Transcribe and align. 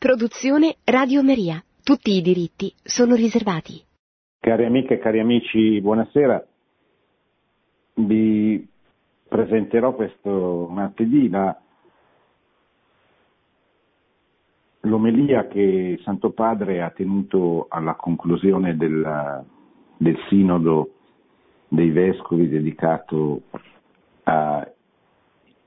Produzione 0.00 0.76
Radio 0.84 1.22
Maria. 1.22 1.62
Tutti 1.84 2.12
i 2.12 2.22
diritti 2.22 2.72
sono 2.82 3.14
riservati. 3.14 3.84
Cari 4.40 4.64
amiche 4.64 4.94
e 4.94 4.98
cari 4.98 5.20
amici, 5.20 5.78
buonasera. 5.78 6.42
Vi 7.96 8.66
presenterò 9.28 9.94
questo 9.94 10.68
martedì 10.70 11.28
la, 11.28 11.54
l'omelia 14.80 15.46
che 15.48 16.00
Santo 16.02 16.30
Padre 16.30 16.80
ha 16.80 16.88
tenuto 16.88 17.66
alla 17.68 17.94
conclusione 17.94 18.78
del, 18.78 19.44
del 19.98 20.16
sinodo 20.30 20.92
dei 21.68 21.90
vescovi 21.90 22.48
dedicato 22.48 23.42
a, 24.22 24.66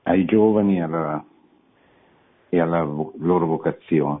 ai 0.02 0.24
giovani 0.24 0.82
alla, 0.82 1.24
e 2.54 2.60
alla 2.60 2.82
loro 2.82 3.46
vocazione. 3.46 4.20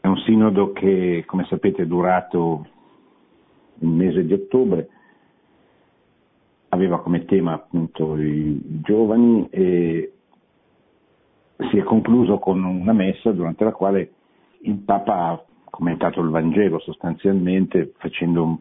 È 0.00 0.06
un 0.06 0.16
sinodo 0.18 0.72
che, 0.72 1.24
come 1.26 1.44
sapete, 1.44 1.82
è 1.82 1.86
durato 1.86 2.66
il 3.78 3.88
mese 3.88 4.24
di 4.24 4.32
ottobre, 4.32 4.88
aveva 6.70 7.00
come 7.00 7.24
tema 7.24 7.52
appunto 7.52 8.16
i 8.16 8.80
giovani 8.82 9.46
e 9.50 10.12
si 11.70 11.76
è 11.76 11.82
concluso 11.82 12.38
con 12.38 12.64
una 12.64 12.92
messa 12.92 13.30
durante 13.30 13.64
la 13.64 13.72
quale 13.72 14.12
il 14.60 14.76
Papa 14.78 15.28
ha 15.28 15.44
commentato 15.64 16.20
il 16.20 16.30
Vangelo 16.30 16.78
sostanzialmente 16.80 17.92
facendo 17.98 18.42
un, 18.42 18.56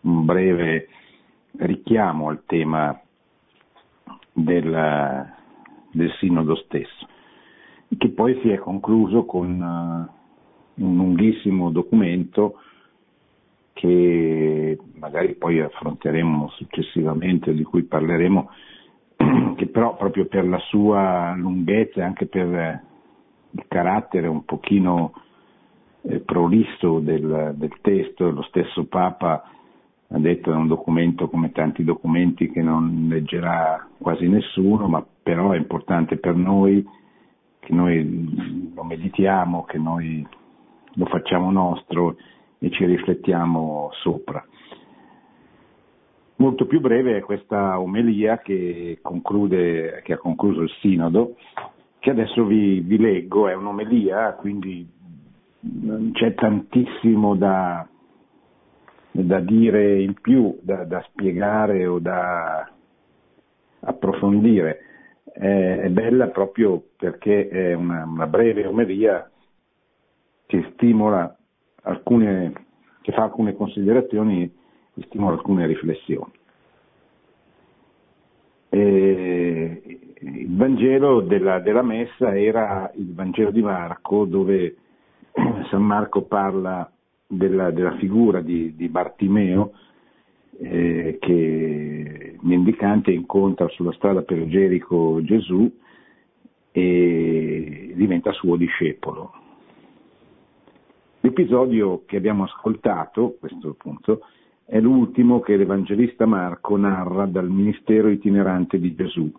un 0.00 0.24
breve 0.24 0.88
richiamo 1.58 2.28
al 2.28 2.42
tema 2.46 2.98
del, 4.32 5.32
del 5.92 6.12
sinodo 6.18 6.54
stesso, 6.56 7.06
che 7.96 8.08
poi 8.10 8.38
si 8.40 8.50
è 8.50 8.58
concluso 8.58 9.24
con 9.24 9.60
uh, 9.60 10.82
un 10.82 10.96
lunghissimo 10.96 11.70
documento 11.70 12.56
che 13.72 14.78
magari 14.94 15.34
poi 15.34 15.60
affronteremo 15.60 16.48
successivamente, 16.50 17.54
di 17.54 17.62
cui 17.62 17.82
parleremo, 17.82 18.50
che 19.56 19.66
però 19.68 19.96
proprio 19.96 20.26
per 20.26 20.46
la 20.46 20.58
sua 20.58 21.34
lunghezza 21.36 22.00
e 22.00 22.04
anche 22.04 22.26
per 22.26 22.82
il 23.52 23.64
carattere 23.66 24.26
un 24.28 24.44
pochino 24.44 25.12
eh, 26.02 26.20
prolisso 26.20 26.98
del, 26.98 27.54
del 27.56 27.72
testo, 27.80 28.30
lo 28.30 28.42
stesso 28.42 28.84
Papa 28.84 29.44
ha 30.12 30.18
detto 30.18 30.52
è 30.52 30.56
un 30.56 30.66
documento 30.66 31.28
come 31.28 31.52
tanti 31.52 31.84
documenti 31.84 32.50
che 32.50 32.62
non 32.62 33.06
leggerà 33.08 33.86
quasi 33.96 34.28
nessuno, 34.28 34.88
ma 34.88 35.04
però 35.22 35.52
è 35.52 35.56
importante 35.56 36.16
per 36.16 36.34
noi 36.34 36.84
che 37.60 37.72
noi 37.72 38.72
lo 38.74 38.82
meditiamo, 38.82 39.64
che 39.64 39.78
noi 39.78 40.26
lo 40.94 41.06
facciamo 41.06 41.50
nostro 41.50 42.16
e 42.58 42.70
ci 42.70 42.84
riflettiamo 42.84 43.90
sopra. 44.02 44.44
Molto 46.36 46.66
più 46.66 46.80
breve 46.80 47.18
è 47.18 47.20
questa 47.20 47.78
omelia 47.78 48.38
che, 48.38 48.98
conclude, 49.02 50.00
che 50.02 50.14
ha 50.14 50.18
concluso 50.18 50.62
il 50.62 50.70
sinodo, 50.80 51.36
che 51.98 52.10
adesso 52.10 52.46
vi, 52.46 52.80
vi 52.80 52.96
leggo, 52.96 53.46
è 53.46 53.54
un'omelia, 53.54 54.32
quindi 54.32 54.88
non 55.60 56.12
c'è 56.12 56.32
tantissimo 56.32 57.34
da, 57.34 57.86
da 59.10 59.40
dire 59.40 60.00
in 60.00 60.14
più, 60.14 60.58
da, 60.62 60.84
da 60.84 61.04
spiegare 61.10 61.86
o 61.86 61.98
da 61.98 62.70
approfondire. 63.80 64.84
È, 65.40 65.78
è, 65.84 65.88
bella 65.88 66.26
proprio 66.26 66.82
perché 66.98 67.48
è 67.48 67.72
una, 67.72 68.04
una 68.04 68.26
breve 68.26 68.66
omelia 68.66 69.26
che 70.44 70.70
stimola 70.72 71.34
alcune, 71.84 72.52
che 73.00 73.12
fa 73.12 73.22
alcune 73.22 73.54
considerazioni 73.54 74.42
e 74.42 75.02
stimola 75.06 75.36
alcune 75.36 75.66
riflessioni. 75.66 76.30
E 78.68 79.82
il 80.20 80.54
Vangelo 80.54 81.22
della, 81.22 81.58
della 81.60 81.82
messa 81.82 82.38
era 82.38 82.90
il 82.96 83.14
Vangelo 83.14 83.50
di 83.50 83.62
Marco 83.62 84.26
dove 84.26 84.76
San 85.70 85.82
Marco 85.82 86.20
parla 86.24 86.92
della, 87.26 87.70
della 87.70 87.96
figura 87.96 88.42
di, 88.42 88.76
di 88.76 88.88
Bartimeo 88.90 89.72
eh, 90.62 91.16
che 91.18 92.36
mendicante 92.42 93.10
incontra 93.12 93.66
sulla 93.68 93.92
strada 93.92 94.22
per 94.22 94.46
Gerico 94.46 95.22
Gesù 95.22 95.70
e 96.72 97.92
diventa 97.94 98.32
suo 98.32 98.56
discepolo. 98.56 99.32
L'episodio 101.20 102.02
che 102.06 102.16
abbiamo 102.16 102.44
ascoltato, 102.44 103.36
questo 103.38 103.74
punto, 103.74 104.20
è 104.64 104.80
l'ultimo 104.80 105.40
che 105.40 105.56
l'Evangelista 105.56 106.26
Marco 106.26 106.76
narra 106.76 107.26
dal 107.26 107.48
ministero 107.48 108.08
itinerante 108.08 108.78
di 108.78 108.94
Gesù, 108.94 109.30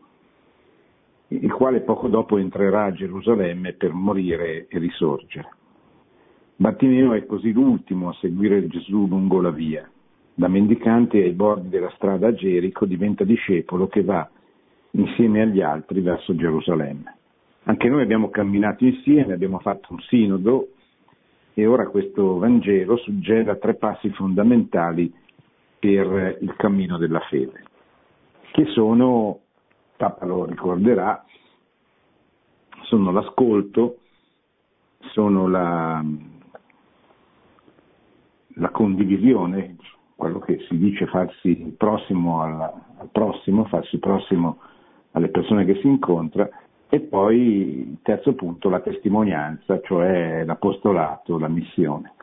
il 1.30 1.52
quale 1.54 1.82
poco 1.82 2.08
dopo 2.08 2.38
entrerà 2.38 2.86
a 2.86 2.92
Gerusalemme 2.92 3.74
per 3.74 3.94
morire 3.94 4.68
e 4.68 4.78
risorgere. 4.78 5.50
Bartimeo 6.56 7.14
è 7.14 7.26
così 7.26 7.52
l'ultimo 7.52 8.10
a 8.10 8.14
seguire 8.20 8.68
Gesù 8.68 9.08
lungo 9.08 9.42
la 9.42 9.52
via. 9.52 9.90
Da 10.42 10.48
mendicante 10.48 11.22
ai 11.22 11.34
bordi 11.34 11.70
della 11.70 11.92
strada 11.92 12.30
a 12.30 12.34
Gerico 12.34 12.88
diventa 12.88 13.24
discepolo 13.24 13.88
che 13.88 14.02
va 14.02 14.28
insieme 14.94 15.44
agli 15.44 15.62
altri 15.62 16.02
verso 16.02 16.36
Gerusalemme. 16.36 17.16
Anche 17.66 17.88
noi 17.88 18.02
abbiamo 18.02 18.32
camminato 18.32 18.84
insieme, 18.84 19.34
abbiamo 19.34 19.60
fatto 19.60 19.94
un 19.94 20.00
sinodo 20.00 20.70
e 21.54 21.68
ora 21.68 21.88
questo 21.90 22.40
Vangelo 22.40 22.98
suggera 22.98 23.56
tre 23.58 23.76
passi 23.76 24.10
fondamentali 24.10 25.14
per 25.78 26.40
il 26.42 26.56
cammino 26.56 26.98
della 26.98 27.22
fede, 27.30 27.64
che 28.52 28.66
sono, 28.66 29.42
Papa 29.96 30.26
lo 30.26 30.46
ricorderà, 30.46 31.24
sono 32.86 33.12
l'ascolto, 33.12 33.98
sono 35.12 35.48
la, 35.48 36.04
la 38.56 38.70
condivisione, 38.70 39.76
quello 40.22 40.38
che 40.38 40.60
si 40.70 40.78
dice 40.78 41.08
farsi 41.08 41.74
prossimo 41.76 42.44
al, 42.44 42.62
al 42.62 43.10
prossimo, 43.12 43.66
farsi 43.66 43.98
prossimo 43.98 44.60
alle 45.14 45.30
persone 45.30 45.66
che 45.66 45.80
si 45.82 45.88
incontra, 45.88 46.48
e 46.90 47.00
poi 47.00 47.90
il 47.90 47.98
terzo 48.04 48.36
punto, 48.36 48.70
la 48.70 48.82
testimonianza, 48.82 49.82
cioè 49.82 50.44
l'apostolato, 50.46 51.40
la 51.40 51.48
missione. 51.48 52.14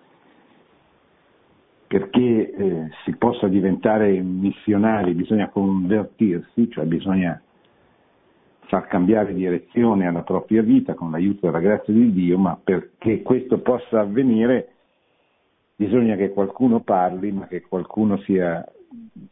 Perché 1.89 2.53
eh, 2.53 2.89
si 3.05 3.17
possa 3.17 3.49
diventare 3.49 4.21
missionari 4.21 5.15
bisogna 5.15 5.49
convertirsi, 5.49 6.71
cioè 6.71 6.85
bisogna 6.85 7.43
far 8.67 8.87
cambiare 8.87 9.35
direzione 9.35 10.07
alla 10.07 10.23
propria 10.23 10.63
vita 10.63 10.95
con 10.95 11.11
l'aiuto 11.11 11.47
della 11.47 11.59
grazia 11.59 11.93
di 11.93 12.13
Dio, 12.13 12.39
ma 12.39 12.57
perché 12.63 13.23
questo 13.23 13.59
possa 13.59 13.99
avvenire 13.99 14.75
bisogna 15.79 16.17
che 16.17 16.31
qualcuno 16.31 16.81
parli, 16.81 17.31
ma 17.31 17.47
che 17.47 17.61
qualcuno 17.61 18.19
sia 18.23 18.67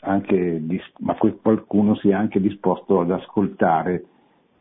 anche, 0.01 0.63
ma 1.01 1.17
qualcuno 1.17 1.97
sia 1.97 2.19
anche 2.19 2.41
disposto 2.41 3.01
ad 3.01 3.11
ascoltare 3.11 4.05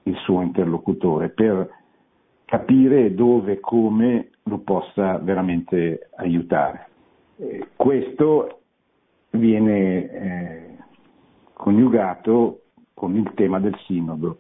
il 0.04 0.16
suo 0.18 0.42
interlocutore 0.42 1.30
per 1.30 1.70
capire 2.46 3.14
dove 3.14 3.54
e 3.54 3.60
come 3.60 4.30
lo 4.44 4.60
possa 4.60 5.20
veramente 5.20 6.10
aiutare. 6.16 6.88
Questo 7.76 8.62
viene 9.32 10.10
eh, 10.10 10.78
coniugato 11.54 12.62
con 12.96 13.16
il 13.16 13.32
tema 13.36 13.60
del 13.60 13.78
sinodo, 13.86 14.40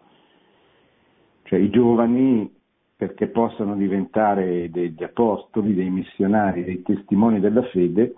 cioè 1.44 1.59
i 1.59 1.69
giovani 1.69 2.55
perché 2.97 3.28
possano 3.28 3.75
diventare 3.75 4.69
degli 4.69 5.03
apostoli, 5.03 5.74
dei 5.74 5.89
missionari, 5.89 6.63
dei 6.63 6.81
testimoni 6.81 7.39
della 7.39 7.63
fede, 7.63 8.15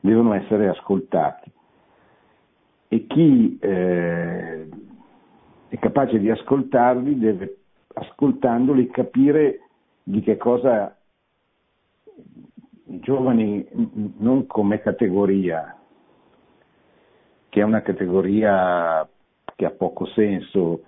devono 0.00 0.32
essere 0.32 0.68
ascoltati. 0.68 1.52
E 2.88 3.06
chi 3.06 3.58
eh, 3.60 4.68
è 5.68 5.78
capace 5.78 6.18
di 6.18 6.30
ascoltarli 6.30 7.18
deve, 7.18 7.58
ascoltandoli, 7.92 8.88
capire 8.88 9.60
di 10.02 10.20
che 10.22 10.36
cosa 10.36 10.96
i 12.88 13.00
giovani, 13.00 13.66
non 14.18 14.46
come 14.46 14.80
categoria, 14.80 15.76
che 17.48 17.60
è 17.60 17.64
una 17.64 17.82
categoria 17.82 19.06
che 19.56 19.64
ha 19.64 19.70
poco 19.70 20.06
senso, 20.06 20.84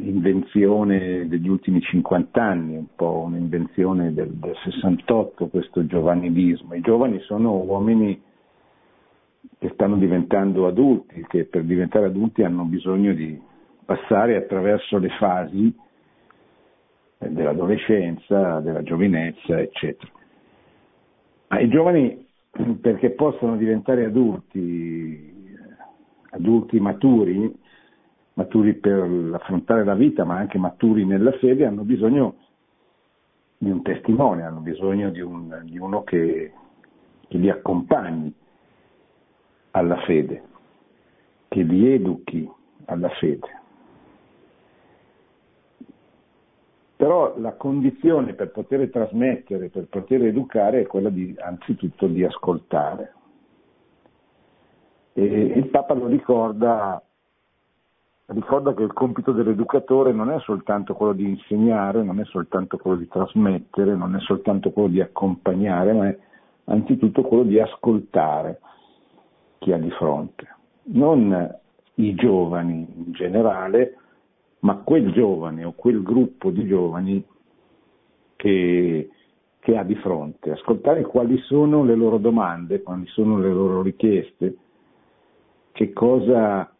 invenzione 0.00 1.28
degli 1.28 1.48
ultimi 1.48 1.80
50 1.80 2.42
anni, 2.42 2.76
un 2.76 2.94
po' 2.94 3.22
un'invenzione 3.26 4.12
del, 4.12 4.30
del 4.30 4.56
68, 4.64 5.48
questo 5.48 5.86
giovanilismo. 5.86 6.74
I 6.74 6.80
giovani 6.80 7.20
sono 7.20 7.56
uomini 7.56 8.20
che 9.58 9.70
stanno 9.74 9.96
diventando 9.96 10.66
adulti, 10.66 11.24
che 11.28 11.44
per 11.44 11.64
diventare 11.64 12.06
adulti 12.06 12.42
hanno 12.42 12.64
bisogno 12.64 13.12
di 13.12 13.40
passare 13.84 14.36
attraverso 14.36 14.98
le 14.98 15.08
fasi 15.18 15.74
dell'adolescenza, 17.18 18.60
della 18.60 18.82
giovinezza, 18.82 19.58
eccetera. 19.58 20.12
Ma 21.48 21.60
i 21.60 21.68
giovani, 21.68 22.26
perché 22.80 23.10
possono 23.10 23.56
diventare 23.56 24.04
adulti, 24.04 25.56
adulti 26.30 26.78
maturi, 26.78 27.66
maturi 28.38 28.74
per 28.74 29.00
affrontare 29.32 29.82
la 29.82 29.96
vita, 29.96 30.24
ma 30.24 30.36
anche 30.36 30.58
maturi 30.58 31.04
nella 31.04 31.32
fede, 31.32 31.66
hanno 31.66 31.82
bisogno 31.82 32.36
di 33.58 33.68
un 33.68 33.82
testimone, 33.82 34.44
hanno 34.44 34.60
bisogno 34.60 35.10
di, 35.10 35.20
un, 35.20 35.62
di 35.64 35.76
uno 35.76 36.04
che, 36.04 36.52
che 37.26 37.36
li 37.36 37.50
accompagni 37.50 38.32
alla 39.72 39.96
fede, 40.02 40.42
che 41.48 41.62
li 41.62 41.92
educhi 41.92 42.48
alla 42.84 43.08
fede. 43.08 43.56
Però 46.94 47.36
la 47.38 47.54
condizione 47.54 48.34
per 48.34 48.52
poter 48.52 48.88
trasmettere, 48.88 49.68
per 49.68 49.88
poter 49.88 50.26
educare 50.26 50.82
è 50.82 50.86
quella 50.86 51.10
di, 51.10 51.34
anzitutto 51.38 52.06
di 52.06 52.24
ascoltare. 52.24 53.14
E 55.14 55.24
il 55.24 55.66
Papa 55.70 55.94
lo 55.94 56.06
ricorda 56.06 57.02
ricorda 58.34 58.74
che 58.74 58.82
il 58.82 58.92
compito 58.92 59.32
dell'educatore 59.32 60.12
non 60.12 60.30
è 60.30 60.38
soltanto 60.40 60.94
quello 60.94 61.12
di 61.12 61.28
insegnare, 61.28 62.02
non 62.02 62.20
è 62.20 62.24
soltanto 62.24 62.76
quello 62.76 62.98
di 62.98 63.08
trasmettere, 63.08 63.94
non 63.94 64.14
è 64.14 64.20
soltanto 64.20 64.70
quello 64.70 64.88
di 64.88 65.00
accompagnare, 65.00 65.92
ma 65.92 66.08
è 66.08 66.18
anzitutto 66.64 67.22
quello 67.22 67.44
di 67.44 67.58
ascoltare 67.58 68.60
chi 69.58 69.72
ha 69.72 69.78
di 69.78 69.90
fronte. 69.92 70.46
Non 70.90 71.56
i 71.94 72.14
giovani 72.14 72.86
in 72.96 73.12
generale, 73.12 73.96
ma 74.60 74.76
quel 74.76 75.12
giovane 75.12 75.64
o 75.64 75.72
quel 75.72 76.02
gruppo 76.02 76.50
di 76.50 76.66
giovani 76.66 77.24
che, 78.36 79.10
che 79.58 79.76
ha 79.76 79.82
di 79.84 79.94
fronte, 79.96 80.52
ascoltare 80.52 81.02
quali 81.02 81.38
sono 81.38 81.82
le 81.82 81.94
loro 81.94 82.18
domande, 82.18 82.82
quali 82.82 83.06
sono 83.06 83.38
le 83.38 83.52
loro 83.52 83.82
richieste, 83.82 84.56
che 85.72 85.92
cosa 85.92 86.70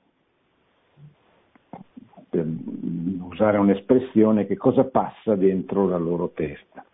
per 2.39 2.47
usare 3.21 3.59
un'espressione, 3.59 4.47
che 4.47 4.57
cosa 4.57 4.85
passa 4.85 5.35
dentro 5.35 5.87
la 5.87 5.97
loro 5.97 6.31
testa. 6.35 6.85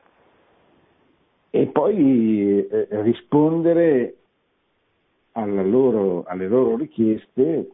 E 1.50 1.66
poi 1.66 2.66
eh, 2.66 2.88
rispondere 3.02 4.16
loro, 5.34 6.24
alle 6.26 6.48
loro 6.48 6.76
richieste 6.76 7.70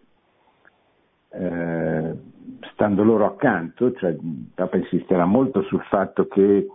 eh, 1.28 2.14
stando 2.72 3.02
loro 3.04 3.26
accanto, 3.26 3.92
cioè 3.94 4.16
Papa 4.54 4.76
insisterà 4.76 5.24
molto 5.24 5.62
sul 5.62 5.82
fatto 5.82 6.26
che 6.26 6.66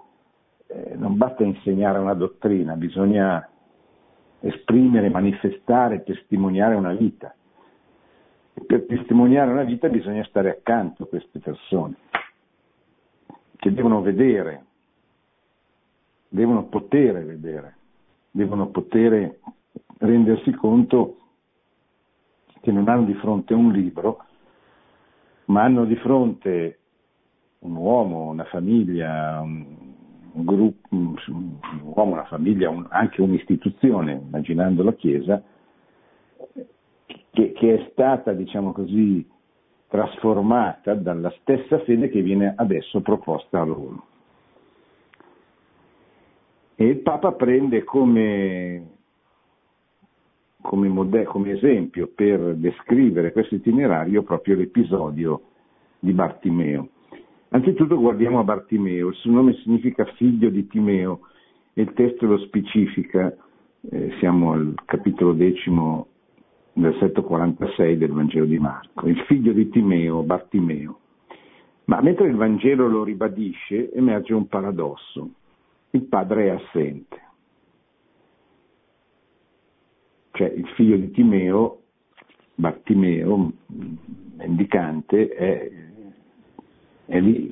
eh, 0.67 0.95
non 0.95 1.17
basta 1.17 1.43
insegnare 1.43 1.99
una 1.99 2.13
dottrina, 2.13 2.75
bisogna 2.75 3.47
esprimere, 4.39 5.09
manifestare, 5.09 6.03
testimoniare 6.03 6.75
una 6.75 6.93
vita 6.93 7.34
per 8.65 8.85
testimoniare 8.85 9.51
una 9.51 9.63
vita 9.63 9.89
bisogna 9.89 10.23
stare 10.25 10.49
accanto 10.49 11.03
a 11.03 11.07
queste 11.07 11.39
persone, 11.39 11.95
che 13.57 13.73
devono 13.73 14.01
vedere, 14.01 14.63
devono 16.29 16.65
poter 16.65 17.25
vedere, 17.25 17.75
devono 18.31 18.67
poter 18.67 19.39
rendersi 19.97 20.51
conto 20.51 21.17
che 22.61 22.71
non 22.71 22.87
hanno 22.87 23.03
di 23.03 23.13
fronte 23.15 23.53
un 23.53 23.71
libro, 23.71 24.23
ma 25.45 25.63
hanno 25.63 25.85
di 25.85 25.95
fronte 25.97 26.79
un 27.59 27.75
uomo, 27.75 28.29
una 28.29 28.45
famiglia, 28.45 29.41
un, 29.41 29.65
gruppo, 30.43 30.87
un 30.91 31.17
uomo, 31.83 32.13
una 32.13 32.25
famiglia, 32.25 32.69
un, 32.69 32.85
anche 32.89 33.21
un'istituzione, 33.21 34.13
immaginando 34.13 34.83
la 34.83 34.93
Chiesa, 34.93 35.43
che, 37.35 37.51
che 37.51 37.75
è 37.75 37.89
stata, 37.91 38.31
diciamo 38.31 38.71
così, 38.71 39.27
trasformata 39.89 40.95
dalla 40.95 41.31
stessa 41.41 41.79
fede 41.79 42.09
che 42.09 42.21
viene 42.21 42.53
adesso 42.55 43.01
proposta 43.01 43.59
a 43.59 43.65
loro. 43.65 44.05
E 46.75 46.85
il 46.85 46.97
Papa 46.99 47.33
prende 47.33 47.83
come, 47.83 48.87
come, 50.61 50.87
modello, 50.87 51.29
come 51.29 51.51
esempio 51.51 52.09
per 52.13 52.55
descrivere 52.55 53.31
questo 53.31 53.55
itinerario 53.55 54.23
proprio 54.23 54.55
l'episodio 54.55 55.41
di 55.99 56.13
Bartimeo. 56.13 56.89
Anzitutto 57.49 57.97
guardiamo 57.99 58.39
a 58.39 58.43
Bartimeo, 58.43 59.09
il 59.09 59.15
suo 59.15 59.31
nome 59.31 59.53
significa 59.63 60.05
figlio 60.15 60.49
di 60.49 60.67
Timeo 60.67 61.21
e 61.73 61.81
il 61.81 61.93
testo 61.93 62.25
lo 62.25 62.37
specifica, 62.39 63.33
eh, 63.89 64.11
siamo 64.19 64.53
al 64.53 64.73
capitolo 64.85 65.33
decimo 65.33 66.07
versetto 66.75 67.23
46 67.23 67.97
del 67.97 68.11
Vangelo 68.11 68.45
di 68.45 68.59
Marco, 68.59 69.07
il 69.07 69.19
figlio 69.21 69.53
di 69.53 69.69
Timeo, 69.69 70.23
Bartimeo. 70.23 70.99
Ma 71.85 72.01
mentre 72.01 72.27
il 72.27 72.35
Vangelo 72.35 72.87
lo 72.87 73.03
ribadisce, 73.03 73.91
emerge 73.93 74.33
un 74.33 74.47
paradosso. 74.47 75.29
Il 75.91 76.03
padre 76.03 76.47
è 76.47 76.49
assente. 76.49 77.21
Cioè 80.31 80.47
il 80.47 80.67
figlio 80.69 80.97
di 80.97 81.11
Timeo, 81.11 81.81
Bartimeo, 82.55 83.53
mendicante, 84.35 85.29
è, 85.29 85.71
è 87.05 87.19
lì 87.19 87.49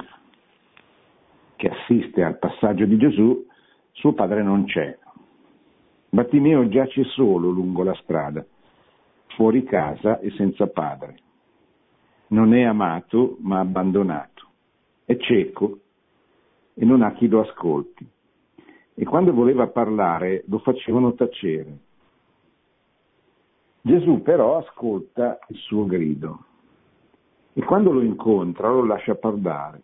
che 1.56 1.70
assiste 1.70 2.24
al 2.24 2.40
passaggio 2.40 2.86
di 2.86 2.98
Gesù, 2.98 3.46
suo 3.92 4.14
padre 4.14 4.44
non 4.44 4.66
c'è. 4.66 4.98
Bartimeo 6.10 6.68
giace 6.68 7.06
solo 7.06 7.50
lungo 7.50 7.84
la 7.84 7.96
strada 8.02 8.46
fuori 9.36 9.64
casa 9.64 10.20
e 10.20 10.32
senza 10.32 10.68
padre. 10.68 11.18
Non 12.28 12.54
è 12.54 12.64
amato 12.64 13.38
ma 13.40 13.60
abbandonato. 13.60 14.48
È 15.06 15.16
cieco 15.18 15.80
e 16.74 16.86
non 16.86 17.02
ha 17.02 17.14
chi 17.14 17.28
lo 17.28 17.42
ascolti. 17.42 18.08
E 18.96 19.06
quando 19.06 19.34
voleva 19.34 19.68
parlare 19.68 20.44
lo 20.48 20.60
facevano 20.60 21.14
tacere. 21.14 21.78
Gesù 23.82 24.22
però 24.22 24.58
ascolta 24.58 25.40
il 25.50 25.58
suo 25.58 25.86
grido 25.86 26.46
e 27.54 27.62
quando 27.64 27.92
lo 27.92 28.02
incontra 28.02 28.70
lo 28.70 28.86
lascia 28.86 29.16
parlare. 29.16 29.82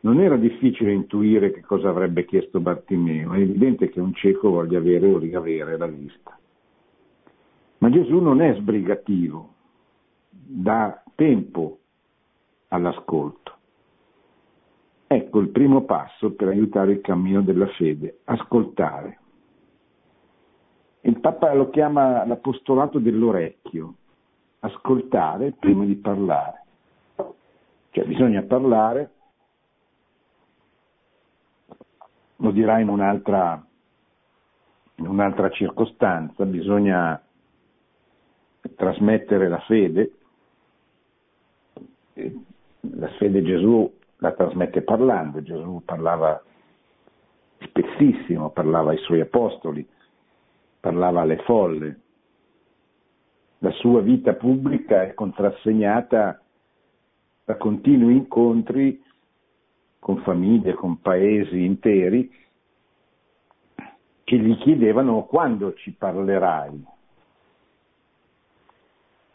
Non 0.00 0.20
era 0.20 0.36
difficile 0.36 0.92
intuire 0.92 1.52
che 1.52 1.62
cosa 1.62 1.88
avrebbe 1.88 2.24
chiesto 2.24 2.60
Bartimeo, 2.60 3.32
è 3.32 3.38
evidente 3.38 3.88
che 3.88 4.00
un 4.00 4.12
cieco 4.14 4.50
voglia 4.50 4.78
avere 4.78 5.06
o 5.06 5.18
riavere 5.18 5.76
la 5.76 5.86
vista. 5.86 6.38
Ma 7.78 7.90
Gesù 7.90 8.18
non 8.18 8.40
è 8.40 8.54
sbrigativo, 8.54 9.54
dà 10.28 11.02
tempo 11.14 11.78
all'ascolto. 12.68 13.54
Ecco 15.06 15.38
il 15.38 15.50
primo 15.50 15.84
passo 15.84 16.32
per 16.32 16.48
aiutare 16.48 16.92
il 16.92 17.00
cammino 17.00 17.42
della 17.42 17.68
fede, 17.68 18.20
ascoltare. 18.24 19.20
Il 21.02 21.20
Papa 21.20 21.52
lo 21.54 21.70
chiama 21.70 22.26
l'apostolato 22.26 22.98
dell'orecchio, 22.98 23.94
ascoltare 24.60 25.52
prima 25.52 25.84
di 25.84 25.94
parlare. 25.94 26.64
Cioè 27.90 28.04
bisogna 28.04 28.42
parlare, 28.42 29.10
lo 32.36 32.50
dirà 32.50 32.80
in 32.80 32.88
un'altra, 32.88 33.64
in 34.96 35.06
un'altra 35.06 35.48
circostanza, 35.50 36.44
bisogna 36.44 37.22
trasmettere 38.76 39.48
la 39.48 39.60
fede, 39.60 40.12
la 42.80 43.08
fede 43.18 43.42
Gesù 43.42 43.92
la 44.18 44.32
trasmette 44.32 44.82
parlando, 44.82 45.42
Gesù 45.42 45.82
parlava 45.84 46.42
spessissimo, 47.58 48.50
parlava 48.50 48.92
ai 48.92 48.98
suoi 48.98 49.20
apostoli, 49.20 49.86
parlava 50.80 51.22
alle 51.22 51.38
folle. 51.38 52.00
La 53.58 53.70
sua 53.72 54.00
vita 54.00 54.34
pubblica 54.34 55.02
è 55.02 55.14
contrassegnata 55.14 56.40
da 57.44 57.56
continui 57.56 58.16
incontri 58.16 59.02
con 59.98 60.18
famiglie, 60.22 60.74
con 60.74 61.00
paesi 61.00 61.64
interi, 61.64 62.30
che 64.24 64.36
gli 64.36 64.56
chiedevano 64.58 65.24
quando 65.24 65.74
ci 65.74 65.92
parlerai, 65.92 66.84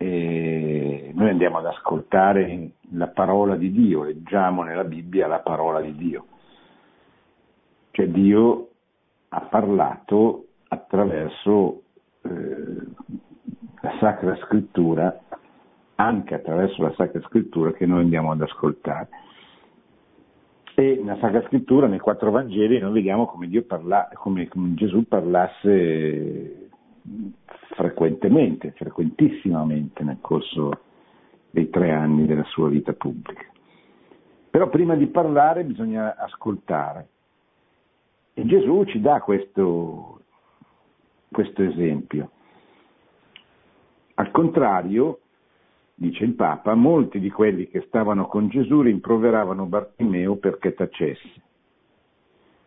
e 0.02 1.12
noi 1.14 1.30
andiamo 1.30 1.60
ad 1.60 1.68
ascoltare 1.68 2.72
la 2.94 3.10
parola 3.10 3.56
di 3.56 3.72
Dio, 3.72 4.02
leggiamo 4.02 4.64
nella 4.64 4.84
Bibbia 4.84 5.28
la 5.28 5.42
parola 5.42 5.80
di 5.80 5.96
Dio. 5.96 6.26
Cioè 7.92 8.08
Dio 8.08 8.70
ha 9.30 9.42
parlato 9.42 10.46
attraverso 10.70 11.84
eh, 12.24 12.30
la 13.82 13.94
Sacra 14.00 14.36
Scrittura, 14.38 15.20
anche 15.94 16.34
attraverso 16.34 16.82
la 16.82 16.94
Sacra 16.98 17.22
Scrittura 17.28 17.72
che 17.72 17.86
noi 17.86 18.02
andiamo 18.02 18.32
ad 18.32 18.42
ascoltare. 18.42 19.08
E 20.74 21.00
nella 21.04 21.20
Sacra 21.20 21.44
Scrittura, 21.44 21.86
nei 21.86 22.00
quattro 22.00 22.32
Vangeli, 22.32 22.80
noi 22.80 22.94
vediamo 22.94 23.28
come, 23.28 23.48
parla, 23.62 24.10
come, 24.16 24.48
come 24.48 24.74
Gesù 24.74 25.08
parlasse 25.08 26.70
frequentemente, 27.76 28.72
frequentissimamente 28.72 30.04
nel 30.04 30.18
corso 30.22 30.82
dei 31.50 31.70
tre 31.70 31.92
anni 31.92 32.26
della 32.26 32.44
sua 32.46 32.70
vita 32.70 32.94
pubblica. 32.94 33.46
Però 34.50 34.70
prima 34.70 34.96
di 34.96 35.08
parlare 35.08 35.64
bisogna 35.64 36.16
ascoltare. 36.16 37.08
E 38.34 38.46
Gesù 38.46 38.84
ci 38.86 39.00
dà 39.00 39.22
questo, 39.22 40.22
questo 41.30 41.64
esempio. 41.64 42.32
Al 44.16 44.32
contrario, 44.32 45.20
dice 45.96 46.24
il 46.24 46.34
Papa, 46.34 46.74
molti 46.76 47.20
di 47.20 47.30
quelli 47.30 47.68
che 47.68 47.84
stavano 47.88 48.28
con 48.28 48.48
Gesù 48.50 48.82
rimproveravano 48.82 49.66
Bartimeo 49.66 50.36
perché 50.36 50.74
tacesse. 50.74 51.42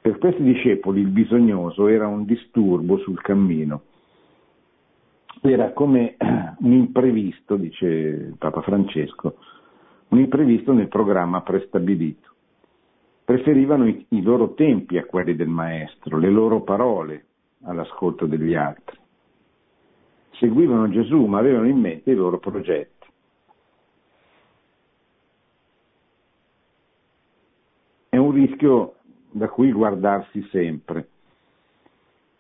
Per 0.00 0.18
questi 0.18 0.42
discepoli 0.42 1.00
il 1.00 1.08
bisognoso 1.08 1.86
era 1.88 2.06
un 2.06 2.24
disturbo 2.24 2.98
sul 2.98 3.20
cammino. 3.20 3.82
Era 5.46 5.72
come 5.72 6.16
un 6.60 6.72
imprevisto, 6.72 7.56
dice 7.56 8.34
Papa 8.38 8.62
Francesco, 8.62 9.36
un 10.08 10.18
imprevisto 10.20 10.72
nel 10.72 10.88
programma 10.88 11.42
prestabilito. 11.42 12.30
Preferivano 13.26 13.86
i, 13.86 14.06
i 14.08 14.22
loro 14.22 14.54
tempi 14.54 14.96
a 14.96 15.04
quelli 15.04 15.36
del 15.36 15.48
Maestro, 15.48 16.16
le 16.16 16.30
loro 16.30 16.62
parole 16.62 17.26
all'ascolto 17.64 18.24
degli 18.24 18.54
altri. 18.54 18.96
Seguivano 20.38 20.88
Gesù 20.88 21.26
ma 21.26 21.40
avevano 21.40 21.68
in 21.68 21.78
mente 21.78 22.10
i 22.10 22.14
loro 22.14 22.38
progetti. 22.38 23.06
È 28.08 28.16
un 28.16 28.30
rischio 28.30 28.94
da 29.30 29.50
cui 29.50 29.72
guardarsi 29.72 30.42
sempre. 30.50 31.06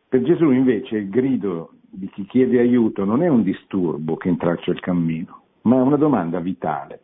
Per 0.08 0.22
Gesù 0.22 0.50
invece 0.50 0.96
il 0.96 1.10
grido 1.10 1.68
di 1.96 2.08
chi 2.10 2.26
chiede 2.26 2.58
aiuto 2.58 3.04
non 3.04 3.22
è 3.22 3.28
un 3.28 3.42
disturbo 3.42 4.16
che 4.16 4.28
intralcia 4.28 4.72
il 4.72 4.80
cammino, 4.80 5.42
ma 5.62 5.76
è 5.76 5.80
una 5.80 5.96
domanda 5.96 6.40
vitale. 6.40 7.00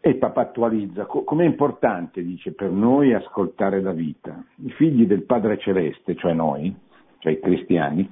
E 0.00 0.14
Papa 0.14 0.40
attualizza, 0.40 1.06
com'è 1.06 1.44
importante, 1.44 2.22
dice, 2.22 2.52
per 2.52 2.70
noi 2.70 3.12
ascoltare 3.12 3.80
la 3.80 3.92
vita. 3.92 4.42
I 4.56 4.70
figli 4.70 5.06
del 5.06 5.24
Padre 5.24 5.58
Celeste, 5.58 6.14
cioè 6.16 6.32
noi, 6.32 6.74
cioè 7.18 7.32
i 7.32 7.40
cristiani, 7.40 8.10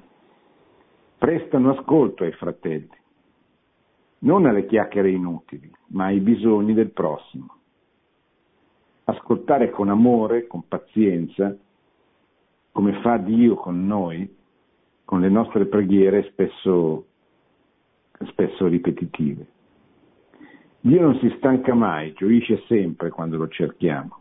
prestano 1.19 1.71
ascolto 1.71 2.25
ai 2.25 2.33
fratelli, 2.33 2.97
non 4.21 4.47
alle 4.47 4.67
chiacchiere 4.67 5.11
inutili, 5.11 5.71
ma 5.89 6.07
ai 6.07 6.21
bisogni 6.21 6.75
del 6.75 6.91
prossimo. 6.91 7.55
Ascoltare 9.05 9.71
con 9.71 9.89
amore, 9.89 10.47
con 10.47 10.67
pazienza, 10.69 11.57
come 12.77 13.01
fa 13.01 13.17
Dio 13.17 13.55
con 13.55 13.87
noi, 13.87 14.31
con 15.07 15.23
le 15.23 15.31
nostre 15.31 15.65
preghiere 15.65 16.25
spesso, 16.25 17.07
spesso 18.27 18.67
ripetitive. 18.67 19.47
Dio 20.81 21.01
non 21.01 21.19
si 21.19 21.35
stanca 21.39 21.73
mai, 21.73 22.13
gioisce 22.13 22.65
sempre 22.67 23.09
quando 23.09 23.39
lo 23.39 23.49
cerchiamo. 23.49 24.19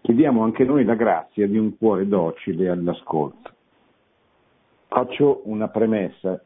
Chiediamo 0.00 0.42
anche 0.42 0.64
noi 0.64 0.82
la 0.82 0.96
grazia 0.96 1.46
di 1.46 1.56
un 1.56 1.78
cuore 1.78 2.08
docile 2.08 2.68
all'ascolto. 2.68 3.52
Faccio 4.88 5.42
una 5.44 5.68
premessa. 5.68 6.42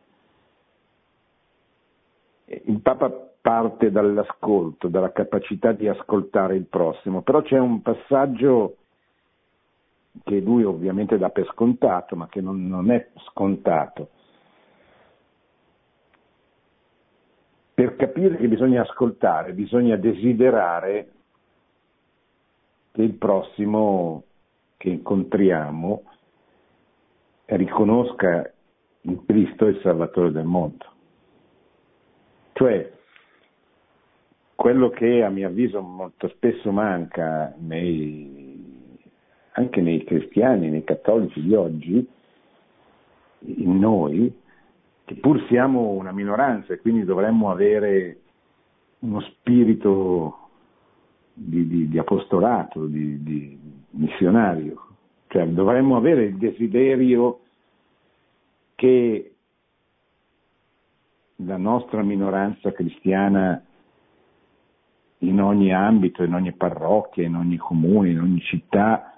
Il 2.45 2.79
Papa 2.83 3.09
parte 3.41 3.91
dall'ascolto, 3.91 4.89
dalla 4.89 5.13
capacità 5.13 5.73
di 5.73 5.89
ascoltare 5.89 6.57
il 6.57 6.67
prossimo, 6.67 7.23
però 7.23 7.41
c'è 7.41 7.59
un 7.59 7.81
passaggio 7.81 8.77
che 10.23 10.40
lui 10.40 10.62
ovviamente 10.64 11.18
dà 11.18 11.30
per 11.30 11.47
scontato, 11.52 12.14
ma 12.16 12.28
che 12.28 12.40
non, 12.40 12.66
non 12.66 12.90
è 12.90 13.11
scontato. 13.26 14.11
Per 17.75 17.97
capire 17.97 18.37
che 18.37 18.47
bisogna 18.47 18.83
ascoltare, 18.83 19.52
bisogna 19.52 19.97
desiderare 19.97 21.11
che 22.92 23.02
il 23.02 23.14
prossimo 23.14 24.23
che 24.76 24.90
incontriamo 24.90 26.04
riconosca 27.47 28.52
in 29.02 29.25
Cristo 29.26 29.66
il 29.66 29.80
Salvatore 29.83 30.30
del 30.30 30.44
mondo. 30.44 30.92
Cioè, 32.52 32.92
quello 34.54 34.90
che 34.90 35.25
a 35.25 35.28
mio 35.28 35.49
avviso 35.49 35.80
molto 35.80 36.28
spesso 36.28 36.71
manca 36.71 37.52
nei 37.59 38.34
anche 39.57 39.81
nei 39.81 40.03
cristiani, 40.05 40.69
nei 40.69 40.85
cattolici 40.85 41.41
di 41.41 41.55
oggi, 41.55 42.09
in 43.47 43.79
noi, 43.79 44.33
che 45.05 45.15
pur 45.17 45.45
siamo 45.49 45.91
una 45.91 46.13
minoranza 46.13 46.73
e 46.73 46.81
quindi 46.81 47.05
dovremmo 47.05 47.51
avere 47.51 48.21
uno 49.01 49.21
spirito 49.21 50.39
di, 51.33 51.67
di, 51.67 51.89
di 51.89 51.99
apostolato, 51.99 52.87
di, 52.87 53.23
di, 53.23 53.59
missionario, 53.91 54.89
cioè 55.29 55.47
dovremmo 55.47 55.97
avere 55.97 56.25
il 56.25 56.37
desiderio 56.37 57.41
che 58.75 59.35
la 61.37 61.57
nostra 61.57 62.03
minoranza 62.03 62.73
cristiana 62.73 63.63
in 65.19 65.41
ogni 65.41 65.73
ambito, 65.73 66.25
in 66.25 66.35
ogni 66.35 66.53
parrocchia, 66.53 67.25
in 67.25 67.37
ogni 67.37 67.57
comune, 67.57 68.11
in 68.11 68.21
ogni 68.21 68.41
città, 68.41 69.13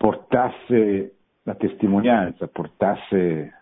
portasse 0.00 1.14
la 1.42 1.54
testimonianza, 1.56 2.46
portasse 2.46 3.52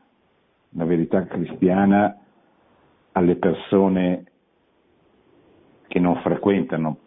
la 0.68 0.85
verità 0.85 1.25
cristiana 1.25 2.16
alle 3.11 3.35
persone 3.35 4.25
che 5.88 5.99
non 5.99 6.14
frequentano 6.21 6.99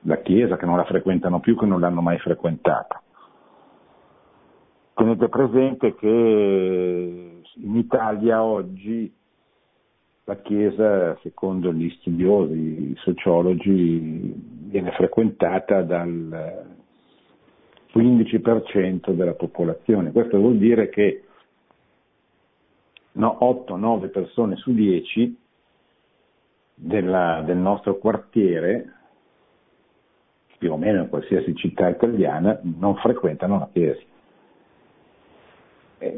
la 0.00 0.20
Chiesa, 0.20 0.58
che 0.58 0.66
non 0.66 0.76
la 0.76 0.84
frequentano 0.84 1.40
più, 1.40 1.56
che 1.56 1.64
non 1.64 1.80
l'hanno 1.80 2.02
mai 2.02 2.18
frequentata. 2.18 3.02
Tenete 4.92 5.30
presente 5.30 5.94
che 5.94 7.40
in 7.54 7.76
Italia 7.76 8.42
oggi 8.42 9.10
la 10.24 10.36
Chiesa, 10.42 11.16
secondo 11.22 11.72
gli 11.72 11.88
studiosi, 12.00 12.90
i 12.90 12.96
sociologi, 12.98 14.30
viene 14.68 14.90
frequentata 14.90 15.80
dal 15.80 16.73
15% 17.94 19.12
della 19.12 19.34
popolazione. 19.34 20.10
Questo 20.10 20.38
vuol 20.38 20.56
dire 20.56 20.88
che 20.88 21.22
no, 23.12 23.38
8-9 23.40 24.10
persone 24.10 24.56
su 24.56 24.72
10 24.72 25.38
della, 26.74 27.42
del 27.44 27.56
nostro 27.56 27.98
quartiere, 27.98 28.92
più 30.58 30.72
o 30.72 30.76
meno 30.76 31.02
in 31.02 31.08
qualsiasi 31.08 31.54
città 31.54 31.88
italiana, 31.88 32.58
non 32.62 32.96
frequentano 32.96 33.58
la 33.58 33.68
chiesa. 33.72 34.02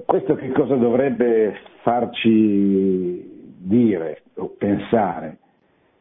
Questo 0.04 0.35
che 0.35 0.50
cosa 0.50 0.75
dovrebbe 0.76 1.54
farci 1.83 3.54
dire 3.59 4.23
o 4.37 4.49
pensare? 4.56 5.38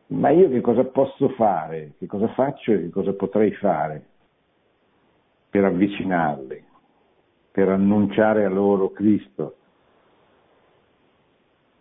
Ma 0.07 0.29
io 0.29 0.49
che 0.49 0.61
cosa 0.61 0.85
posso 0.85 1.29
fare? 1.29 1.93
Che 1.97 2.05
cosa 2.07 2.27
faccio 2.29 2.71
e 2.71 2.79
che 2.79 2.89
cosa 2.89 3.13
potrei 3.13 3.51
fare? 3.53 4.05
Per 5.55 5.63
avvicinarli, 5.63 6.65
per 7.49 7.69
annunciare 7.69 8.43
a 8.43 8.49
loro 8.49 8.91
Cristo. 8.91 9.55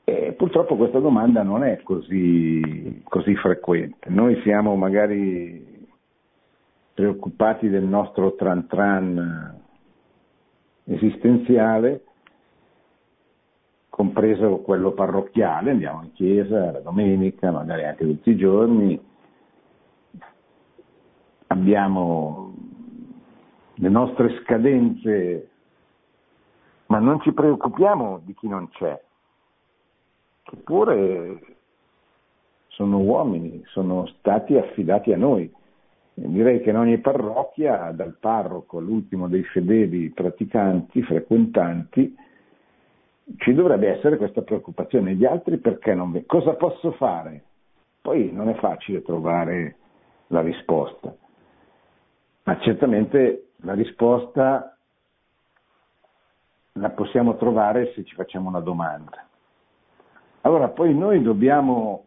E 0.04 0.32
purtroppo 0.34 0.76
questa 0.76 1.00
domanda 1.00 1.42
non 1.42 1.64
è 1.64 1.82
così, 1.82 3.02
così 3.02 3.34
frequente. 3.34 4.10
Noi 4.10 4.40
siamo 4.42 4.76
magari 4.76 5.88
preoccupati 6.94 7.68
del 7.68 7.82
nostro 7.82 8.36
tran 8.36 8.68
tran 8.68 9.60
esistenziale, 10.84 12.04
compreso 13.88 14.58
quello 14.58 14.92
parrocchiale, 14.92 15.72
andiamo 15.72 16.04
in 16.04 16.12
chiesa 16.12 16.70
la 16.70 16.78
domenica, 16.78 17.50
magari 17.50 17.84
anche 17.86 18.04
tutti 18.04 18.30
i 18.30 18.36
giorni, 18.36 19.02
abbiamo 21.48 22.43
le 23.74 23.88
nostre 23.88 24.40
scadenze, 24.42 25.48
ma 26.86 26.98
non 26.98 27.20
ci 27.20 27.32
preoccupiamo 27.32 28.20
di 28.24 28.34
chi 28.34 28.48
non 28.48 28.68
c'è, 28.70 29.00
che 30.42 30.56
pure 30.56 31.40
sono 32.68 32.98
uomini, 33.00 33.62
sono 33.66 34.06
stati 34.18 34.56
affidati 34.56 35.12
a 35.12 35.16
noi. 35.16 35.52
Direi 36.16 36.60
che 36.60 36.70
in 36.70 36.76
ogni 36.76 36.98
parrocchia, 36.98 37.90
dal 37.90 38.16
parroco 38.20 38.78
all'ultimo 38.78 39.26
dei 39.26 39.42
fedeli 39.42 40.10
praticanti, 40.10 41.02
frequentanti, 41.02 42.14
ci 43.38 43.54
dovrebbe 43.54 43.88
essere 43.88 44.16
questa 44.16 44.42
preoccupazione. 44.42 45.14
Gli 45.14 45.24
altri 45.24 45.58
perché 45.58 45.94
non 45.94 46.12
vengono? 46.12 46.40
Cosa 46.40 46.54
posso 46.54 46.92
fare? 46.92 47.42
Poi 48.00 48.30
non 48.32 48.48
è 48.48 48.54
facile 48.54 49.02
trovare 49.02 49.76
la 50.28 50.42
risposta, 50.42 51.14
ma 52.44 52.58
certamente 52.60 53.48
la 53.64 53.74
risposta 53.74 54.76
la 56.72 56.90
possiamo 56.90 57.36
trovare 57.36 57.92
se 57.94 58.04
ci 58.04 58.14
facciamo 58.14 58.48
una 58.48 58.60
domanda. 58.60 59.26
Allora, 60.42 60.68
poi 60.68 60.94
noi 60.94 61.22
dobbiamo, 61.22 62.06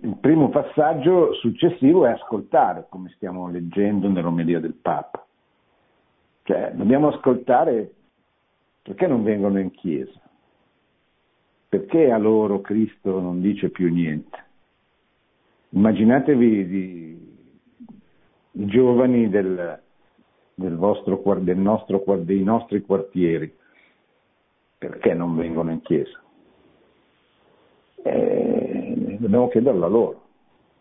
il 0.00 0.16
primo 0.20 0.48
passaggio 0.48 1.34
successivo 1.34 2.06
è 2.06 2.10
ascoltare, 2.10 2.86
come 2.88 3.10
stiamo 3.16 3.48
leggendo 3.48 4.08
nell'omelia 4.08 4.60
del 4.60 4.74
Papa. 4.74 5.24
Cioè, 6.44 6.72
dobbiamo 6.74 7.08
ascoltare 7.08 7.92
perché 8.82 9.06
non 9.06 9.22
vengono 9.22 9.58
in 9.58 9.70
chiesa. 9.70 10.20
Perché 11.68 12.10
a 12.10 12.18
loro 12.18 12.60
Cristo 12.60 13.20
non 13.20 13.40
dice 13.40 13.70
più 13.70 13.92
niente? 13.92 14.42
Immaginatevi 15.70 16.66
di, 16.68 17.23
giovani 18.56 19.28
del, 19.28 19.80
del 20.54 20.76
vostro, 20.76 21.20
del 21.40 21.58
nostro, 21.58 22.02
dei 22.18 22.42
nostri 22.42 22.82
quartieri 22.82 23.52
perché 24.78 25.14
non 25.14 25.36
vengono 25.36 25.72
in 25.72 25.80
chiesa? 25.80 26.20
Eh, 28.02 29.16
dobbiamo 29.18 29.48
chiederlo 29.48 29.86
a 29.86 29.88
loro, 29.88 30.22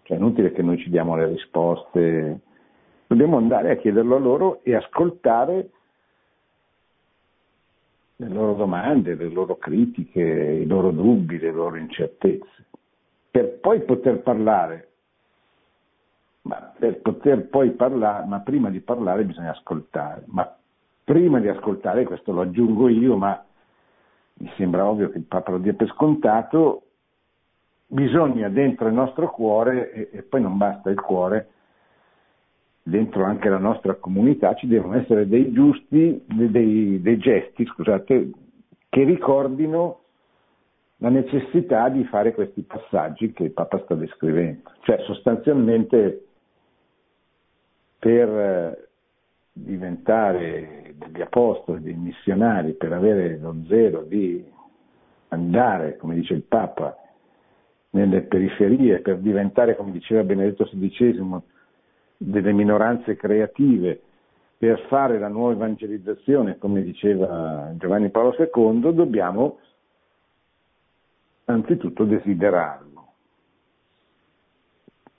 cioè 0.04 0.18
è 0.18 0.20
inutile 0.20 0.52
che 0.52 0.62
noi 0.62 0.78
ci 0.78 0.90
diamo 0.90 1.16
le 1.16 1.28
risposte, 1.28 2.40
dobbiamo 3.08 3.38
andare 3.38 3.72
a 3.72 3.76
chiederlo 3.78 4.16
a 4.16 4.20
loro 4.20 4.60
e 4.64 4.76
ascoltare 4.76 5.70
le 8.18 8.28
loro 8.28 8.54
domande, 8.54 9.16
le 9.16 9.30
loro 9.30 9.58
critiche, 9.58 10.22
i 10.22 10.66
loro 10.66 10.92
dubbi, 10.92 11.40
le 11.40 11.52
loro 11.52 11.78
incertezze, 11.78 12.66
per 13.32 13.60
poi 13.60 13.82
poter 13.82 14.22
parlare. 14.22 14.90
Ma 16.44 16.74
per 16.78 17.02
poter 17.02 17.48
poi 17.48 17.72
parlare, 17.72 18.26
ma 18.26 18.40
prima 18.40 18.70
di 18.70 18.80
parlare 18.80 19.24
bisogna 19.24 19.52
ascoltare. 19.52 20.24
Ma 20.28 20.56
prima 21.04 21.40
di 21.40 21.48
ascoltare, 21.48 22.04
questo 22.04 22.32
lo 22.32 22.42
aggiungo 22.42 22.90
io, 22.90 23.16
ma 23.16 23.44
mi 24.36 24.52
sembra 24.58 24.86
ovvio 24.86 25.10
che 25.10 25.18
il 25.20 25.26
Papa 25.26 25.52
lo 25.52 25.58
dia 25.60 25.74
per 25.74 25.88
scontato, 25.90 26.84
bisogna 27.88 28.50
dentro 28.50 28.88
il 28.88 28.94
nostro 28.94 29.30
cuore, 29.32 29.92
e, 29.92 30.10
e 30.12 30.24
poi 30.24 30.42
non 30.42 30.58
basta 30.58 30.90
il 30.90 31.00
cuore, 31.00 31.50
dentro 32.84 33.24
anche 33.24 33.48
la 33.48 33.58
nostra 33.58 33.96
comunità 33.96 34.54
ci 34.56 34.68
devono 34.68 34.98
essere 34.98 35.28
dei 35.28 35.52
giusti, 35.54 36.24
dei, 36.26 37.02
dei 37.02 37.18
gesti, 37.18 37.66
scusate, 37.66 38.32
che 38.90 39.04
ricordino 39.04 40.00
la 40.98 41.10
necessità 41.10 41.90
di 41.90 42.04
fare 42.06 42.34
questi 42.34 42.62
passaggi 42.62 43.32
che 43.34 43.44
il 43.44 43.52
Papa 43.52 43.80
sta 43.80 43.96
descrivendo. 43.96 44.72
Cioè 44.82 45.00
sostanzialmente 45.06 46.28
per 48.04 48.28
eh, 48.28 48.88
diventare 49.54 50.94
degli 50.98 51.22
apostoli, 51.22 51.82
dei 51.82 51.94
missionari, 51.94 52.74
per 52.74 52.92
avere 52.92 53.38
lo 53.38 53.56
zelo 53.70 54.02
di 54.02 54.44
andare, 55.30 55.96
come 55.96 56.16
dice 56.16 56.34
il 56.34 56.42
Papa, 56.42 56.98
nelle 57.92 58.24
periferie, 58.24 59.00
per 59.00 59.20
diventare, 59.20 59.78
come 59.78 59.92
diceva 59.92 60.24
Benedetto 60.24 60.66
XVI, 60.66 61.40
delle 62.18 62.52
minoranze 62.52 63.16
creative, 63.16 64.02
per 64.58 64.86
fare 64.90 65.18
la 65.18 65.30
nuova 65.30 65.54
evangelizzazione, 65.54 66.58
come 66.58 66.84
diceva 66.84 67.72
Giovanni 67.78 68.10
Paolo 68.10 68.36
II, 68.38 68.94
dobbiamo 68.94 69.60
anzitutto 71.46 72.04
desiderarlo. 72.04 72.93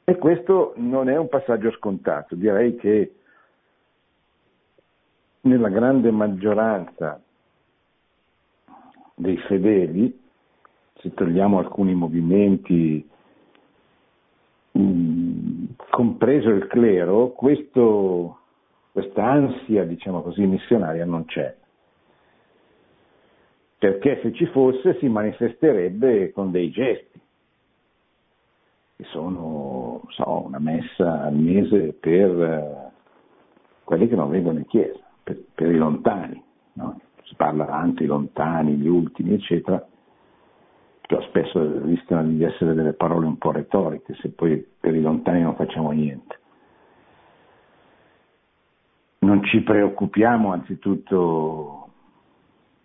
E 0.04 0.18
questo 0.18 0.74
non 0.76 1.08
è 1.08 1.16
un 1.16 1.28
passaggio 1.28 1.70
scontato, 1.72 2.34
direi 2.34 2.76
che 2.76 3.14
nella 5.42 5.70
grande 5.70 6.10
maggioranza 6.10 7.22
dei 9.14 9.38
fedeli, 9.38 10.20
se 10.96 11.14
togliamo 11.14 11.58
alcuni 11.58 11.94
movimenti, 11.94 13.08
mm, 14.78 15.64
compreso 15.90 16.50
il 16.50 16.66
clero, 16.66 17.30
questo, 17.30 18.40
questa 18.92 19.24
ansia, 19.24 19.84
diciamo 19.84 20.22
così, 20.22 20.44
missionaria 20.44 21.04
non 21.04 21.24
c'è. 21.24 21.56
Perché 23.78 24.20
se 24.22 24.32
ci 24.32 24.46
fosse 24.46 24.98
si 24.98 25.08
manifesterebbe 25.08 26.32
con 26.32 26.50
dei 26.50 26.70
gesti, 26.70 27.20
che 28.96 29.04
sono, 29.04 29.83
so, 30.10 30.44
una 30.46 30.58
messa 30.58 31.22
al 31.22 31.34
mese 31.34 31.92
per 31.98 32.42
eh, 32.42 32.92
quelli 33.84 34.08
che 34.08 34.16
non 34.16 34.30
vengono 34.30 34.58
in 34.58 34.66
chiesa 34.66 35.00
per, 35.22 35.38
per 35.54 35.70
i 35.70 35.76
lontani, 35.76 36.42
no? 36.74 37.00
si 37.24 37.34
parla 37.34 37.66
anche 37.68 38.04
i 38.04 38.06
lontani, 38.06 38.74
gli 38.74 38.86
ultimi, 38.86 39.34
eccetera, 39.34 39.84
spesso 41.28 41.84
rischiano 41.84 42.28
di 42.28 42.42
essere 42.42 42.74
delle 42.74 42.92
parole 42.92 43.26
un 43.26 43.38
po' 43.38 43.52
retoriche 43.52 44.14
se 44.14 44.30
poi 44.30 44.64
per 44.78 44.94
i 44.94 45.00
lontani 45.00 45.42
non 45.42 45.54
facciamo 45.54 45.90
niente. 45.90 46.38
Non 49.20 49.42
ci 49.44 49.62
preoccupiamo 49.62 50.52
anzitutto 50.52 51.88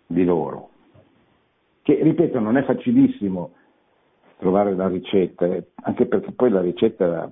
di 0.06 0.24
loro, 0.24 0.70
che 1.82 2.02
ripeto 2.02 2.40
non 2.40 2.56
è 2.56 2.64
facilissimo 2.64 3.52
trovare 4.40 4.74
la 4.74 4.88
ricetta, 4.88 5.46
eh, 5.46 5.68
anche 5.82 6.06
perché 6.06 6.32
poi 6.32 6.50
la 6.50 6.60
ricetta 6.60 7.30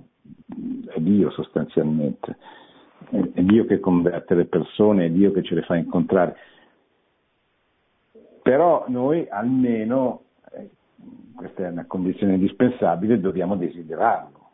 è 0.87 0.99
Dio 0.99 1.29
sostanzialmente 1.31 2.37
è 3.09 3.41
Dio 3.41 3.65
che 3.65 3.79
converte 3.79 4.35
le 4.35 4.45
persone, 4.45 5.05
è 5.05 5.09
Dio 5.09 5.31
che 5.31 5.43
ce 5.43 5.55
le 5.55 5.63
fa 5.63 5.75
incontrare. 5.75 6.35
Però 8.41 8.85
noi 8.87 9.27
almeno, 9.29 10.23
eh, 10.51 10.69
questa 11.35 11.65
è 11.65 11.69
una 11.69 11.85
condizione 11.85 12.33
indispensabile, 12.33 13.19
dobbiamo 13.19 13.55
desiderarlo, 13.55 14.49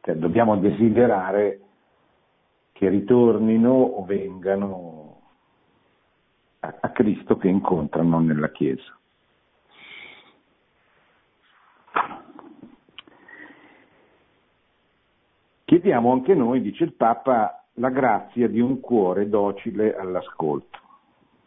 cioè 0.00 0.16
dobbiamo 0.16 0.56
desiderare 0.56 1.60
che 2.72 2.88
ritornino 2.88 3.72
o 3.72 4.04
vengano 4.04 5.20
a, 6.60 6.76
a 6.80 6.90
Cristo 6.90 7.36
che 7.36 7.48
incontrano 7.48 8.20
nella 8.20 8.50
Chiesa. 8.50 8.94
Chiediamo 15.86 16.12
anche 16.12 16.34
noi, 16.34 16.62
dice 16.62 16.82
il 16.82 16.94
Papa, 16.94 17.64
la 17.74 17.90
grazia 17.90 18.48
di 18.48 18.58
un 18.58 18.80
cuore 18.80 19.28
docile 19.28 19.94
all'ascolto. 19.94 20.80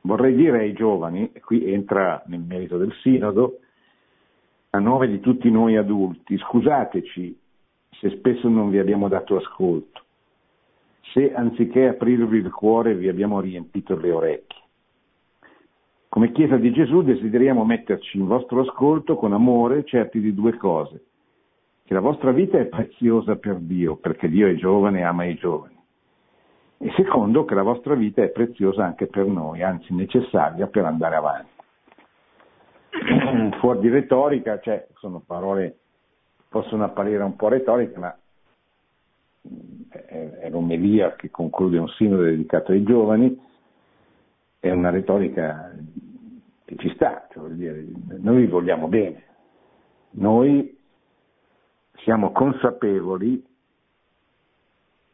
Vorrei 0.03 0.33
dire 0.33 0.59
ai 0.59 0.71
giovani, 0.71 1.29
e 1.33 1.41
qui 1.41 1.69
entra 1.69 2.23
nel 2.27 2.39
merito 2.39 2.77
del 2.77 2.93
sinodo, 3.01 3.59
a 4.69 4.79
nome 4.79 5.09
di 5.09 5.19
tutti 5.19 5.51
noi 5.51 5.75
adulti, 5.75 6.37
scusateci 6.37 7.37
se 7.99 8.09
spesso 8.11 8.47
non 8.47 8.69
vi 8.69 8.79
abbiamo 8.79 9.09
dato 9.09 9.35
ascolto, 9.35 10.03
se 11.11 11.33
anziché 11.33 11.89
aprirvi 11.89 12.37
il 12.37 12.49
cuore 12.49 12.95
vi 12.95 13.09
abbiamo 13.09 13.41
riempito 13.41 13.97
le 13.97 14.11
orecchie. 14.13 14.61
Come 16.07 16.31
Chiesa 16.31 16.55
di 16.55 16.71
Gesù 16.71 17.01
desideriamo 17.01 17.65
metterci 17.65 18.17
in 18.17 18.25
vostro 18.25 18.61
ascolto 18.61 19.17
con 19.17 19.33
amore 19.33 19.83
certi 19.83 20.21
di 20.21 20.33
due 20.33 20.55
cose, 20.55 21.07
che 21.89 21.95
la 21.95 22.01
vostra 22.01 22.31
vita 22.31 22.59
è 22.59 22.67
preziosa 22.67 23.35
per 23.37 23.55
Dio, 23.55 23.95
perché 23.95 24.29
Dio 24.29 24.47
è 24.47 24.53
giovane 24.53 24.99
e 24.99 25.01
ama 25.01 25.25
i 25.25 25.33
giovani 25.33 25.75
e 26.77 26.93
secondo 26.95 27.45
che 27.45 27.55
la 27.55 27.63
vostra 27.63 27.95
vita 27.95 28.21
è 28.21 28.29
preziosa 28.29 28.85
anche 28.85 29.07
per 29.07 29.25
noi, 29.25 29.63
anzi 29.63 29.95
necessaria 29.95 30.67
per 30.67 30.85
andare 30.85 31.15
avanti. 31.15 31.49
Fuori 33.57 33.79
di 33.79 33.89
retorica, 33.89 34.59
cioè, 34.59 34.85
sono 34.97 35.23
parole 35.25 35.79
possono 36.47 36.83
apparire 36.83 37.23
un 37.23 37.35
po' 37.35 37.47
retoriche, 37.47 37.97
ma 37.97 38.15
è, 39.89 40.29
è 40.41 40.49
l'omelia 40.51 41.15
che 41.15 41.31
conclude 41.31 41.79
un 41.79 41.89
sinodo 41.89 42.21
dedicato 42.21 42.71
ai 42.71 42.83
giovani, 42.83 43.35
è 44.59 44.69
una 44.69 44.91
retorica 44.91 45.75
che 46.65 46.75
ci 46.75 46.93
sta, 46.93 47.27
cioè 47.31 47.49
dire, 47.49 47.83
noi 48.19 48.45
vogliamo 48.45 48.87
bene, 48.87 49.23
noi 50.11 50.77
siamo 52.03 52.31
consapevoli 52.31 53.45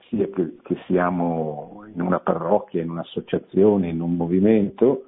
sia 0.09 0.27
che, 0.29 0.57
che 0.61 0.77
siamo 0.85 1.83
in 1.93 2.01
una 2.01 2.19
parrocchia, 2.19 2.81
in 2.81 2.89
un'associazione, 2.89 3.89
in 3.89 4.01
un 4.01 4.15
movimento, 4.15 5.05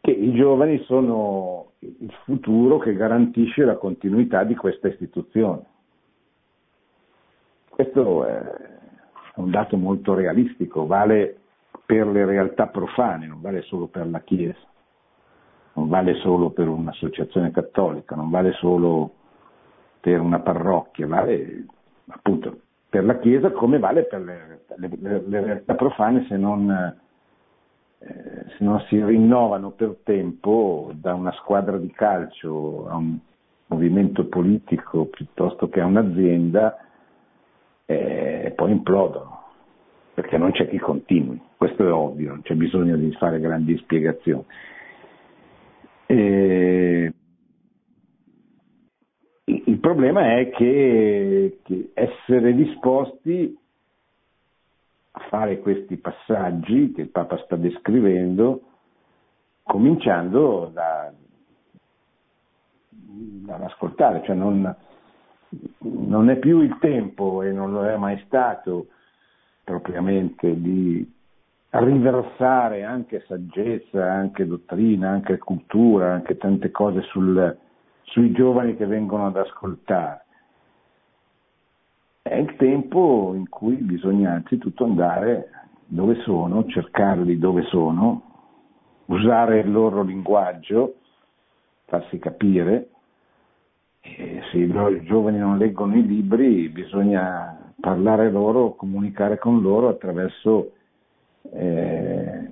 che 0.00 0.10
i 0.10 0.34
giovani 0.34 0.82
sono 0.84 1.72
il 1.78 2.12
futuro 2.24 2.78
che 2.78 2.94
garantisce 2.94 3.64
la 3.64 3.76
continuità 3.76 4.44
di 4.44 4.54
questa 4.54 4.88
istituzione. 4.88 5.64
Questo 7.68 8.24
è 8.26 8.42
un 9.36 9.50
dato 9.50 9.76
molto 9.76 10.14
realistico, 10.14 10.86
vale 10.86 11.38
per 11.86 12.06
le 12.06 12.24
realtà 12.24 12.66
profane, 12.68 13.26
non 13.26 13.40
vale 13.40 13.62
solo 13.62 13.86
per 13.86 14.06
la 14.08 14.20
Chiesa, 14.20 14.66
non 15.74 15.88
vale 15.88 16.14
solo 16.14 16.50
per 16.50 16.68
un'associazione 16.68 17.50
cattolica, 17.50 18.14
non 18.14 18.30
vale 18.30 18.52
solo 18.52 19.12
per 20.00 20.20
una 20.20 20.40
parrocchia, 20.40 21.06
vale 21.06 21.64
appunto 22.08 22.60
per 22.88 23.04
la 23.04 23.18
Chiesa 23.18 23.50
come 23.50 23.78
vale 23.78 24.04
per 24.04 24.20
le, 24.20 24.60
le, 24.76 25.22
le 25.26 25.40
realtà 25.40 25.74
profane 25.74 26.26
se 26.28 26.36
non, 26.36 26.70
eh, 26.70 28.44
se 28.56 28.64
non 28.64 28.80
si 28.88 29.02
rinnovano 29.02 29.70
per 29.70 29.96
tempo 30.04 30.92
da 30.94 31.14
una 31.14 31.32
squadra 31.32 31.76
di 31.76 31.90
calcio 31.90 32.88
a 32.88 32.96
un 32.96 33.18
movimento 33.66 34.26
politico 34.26 35.06
piuttosto 35.06 35.68
che 35.68 35.80
a 35.80 35.86
un'azienda 35.86 36.76
eh, 37.86 38.42
e 38.44 38.50
poi 38.52 38.70
implodono 38.70 39.42
perché 40.14 40.38
non 40.38 40.52
c'è 40.52 40.68
chi 40.68 40.78
continui, 40.78 41.40
questo 41.56 41.84
è 41.84 41.92
ovvio, 41.92 42.28
non 42.30 42.42
c'è 42.42 42.54
bisogno 42.54 42.96
di 42.96 43.10
fare 43.14 43.40
grandi 43.40 43.76
spiegazioni. 43.78 44.44
E 46.06 47.12
il 49.44 49.78
problema 49.78 50.38
è 50.38 50.50
che, 50.50 51.58
che, 51.62 51.90
essere 51.94 52.54
disposti 52.54 53.58
a 55.12 55.20
fare 55.28 55.60
questi 55.60 55.96
passaggi 55.96 56.92
che 56.92 57.02
il 57.02 57.08
Papa 57.08 57.38
sta 57.44 57.56
descrivendo, 57.56 58.62
cominciando 59.62 60.70
da, 60.72 61.12
dall'ascoltare, 62.88 64.22
cioè 64.24 64.34
non, 64.34 64.74
non 65.78 66.30
è 66.30 66.36
più 66.36 66.60
il 66.60 66.76
tempo 66.80 67.42
e 67.42 67.52
non 67.52 67.70
lo 67.72 67.86
è 67.86 67.96
mai 67.96 68.20
stato 68.26 68.88
propriamente 69.62 70.60
di 70.60 71.12
riversare 71.80 72.84
anche 72.84 73.24
saggezza, 73.26 74.12
anche 74.12 74.46
dottrina, 74.46 75.10
anche 75.10 75.38
cultura, 75.38 76.12
anche 76.12 76.36
tante 76.36 76.70
cose 76.70 77.02
sul, 77.02 77.56
sui 78.02 78.30
giovani 78.30 78.76
che 78.76 78.86
vengono 78.86 79.26
ad 79.26 79.36
ascoltare. 79.36 80.24
È 82.22 82.34
il 82.34 82.54
tempo 82.56 83.32
in 83.34 83.48
cui 83.48 83.76
bisogna 83.76 84.32
anzitutto 84.32 84.84
andare 84.84 85.50
dove 85.86 86.14
sono, 86.22 86.64
cercarli 86.64 87.38
dove 87.38 87.62
sono, 87.64 88.22
usare 89.06 89.58
il 89.58 89.70
loro 89.70 90.02
linguaggio, 90.02 90.94
farsi 91.86 92.18
capire. 92.18 92.88
E 94.00 94.42
se 94.50 94.58
i 94.58 95.02
giovani 95.04 95.38
non 95.38 95.58
leggono 95.58 95.96
i 95.96 96.06
libri 96.06 96.68
bisogna 96.68 97.72
parlare 97.80 98.30
loro, 98.30 98.74
comunicare 98.74 99.38
con 99.38 99.60
loro 99.60 99.88
attraverso 99.88 100.72
eh, 101.52 102.48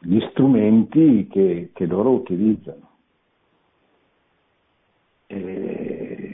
gli 0.00 0.20
strumenti 0.30 1.26
che, 1.28 1.70
che 1.72 1.86
loro 1.86 2.10
utilizzano. 2.10 2.88
E 5.26 6.30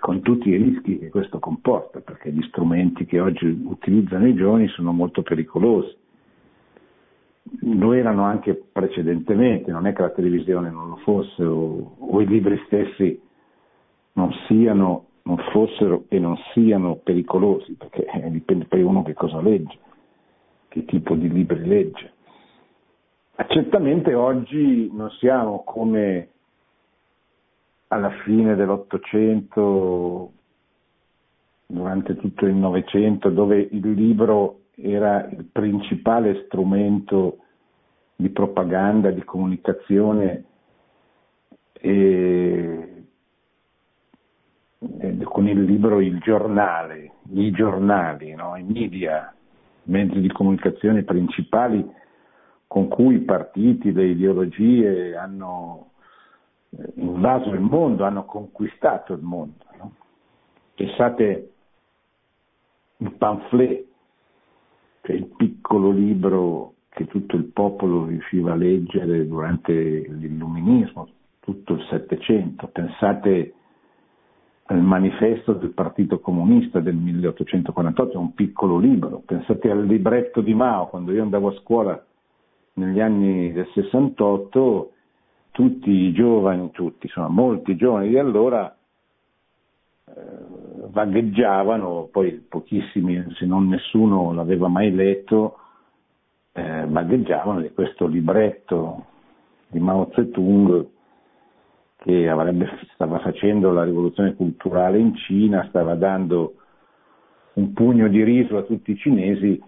con 0.00 0.22
tutti 0.22 0.48
i 0.48 0.56
rischi 0.56 0.98
che 0.98 1.10
questo 1.10 1.38
comporta, 1.38 2.00
perché 2.00 2.32
gli 2.32 2.42
strumenti 2.48 3.04
che 3.04 3.20
oggi 3.20 3.46
utilizzano 3.46 4.26
i 4.26 4.34
giovani 4.34 4.66
sono 4.68 4.92
molto 4.92 5.22
pericolosi. 5.22 5.94
Lo 7.60 7.92
erano 7.92 8.24
anche 8.24 8.54
precedentemente, 8.54 9.70
non 9.70 9.86
è 9.86 9.92
che 9.92 10.02
la 10.02 10.10
televisione 10.10 10.70
non 10.70 10.88
lo 10.88 10.96
fosse 10.96 11.44
o, 11.44 11.96
o 11.98 12.20
i 12.20 12.26
libri 12.26 12.60
stessi 12.66 13.20
non 14.14 14.32
siano 14.46 15.06
non 15.22 15.36
fossero 15.52 16.04
e 16.08 16.18
non 16.18 16.36
siano 16.52 16.96
pericolosi, 16.96 17.74
perché 17.74 18.04
eh, 18.06 18.30
dipende 18.30 18.64
poi 18.64 18.82
uno 18.82 19.02
che 19.02 19.12
cosa 19.12 19.40
legge, 19.40 19.78
che 20.70 20.84
tipo 20.84 21.14
di 21.16 21.28
libri 21.28 21.66
legge. 21.66 22.12
Certamente 23.48 24.14
oggi 24.14 24.88
non 24.92 25.10
siamo 25.18 25.64
come 25.64 26.28
alla 27.88 28.10
fine 28.24 28.54
dell'Ottocento, 28.54 30.32
durante 31.66 32.16
tutto 32.16 32.46
il 32.46 32.54
Novecento, 32.54 33.30
dove 33.30 33.58
il 33.58 33.90
libro 33.92 34.60
era 34.76 35.26
il 35.28 35.44
principale 35.50 36.44
strumento 36.44 37.38
di 38.14 38.28
propaganda, 38.28 39.10
di 39.10 39.24
comunicazione 39.24 40.44
e 41.72 43.04
con 45.24 45.48
il 45.48 45.62
libro 45.62 46.00
Il 46.00 46.18
giornale, 46.20 47.12
i 47.32 47.50
giornali, 47.50 48.34
no? 48.34 48.56
i 48.56 48.62
media, 48.62 49.34
mezzi 49.90 50.20
di 50.20 50.30
comunicazione 50.30 51.02
principali 51.02 51.86
con 52.66 52.86
cui 52.86 53.16
i 53.16 53.20
partiti, 53.20 53.92
le 53.92 54.06
ideologie 54.06 55.16
hanno 55.16 55.90
eh, 56.70 56.92
invaso 56.94 57.50
il 57.50 57.60
mondo, 57.60 58.04
hanno 58.04 58.24
conquistato 58.24 59.12
il 59.12 59.22
mondo. 59.22 59.64
No? 59.76 59.94
Pensate 60.74 61.50
il 62.98 63.12
pamphlet, 63.12 63.86
cioè 65.02 65.16
il 65.16 65.26
piccolo 65.36 65.90
libro 65.90 66.74
che 66.90 67.06
tutto 67.06 67.34
il 67.34 67.46
popolo 67.46 68.06
riusciva 68.06 68.52
a 68.52 68.56
leggere 68.56 69.26
durante 69.26 69.72
l'illuminismo, 69.72 71.08
tutto 71.40 71.74
il 71.74 71.84
Settecento. 71.90 72.68
Pensate 72.68 73.54
al 74.70 74.82
manifesto 74.82 75.52
del 75.54 75.70
Partito 75.70 76.20
Comunista 76.20 76.78
del 76.78 76.94
1848, 76.94 78.12
è 78.12 78.16
un 78.16 78.34
piccolo 78.34 78.78
libro. 78.78 79.20
Pensate 79.26 79.68
al 79.68 79.84
libretto 79.84 80.40
di 80.42 80.54
Mao, 80.54 80.86
quando 80.86 81.12
io 81.12 81.22
andavo 81.22 81.48
a 81.48 81.58
scuola 81.58 82.04
negli 82.74 83.00
anni 83.00 83.52
del 83.52 83.66
68, 83.74 84.92
tutti 85.50 85.90
i 85.90 86.12
giovani, 86.12 86.70
tutti, 86.70 87.06
insomma 87.06 87.26
molti 87.26 87.74
giovani 87.74 88.10
di 88.10 88.18
allora 88.18 88.72
eh, 90.04 90.12
vagheggiavano, 90.88 92.08
poi 92.12 92.34
pochissimi, 92.34 93.24
se 93.38 93.46
non 93.46 93.66
nessuno 93.66 94.32
l'aveva 94.32 94.68
mai 94.68 94.94
letto, 94.94 95.58
eh, 96.52 96.86
vagheggiavano 96.86 97.60
di 97.60 97.72
questo 97.72 98.06
libretto 98.06 99.06
di 99.66 99.80
Mao 99.80 100.12
Zedong 100.14 100.86
che 102.02 102.28
avrebbe, 102.28 102.66
stava 102.94 103.18
facendo 103.18 103.70
la 103.72 103.84
rivoluzione 103.84 104.34
culturale 104.34 104.98
in 104.98 105.14
Cina, 105.16 105.66
stava 105.68 105.94
dando 105.94 106.54
un 107.54 107.72
pugno 107.74 108.08
di 108.08 108.22
riso 108.24 108.56
a 108.56 108.62
tutti 108.62 108.92
i 108.92 108.96
cinesi, 108.96 109.60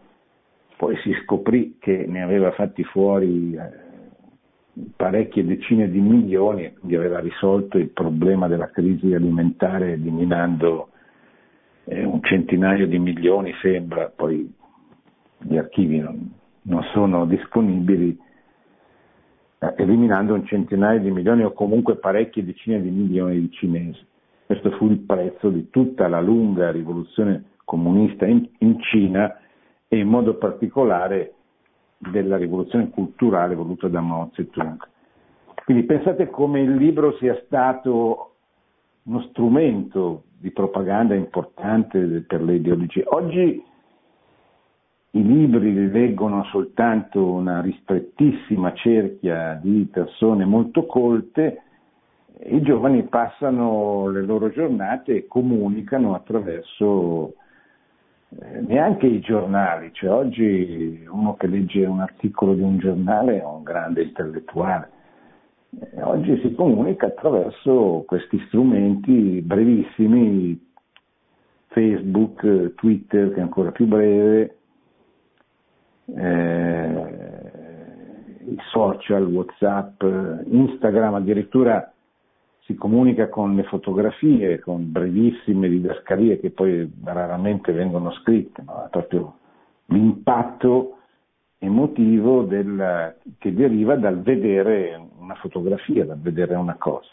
poi 0.77 0.97
si 1.03 1.13
scoprì 1.23 1.77
che 1.79 2.07
ne 2.09 2.23
aveva 2.23 2.51
fatti 2.53 2.85
fuori 2.85 3.55
eh, 3.55 4.81
parecchie 4.97 5.45
decine 5.45 5.91
di 5.91 6.01
milioni 6.01 6.65
e 6.65 6.73
quindi 6.73 6.97
aveva 6.97 7.21
risolto 7.21 7.77
il 7.77 7.91
problema 7.91 8.49
della 8.49 8.71
crisi 8.71 9.13
alimentare 9.13 9.93
eliminando 9.93 10.89
eh, 11.85 12.03
un 12.03 12.23
centinaio 12.23 12.87
di 12.87 12.99
milioni, 12.99 13.53
sembra, 13.61 14.11
poi 14.15 14.51
gli 15.39 15.57
archivi 15.59 15.99
non, 15.99 16.33
non 16.63 16.83
sono 16.95 17.27
disponibili, 17.27 18.19
eliminando 19.77 20.35
un 20.35 20.45
centinaio 20.45 21.01
di 21.01 21.11
milioni 21.11 21.45
o 21.45 21.53
comunque 21.53 21.97
parecchie 21.97 22.45
decine 22.45 22.83
di 22.83 22.91
milioni 22.91 23.41
di 23.41 23.51
cinesi. 23.51 24.05
Questo 24.47 24.71
fu 24.73 24.87
il 24.89 24.99
prezzo 24.99 25.51
di 25.51 25.71
tutta 25.71 26.09
la 26.09 26.21
lunga 26.21 26.71
rivoluzione 26.71 27.45
comunista 27.65 28.27
in, 28.27 28.47
in 28.59 28.81
Cina 28.81 29.39
e 29.89 29.99
in 29.99 30.09
modo 30.09 30.35
particolare 30.35 31.35
della 31.97 32.37
rivoluzione 32.37 32.91
culturale 32.91 33.55
voluta 33.55 33.87
da 33.89 34.01
Mao 34.01 34.31
Zedong. 34.35 34.89
Quindi 35.65 35.85
pensate 35.85 36.29
come 36.29 36.61
il 36.61 36.75
libro 36.75 37.17
sia 37.19 37.41
stato 37.45 38.35
uno 39.05 39.21
strumento 39.29 40.25
di 40.39 40.51
propaganda 40.51 41.15
importante 41.15 42.25
per 42.27 42.43
le 42.43 42.57
ideologie. 42.57 43.05
Oggi 43.07 43.63
i 45.15 45.23
libri 45.23 45.75
li 45.75 45.91
leggono 45.91 46.45
soltanto 46.45 47.25
una 47.33 47.61
ristrettissima 47.61 48.73
cerchia 48.73 49.59
di 49.61 49.87
persone 49.91 50.47
molto 50.47 50.87
colte, 50.87 51.63
i 52.45 52.63
giovani 52.63 53.03
passano 53.05 54.09
le 54.09 54.23
loro 54.23 54.51
giornate 54.51 55.15
e 55.15 55.27
comunicano 55.27 56.15
attraverso 56.15 57.35
eh, 58.31 58.61
neanche 58.67 59.07
i 59.07 59.21
giornali, 59.21 59.91
cioè 59.93 60.11
oggi 60.11 61.07
uno 61.09 61.35
che 61.35 61.47
legge 61.47 61.85
un 61.85 62.01
articolo 62.01 62.55
di 62.55 62.63
un 62.63 62.79
giornale 62.79 63.41
è 63.41 63.45
un 63.45 63.63
grande 63.63 64.03
intellettuale, 64.05 64.91
eh, 65.79 66.03
oggi 66.03 66.41
si 66.41 66.55
comunica 66.55 67.09
attraverso 67.09 68.03
questi 68.07 68.43
strumenti 68.47 69.43
brevissimi, 69.43 70.71
Facebook, 71.67 72.75
Twitter 72.77 73.31
che 73.33 73.41
è 73.41 73.43
ancora 73.43 73.73
più 73.73 73.87
breve, 73.87 74.57
i 76.07 76.17
social, 78.71 79.25
Whatsapp, 79.25 80.03
Instagram, 80.03 81.15
addirittura 81.15 81.93
si 82.65 82.75
comunica 82.75 83.29
con 83.29 83.57
le 83.57 83.65
fotografie, 83.65 84.61
con 84.61 84.91
brevissime 84.91 85.69
didascalie 85.69 86.39
che 86.39 86.51
poi 86.51 86.91
raramente 87.05 87.73
vengono 87.73 88.13
scritte, 88.13 88.63
no? 88.63 88.89
proprio 88.91 89.35
l'impatto 89.87 90.99
emotivo 91.59 92.43
del, 92.43 93.17
che 93.39 93.53
deriva 93.53 93.97
dal 93.97 94.21
vedere 94.21 95.01
una 95.19 95.35
fotografia, 95.35 96.05
dal 96.05 96.19
vedere 96.19 96.55
una 96.55 96.77
cosa. 96.77 97.11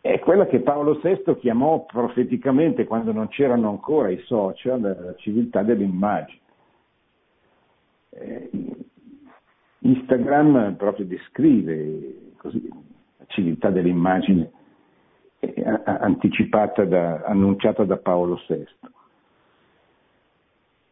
È 0.00 0.18
quella 0.20 0.46
che 0.46 0.60
Paolo 0.60 1.00
VI 1.02 1.36
chiamò 1.38 1.84
profeticamente, 1.84 2.86
quando 2.86 3.12
non 3.12 3.28
c'erano 3.28 3.68
ancora 3.68 4.08
i 4.08 4.18
social, 4.24 4.80
la 4.80 5.14
civiltà 5.16 5.62
dell'immagine. 5.62 6.40
Eh, 8.10 8.50
Instagram 9.80 10.74
proprio 10.76 11.06
descrive 11.06 12.32
così, 12.36 12.68
la 12.68 13.24
civiltà 13.28 13.70
dell'immagine 13.70 14.50
eh, 15.40 15.64
anticipata 15.84 16.84
da, 16.84 17.22
annunciata 17.24 17.84
da 17.84 17.96
Paolo 17.96 18.40
VI. 18.48 18.66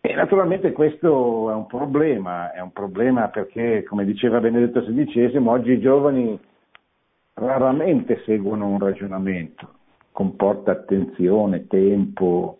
E 0.00 0.14
naturalmente 0.14 0.70
questo 0.70 1.50
è 1.50 1.54
un 1.54 1.66
problema, 1.66 2.52
è 2.52 2.60
un 2.60 2.70
problema 2.70 3.28
perché, 3.28 3.82
come 3.82 4.04
diceva 4.04 4.38
Benedetto 4.38 4.80
XVI, 4.82 5.36
oggi 5.46 5.72
i 5.72 5.80
giovani 5.80 6.38
raramente 7.34 8.22
seguono 8.24 8.68
un 8.68 8.78
ragionamento, 8.78 9.68
comporta 10.12 10.70
attenzione, 10.70 11.66
tempo. 11.66 12.58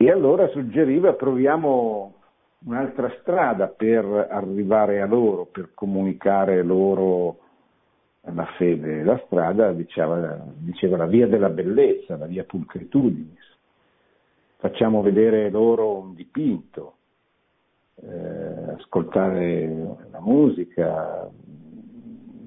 E 0.00 0.10
allora 0.10 0.48
suggeriva 0.48 1.12
proviamo 1.12 2.14
un'altra 2.64 3.12
strada 3.20 3.66
per 3.66 4.04
arrivare 4.30 5.02
a 5.02 5.06
loro, 5.06 5.44
per 5.46 5.70
comunicare 5.74 6.62
loro 6.62 7.38
la 8.22 8.46
fede. 8.56 9.02
La 9.02 9.20
strada 9.26 9.72
diceva, 9.72 10.38
diceva 10.56 10.96
la 10.96 11.06
via 11.06 11.26
della 11.26 11.50
bellezza, 11.50 12.16
la 12.16 12.26
via 12.26 12.44
pulcritudinis 12.44 13.48
facciamo 14.58 15.02
vedere 15.02 15.50
loro 15.50 15.98
un 15.98 16.14
dipinto, 16.14 16.96
eh, 17.94 18.72
ascoltare 18.76 19.96
la 20.10 20.20
musica, 20.20 21.30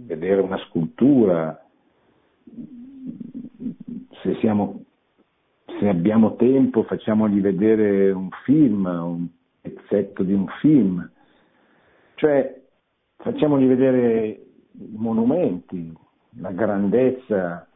vedere 0.06 0.42
una 0.42 0.58
scultura, 0.68 1.66
se, 4.22 4.36
siamo, 4.40 4.84
se 5.82 5.90
abbiamo 5.90 6.36
tempo 6.36 6.84
facciamogli 6.84 7.42
vedere 7.42 8.12
un 8.12 8.30
film, 8.44 8.86
un 8.86 9.28
pezzetto 9.60 10.22
di 10.22 10.32
un 10.32 10.46
film, 10.60 11.10
cioè 12.14 12.62
facciamogli 13.18 13.66
vedere 13.66 14.28
i 14.74 14.96
monumenti, 14.96 15.92
la 16.40 16.52
grandezza 16.52 17.68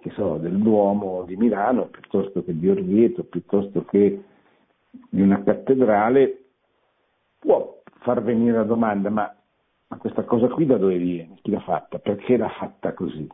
che 0.00 0.10
so, 0.10 0.36
del 0.36 0.58
Duomo 0.58 1.24
di 1.24 1.34
Milano 1.34 1.86
piuttosto 1.86 2.44
che 2.44 2.56
di 2.56 2.68
Orvieto, 2.68 3.24
piuttosto 3.24 3.84
che 3.84 4.22
di 5.10 5.20
una 5.20 5.42
cattedrale, 5.42 6.44
può 7.40 7.82
far 8.02 8.22
venire 8.22 8.58
la 8.58 8.62
domanda, 8.62 9.10
ma, 9.10 9.34
ma 9.88 9.96
questa 9.96 10.22
cosa 10.22 10.46
qui 10.46 10.66
da 10.66 10.76
dove 10.76 10.98
viene? 10.98 11.38
Chi 11.42 11.50
l'ha 11.50 11.60
fatta? 11.60 11.98
Perché 11.98 12.36
l'ha 12.36 12.48
fatta 12.48 12.92
così? 12.92 13.28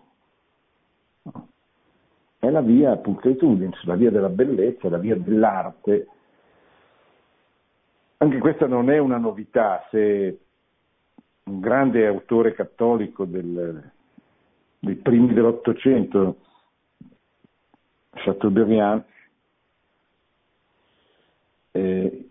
È 2.45 2.51
la 2.51 2.61
via 2.61 2.95
pulcritudine, 2.97 3.71
la 3.85 3.95
via 3.95 4.11
della 4.11 4.29
bellezza, 4.29 4.91
la 4.91 4.99
via 4.99 5.17
dell'arte. 5.17 6.07
Anche 8.19 8.39
questa 8.39 8.67
non 8.67 8.91
è 8.91 8.99
una 8.99 9.17
novità, 9.17 9.87
se 9.91 10.41
un 11.45 11.61
grande 11.61 12.07
autore 12.07 12.53
cattolico 12.53 13.25
del, 13.25 13.91
dei 14.79 14.95
primi 14.97 15.33
dell'Ottocento, 15.33 16.37
Chateaubriand, 18.11 19.05
eh, 21.73 22.29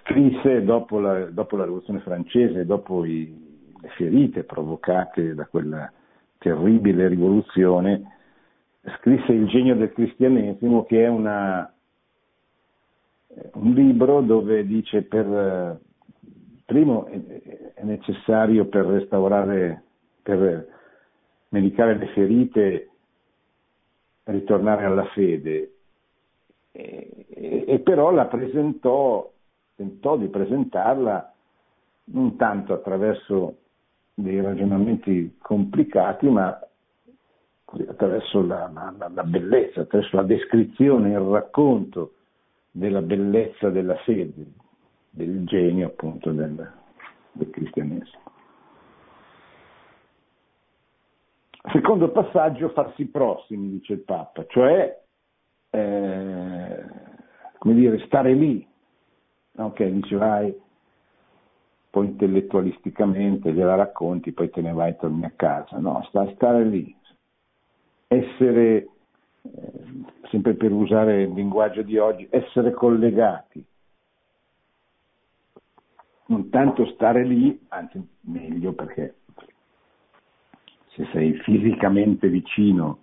scrisse 0.00 0.64
dopo 0.64 0.98
la, 0.98 1.26
dopo 1.26 1.56
la, 1.56 1.64
rivoluzione 1.64 2.00
francese, 2.00 2.64
dopo 2.64 3.04
i, 3.04 3.70
le 3.82 3.88
ferite 3.98 4.44
provocate 4.44 5.34
da 5.34 5.46
quella 5.46 5.92
terribile 6.38 7.06
rivoluzione, 7.08 8.16
scrisse 8.98 9.32
Il 9.32 9.46
genio 9.48 9.76
del 9.76 9.92
cristianesimo 9.92 10.84
che 10.84 11.04
è 11.04 11.08
una, 11.08 11.72
un 13.54 13.72
libro 13.72 14.20
dove 14.20 14.64
dice 14.64 15.02
per, 15.02 15.80
primo 16.68 17.06
è 17.06 17.82
necessario 17.82 18.66
per 18.66 18.84
restaurare, 18.84 19.84
per 20.22 20.68
medicare 21.48 21.96
le 21.96 22.08
ferite, 22.08 22.90
ritornare 24.24 24.84
alla 24.84 25.06
fede. 25.06 25.72
E, 26.72 27.26
e, 27.30 27.64
e 27.66 27.78
però 27.78 28.10
la 28.10 28.26
presentò, 28.26 29.32
tentò 29.76 30.18
di 30.18 30.28
presentarla 30.28 31.32
non 32.10 32.36
tanto 32.36 32.74
attraverso 32.74 33.56
dei 34.12 34.42
ragionamenti 34.42 35.36
complicati, 35.40 36.28
ma 36.28 36.58
attraverso 37.88 38.44
la, 38.44 38.70
la, 38.72 39.10
la, 39.12 39.22
bellezza, 39.24 39.82
attraverso 39.82 40.16
la 40.16 40.22
descrizione, 40.22 41.10
il 41.10 41.18
racconto 41.18 42.14
della 42.70 43.02
bellezza 43.02 43.68
della 43.70 43.96
fede, 43.96 44.46
del 45.10 45.44
genio 45.44 45.88
appunto 45.88 46.30
del, 46.30 46.72
del 47.32 47.50
cristianesimo. 47.50 48.26
Secondo 51.72 52.10
passaggio, 52.10 52.70
farsi 52.70 53.06
prossimi, 53.06 53.68
dice 53.68 53.94
il 53.94 54.00
Papa, 54.00 54.46
cioè, 54.46 54.98
eh, 55.70 56.84
come 57.58 57.74
dire, 57.74 57.98
stare 58.06 58.32
lì. 58.32 58.66
Ok, 59.56 59.82
dice 59.84 60.16
vai, 60.16 60.56
poi 61.90 62.06
intellettualisticamente 62.06 63.52
gliela 63.52 63.74
racconti, 63.74 64.32
poi 64.32 64.48
te 64.50 64.62
ne 64.62 64.72
vai 64.72 64.90
e 64.90 64.96
torni 64.96 65.24
a 65.24 65.32
casa. 65.34 65.78
No, 65.78 66.02
sta, 66.08 66.30
stare 66.34 66.64
lì. 66.64 66.96
Essere, 68.08 68.88
eh, 69.42 69.72
sempre 70.30 70.54
per 70.54 70.72
usare 70.72 71.22
il 71.22 71.32
linguaggio 71.32 71.82
di 71.82 71.98
oggi, 71.98 72.26
essere 72.30 72.72
collegati. 72.72 73.64
Non 76.26 76.50
tanto 76.50 76.86
stare 76.92 77.24
lì, 77.24 77.66
anzi 77.68 78.06
meglio 78.22 78.72
perché 78.72 79.14
se 80.88 81.06
sei 81.12 81.32
fisicamente 81.40 82.28
vicino 82.28 82.98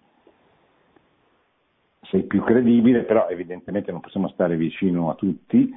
sei 2.02 2.24
più 2.24 2.44
credibile, 2.44 3.04
però 3.04 3.28
evidentemente 3.30 3.92
non 3.92 4.02
possiamo 4.02 4.28
stare 4.30 4.56
vicino 4.58 5.10
a 5.10 5.16
tutti, 5.16 5.72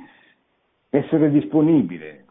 essere 0.91 1.31
disponibile, 1.31 2.25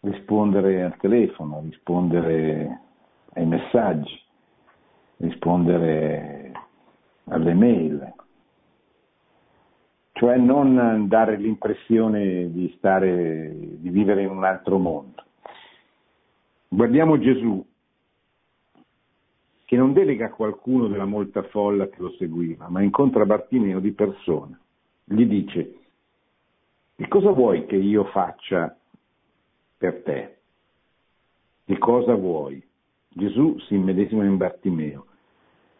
rispondere 0.00 0.84
al 0.84 0.96
telefono, 0.96 1.60
rispondere 1.64 2.80
ai 3.34 3.46
messaggi, 3.46 4.20
rispondere 5.18 6.52
alle 7.24 7.54
mail, 7.54 8.14
cioè 10.12 10.36
non 10.36 11.06
dare 11.06 11.36
l'impressione 11.36 12.50
di 12.50 12.74
stare, 12.76 13.54
di 13.54 13.88
vivere 13.90 14.22
in 14.22 14.30
un 14.30 14.44
altro 14.44 14.78
mondo. 14.78 15.22
Guardiamo 16.68 17.18
Gesù 17.18 17.64
che 19.64 19.76
non 19.76 19.92
delega 19.92 20.30
qualcuno 20.30 20.88
della 20.88 21.04
molta 21.04 21.42
folla 21.42 21.88
che 21.88 22.00
lo 22.00 22.10
seguiva, 22.12 22.68
ma 22.68 22.80
incontra 22.80 23.26
Bartimeo 23.26 23.80
di 23.80 23.92
persona. 23.92 24.58
Gli 25.04 25.26
dice, 25.26 25.74
che 26.96 27.06
cosa 27.06 27.30
vuoi 27.32 27.66
che 27.66 27.76
io 27.76 28.04
faccia 28.04 28.74
per 29.76 30.02
te? 30.02 30.36
Che 31.66 31.76
cosa 31.76 32.14
vuoi? 32.14 32.66
Gesù 33.10 33.58
si 33.60 33.74
immedesima 33.74 34.24
in 34.24 34.38
Bartimeo, 34.38 35.04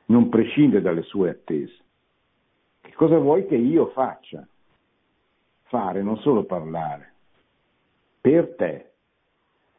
non 0.09 0.29
prescinde 0.29 0.81
dalle 0.81 1.03
sue 1.03 1.31
attese. 1.31 1.77
Che 2.81 2.93
cosa 2.95 3.19
vuoi 3.19 3.47
che 3.47 3.57
io 3.57 3.89
faccia? 3.89 4.47
Fare, 5.63 6.03
non 6.03 6.17
solo 6.19 6.45
parlare, 6.45 7.13
per 8.21 8.55
te, 8.57 8.91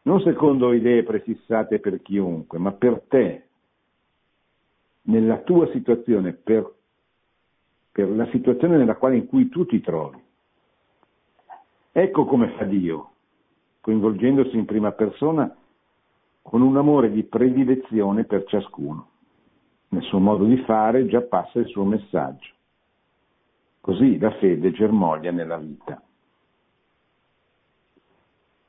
non 0.03 0.21
secondo 0.21 0.73
idee 0.73 1.03
prefissate 1.03 1.79
per 1.79 2.01
chiunque, 2.01 2.59
ma 2.59 2.71
per 2.71 3.01
te, 3.07 3.47
nella 5.03 5.39
tua 5.39 5.69
situazione, 5.71 6.33
per, 6.33 6.71
per 7.91 8.09
la 8.09 8.27
situazione 8.29 8.77
nella 8.77 8.95
quale 8.95 9.17
in 9.17 9.27
cui 9.27 9.49
tu 9.49 9.65
ti 9.65 9.81
trovi. 9.81 10.21
Ecco 11.91 12.25
come 12.25 12.49
fa 12.51 12.65
Dio, 12.65 13.11
coinvolgendosi 13.81 14.55
in 14.55 14.65
prima 14.65 14.91
persona 14.91 15.53
con 16.41 16.61
un 16.61 16.77
amore 16.77 17.11
di 17.11 17.23
predilezione 17.23 18.25
per 18.25 18.45
ciascuno. 18.45 19.09
Nel 19.89 20.03
suo 20.03 20.19
modo 20.19 20.45
di 20.45 20.57
fare 20.63 21.05
già 21.07 21.21
passa 21.21 21.59
il 21.59 21.67
suo 21.67 21.83
messaggio. 21.83 22.53
Così 23.81 24.19
la 24.19 24.31
fede 24.37 24.71
germoglia 24.71 25.31
nella 25.31 25.57
vita. 25.57 26.01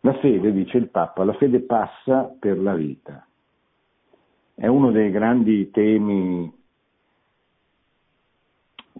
La 0.00 0.14
fede, 0.14 0.52
dice 0.52 0.78
il 0.78 0.88
Papa, 0.88 1.24
la 1.24 1.35
fede 1.35 1.61
passa 1.61 2.35
per 2.38 2.59
la 2.59 2.74
vita 2.74 3.24
è 4.61 4.66
uno 4.66 4.90
dei 4.90 5.11
grandi 5.11 5.70
temi 5.70 6.52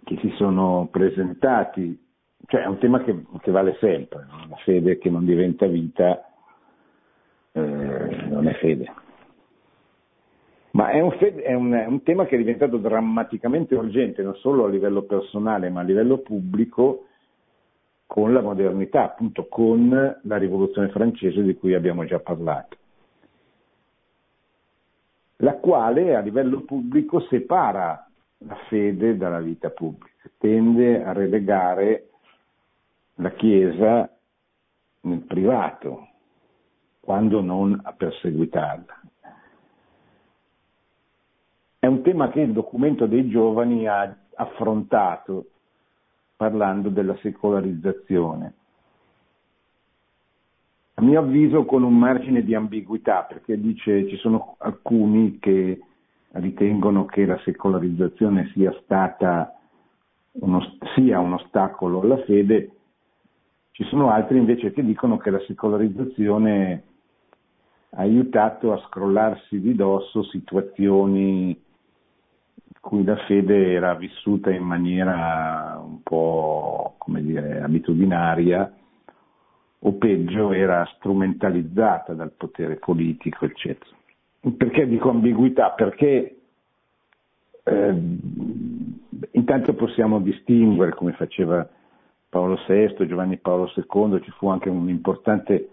che 0.03 0.17
si 0.19 0.31
sono 0.31 0.87
presentati 0.89 2.03
cioè 2.47 2.63
è 2.63 2.65
un 2.65 2.79
tema 2.79 3.03
che, 3.03 3.23
che 3.41 3.51
vale 3.51 3.77
sempre, 3.79 4.25
la 4.49 4.55
fede 4.65 4.97
che 4.97 5.11
non 5.11 5.23
diventa 5.23 5.67
vita 5.67 6.27
eh, 7.51 8.25
non 8.27 8.47
è 8.47 8.53
fede. 8.55 8.91
Ma 10.81 10.89
è 10.89 10.99
un, 10.99 11.11
fede, 11.11 11.43
è, 11.43 11.53
un, 11.53 11.71
è 11.73 11.85
un, 11.85 12.01
tema 12.01 12.25
che 12.25 12.33
è 12.33 12.39
diventato 12.39 12.77
drammaticamente 12.77 13.75
urgente, 13.75 14.23
non 14.23 14.33
solo 14.37 14.65
a 14.65 14.67
livello 14.67 15.03
personale, 15.03 15.69
ma 15.69 15.81
a 15.81 15.83
livello 15.83 16.17
pubblico, 16.17 17.05
con 18.07 18.33
la 18.33 18.41
modernità, 18.41 19.03
appunto 19.03 19.47
con 19.47 20.19
la 20.23 20.37
rivoluzione 20.37 20.89
francese 20.89 21.43
di 21.43 21.53
cui 21.53 21.75
abbiamo 21.75 22.03
già 22.05 22.17
parlato, 22.17 22.77
la 25.37 25.53
quale 25.57 26.15
a 26.15 26.19
livello 26.19 26.61
pubblico 26.61 27.19
separa 27.29 28.09
la 28.39 28.57
fede 28.67 29.17
dalla 29.17 29.39
vita 29.39 29.69
pubblica, 29.69 30.31
tende 30.39 31.03
a 31.03 31.13
relegare 31.13 32.09
la 33.17 33.29
Chiesa 33.33 34.11
nel 35.01 35.21
privato, 35.27 36.07
quando 36.99 37.39
non 37.39 37.79
a 37.83 37.93
perseguitarla. 37.93 39.00
Un 41.91 42.03
tema 42.03 42.29
che 42.29 42.39
il 42.39 42.53
documento 42.53 43.05
dei 43.05 43.27
giovani 43.27 43.85
ha 43.85 44.15
affrontato 44.35 45.47
parlando 46.37 46.87
della 46.87 47.17
secolarizzazione. 47.17 48.53
A 50.93 51.01
mio 51.01 51.19
avviso 51.19 51.65
con 51.65 51.83
un 51.83 51.97
margine 51.97 52.43
di 52.43 52.55
ambiguità, 52.55 53.23
perché 53.23 53.59
dice 53.59 54.07
ci 54.07 54.15
sono 54.15 54.55
alcuni 54.59 55.37
che 55.39 55.81
ritengono 56.31 57.03
che 57.03 57.25
la 57.25 57.37
secolarizzazione 57.39 58.49
sia 58.53 58.71
stata 58.83 59.53
uno, 60.39 60.61
sia 60.95 61.19
un 61.19 61.33
ostacolo 61.33 61.99
alla 62.03 62.23
fede, 62.23 62.71
ci 63.71 63.83
sono 63.83 64.11
altri 64.11 64.37
invece 64.37 64.71
che 64.71 64.81
dicono 64.81 65.17
che 65.17 65.29
la 65.29 65.41
secolarizzazione 65.45 66.83
ha 67.89 67.99
aiutato 67.99 68.71
a 68.71 68.81
scrollarsi 68.87 69.59
di 69.59 69.75
dosso 69.75 70.23
situazioni 70.23 71.69
cui 72.81 73.03
la 73.05 73.15
fede 73.27 73.71
era 73.71 73.93
vissuta 73.93 74.49
in 74.49 74.63
maniera 74.63 75.79
un 75.81 76.01
po' 76.03 76.95
come 76.97 77.21
dire 77.21 77.61
abitudinaria 77.61 78.73
o 79.83 79.93
peggio 79.93 80.51
era 80.51 80.85
strumentalizzata 80.95 82.13
dal 82.13 82.31
potere 82.31 82.75
politico, 82.75 83.45
eccetera. 83.45 83.95
Perché 84.57 84.87
dico 84.87 85.09
ambiguità? 85.09 85.71
Perché 85.71 86.35
eh, 87.63 88.17
intanto 89.31 89.73
possiamo 89.73 90.19
distinguere, 90.19 90.93
come 90.93 91.13
faceva 91.13 91.67
Paolo 92.29 92.59
VI, 92.67 93.07
Giovanni 93.07 93.37
Paolo 93.37 93.71
II, 93.75 94.21
ci 94.23 94.31
fu 94.31 94.49
anche 94.49 94.69
un 94.69 94.89
importante 94.89 95.69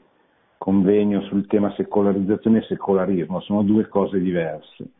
convegno 0.58 1.22
sul 1.22 1.46
tema 1.46 1.72
secolarizzazione 1.74 2.58
e 2.58 2.62
secolarismo, 2.62 3.40
sono 3.40 3.62
due 3.62 3.88
cose 3.88 4.18
diverse. 4.20 4.90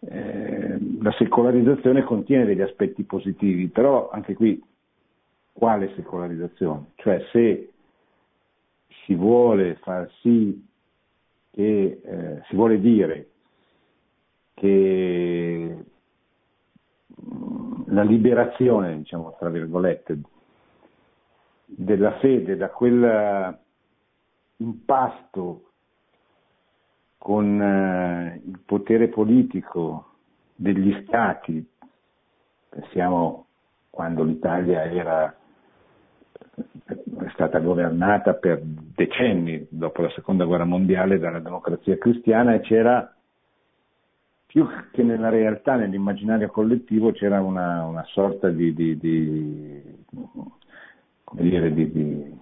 Eh, 0.00 0.78
la 1.00 1.12
secolarizzazione 1.18 2.04
contiene 2.04 2.44
degli 2.44 2.60
aspetti 2.60 3.02
positivi, 3.02 3.68
però 3.68 4.10
anche 4.10 4.34
qui 4.34 4.62
quale 5.52 5.92
secolarizzazione? 5.96 6.92
Cioè 6.96 7.24
se 7.32 7.72
si 9.04 9.14
vuole 9.14 9.76
far 9.82 10.08
sì 10.20 10.64
che 11.50 12.00
eh, 12.04 12.42
si 12.48 12.54
vuole 12.54 12.78
dire 12.80 13.28
che 14.54 15.84
mm, 17.20 17.82
la 17.86 18.02
liberazione, 18.02 18.98
diciamo 18.98 19.34
tra 19.36 19.48
virgolette, 19.48 20.20
della 21.64 22.18
fede 22.18 22.56
da 22.56 22.70
quel 22.70 23.58
impasto 24.58 25.67
con 27.28 27.60
eh, 27.60 28.40
il 28.42 28.58
potere 28.64 29.08
politico 29.08 30.12
degli 30.54 31.04
stati, 31.04 31.62
pensiamo 32.70 33.44
quando 33.90 34.22
l'Italia 34.22 34.84
era 34.84 35.36
è 36.54 37.28
stata 37.34 37.58
governata 37.58 38.32
per 38.32 38.62
decenni 38.62 39.66
dopo 39.68 40.00
la 40.00 40.10
seconda 40.12 40.46
guerra 40.46 40.64
mondiale 40.64 41.18
dalla 41.18 41.40
democrazia 41.40 41.98
cristiana 41.98 42.54
e 42.54 42.60
c'era 42.60 43.14
più 44.46 44.66
che 44.90 45.02
nella 45.02 45.28
realtà, 45.28 45.76
nell'immaginario 45.76 46.48
collettivo 46.48 47.12
c'era 47.12 47.42
una, 47.42 47.84
una 47.84 48.04
sorta 48.06 48.48
di, 48.48 48.72
di, 48.72 48.96
di, 48.96 49.82
dire, 51.32 51.74
di, 51.74 52.40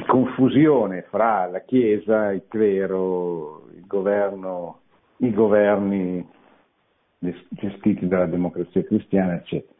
confusione 0.00 1.02
fra 1.02 1.46
la 1.46 1.60
Chiesa, 1.60 2.32
il 2.32 2.44
clero, 2.48 3.68
il 3.74 3.86
governo, 3.86 4.80
i 5.18 5.32
governi 5.32 6.26
gestiti 7.18 8.08
dalla 8.08 8.26
democrazia 8.26 8.82
cristiana, 8.84 9.34
eccetera. 9.34 9.72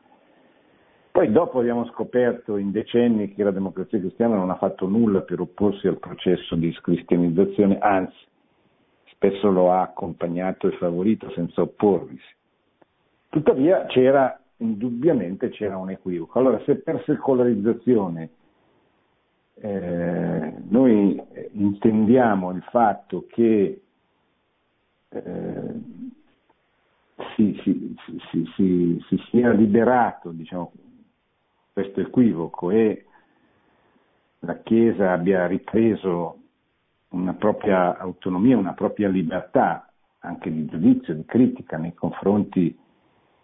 Poi 1.10 1.30
dopo 1.30 1.58
abbiamo 1.58 1.86
scoperto 1.86 2.56
in 2.56 2.70
decenni 2.70 3.34
che 3.34 3.42
la 3.42 3.50
democrazia 3.50 3.98
cristiana 3.98 4.36
non 4.36 4.50
ha 4.50 4.56
fatto 4.56 4.86
nulla 4.86 5.20
per 5.20 5.40
opporsi 5.40 5.86
al 5.86 5.98
processo 5.98 6.54
di 6.54 6.72
scristianizzazione, 6.72 7.78
anzi 7.78 8.16
spesso 9.10 9.50
lo 9.50 9.72
ha 9.72 9.82
accompagnato 9.82 10.68
e 10.68 10.76
favorito 10.78 11.30
senza 11.30 11.60
opporvisi. 11.62 12.24
Tuttavia 13.28 13.86
c'era, 13.86 14.40
indubbiamente 14.58 15.50
c'era 15.50 15.76
un 15.76 15.90
equivoco. 15.90 16.38
Allora 16.38 16.60
se 16.64 16.76
per 16.76 17.02
secolarizzazione 17.04 18.30
eh, 19.64 20.54
noi 20.70 21.22
intendiamo 21.52 22.50
il 22.50 22.62
fatto 22.62 23.26
che 23.28 23.80
eh, 25.08 25.80
si, 27.36 27.56
si, 27.62 27.96
si, 28.56 29.04
si, 29.06 29.22
sia 29.30 29.52
liberato 29.52 30.30
diciamo, 30.30 30.72
questo 31.72 32.00
equivoco 32.00 32.72
e 32.72 33.06
la 34.40 34.58
Chiesa 34.62 35.12
abbia 35.12 35.46
ripreso 35.46 36.38
una 37.10 37.34
propria 37.34 37.96
autonomia, 37.98 38.58
una 38.58 38.74
propria 38.74 39.08
libertà 39.08 39.88
anche 40.24 40.50
di 40.50 40.66
giudizio, 40.66 41.14
di 41.14 41.24
critica 41.24 41.76
nei 41.76 41.94
confronti 41.94 42.76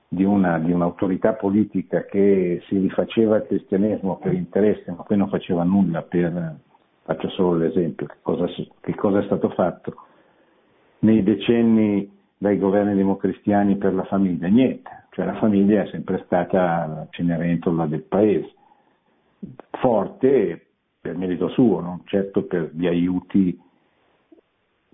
di, 0.08 0.24
una, 0.24 0.58
di 0.58 0.72
un'autorità 0.72 1.34
politica 1.34 2.04
che 2.04 2.62
si 2.66 2.78
rifaceva 2.78 3.36
al 3.36 3.46
cristianesimo 3.46 4.16
per 4.16 4.32
interesse 4.32 4.90
ma 4.90 5.02
poi 5.02 5.18
non 5.18 5.28
faceva 5.28 5.62
nulla 5.64 6.02
per, 6.02 6.56
faccio 7.02 7.28
solo 7.30 7.58
l'esempio, 7.58 8.06
che 8.06 8.16
cosa, 8.22 8.46
che 8.80 8.94
cosa 8.94 9.20
è 9.20 9.24
stato 9.24 9.50
fatto 9.50 9.96
nei 11.00 11.22
decenni 11.22 12.10
dai 12.36 12.58
governi 12.58 12.94
democristiani 12.94 13.76
per 13.76 13.94
la 13.94 14.04
famiglia? 14.04 14.46
Niente, 14.48 15.06
cioè 15.10 15.26
la 15.26 15.38
famiglia 15.38 15.82
è 15.82 15.88
sempre 15.88 16.22
stata 16.24 16.86
la 16.86 17.06
cenerentola 17.10 17.86
del 17.86 18.02
paese, 18.02 18.52
forte 19.80 20.66
per 21.00 21.16
merito 21.16 21.48
suo, 21.48 21.80
non 21.80 22.02
certo 22.04 22.44
per 22.44 22.70
gli 22.74 22.86
aiuti 22.86 23.58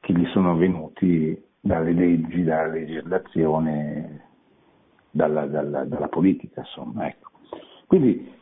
che 0.01 0.13
gli 0.13 0.27
sono 0.27 0.57
venuti 0.57 1.41
dalle 1.61 1.93
leggi, 1.93 2.45
dalla 2.45 2.69
legislazione, 2.69 4.24
dalla, 5.15 5.47
dalla, 5.47 5.85
dalla 5.85 6.09
politica, 6.09 6.61
insomma. 6.61 7.07
Ecco. 7.07 7.31
Quindi 7.87 8.33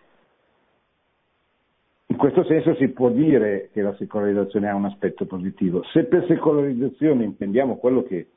in 2.07 2.17
questo 2.17 2.45
senso 2.45 2.75
si 2.77 2.89
può 2.89 3.11
dire 3.11 3.69
che 3.73 3.83
la 3.83 3.95
secolarizzazione 3.97 4.69
ha 4.69 4.75
un 4.75 4.87
aspetto 4.87 5.27
positivo. 5.27 5.83
Se 5.93 6.05
per 6.05 6.25
secolarizzazione 6.27 7.25
intendiamo 7.25 7.77
quello 7.77 8.03
che 8.03 8.29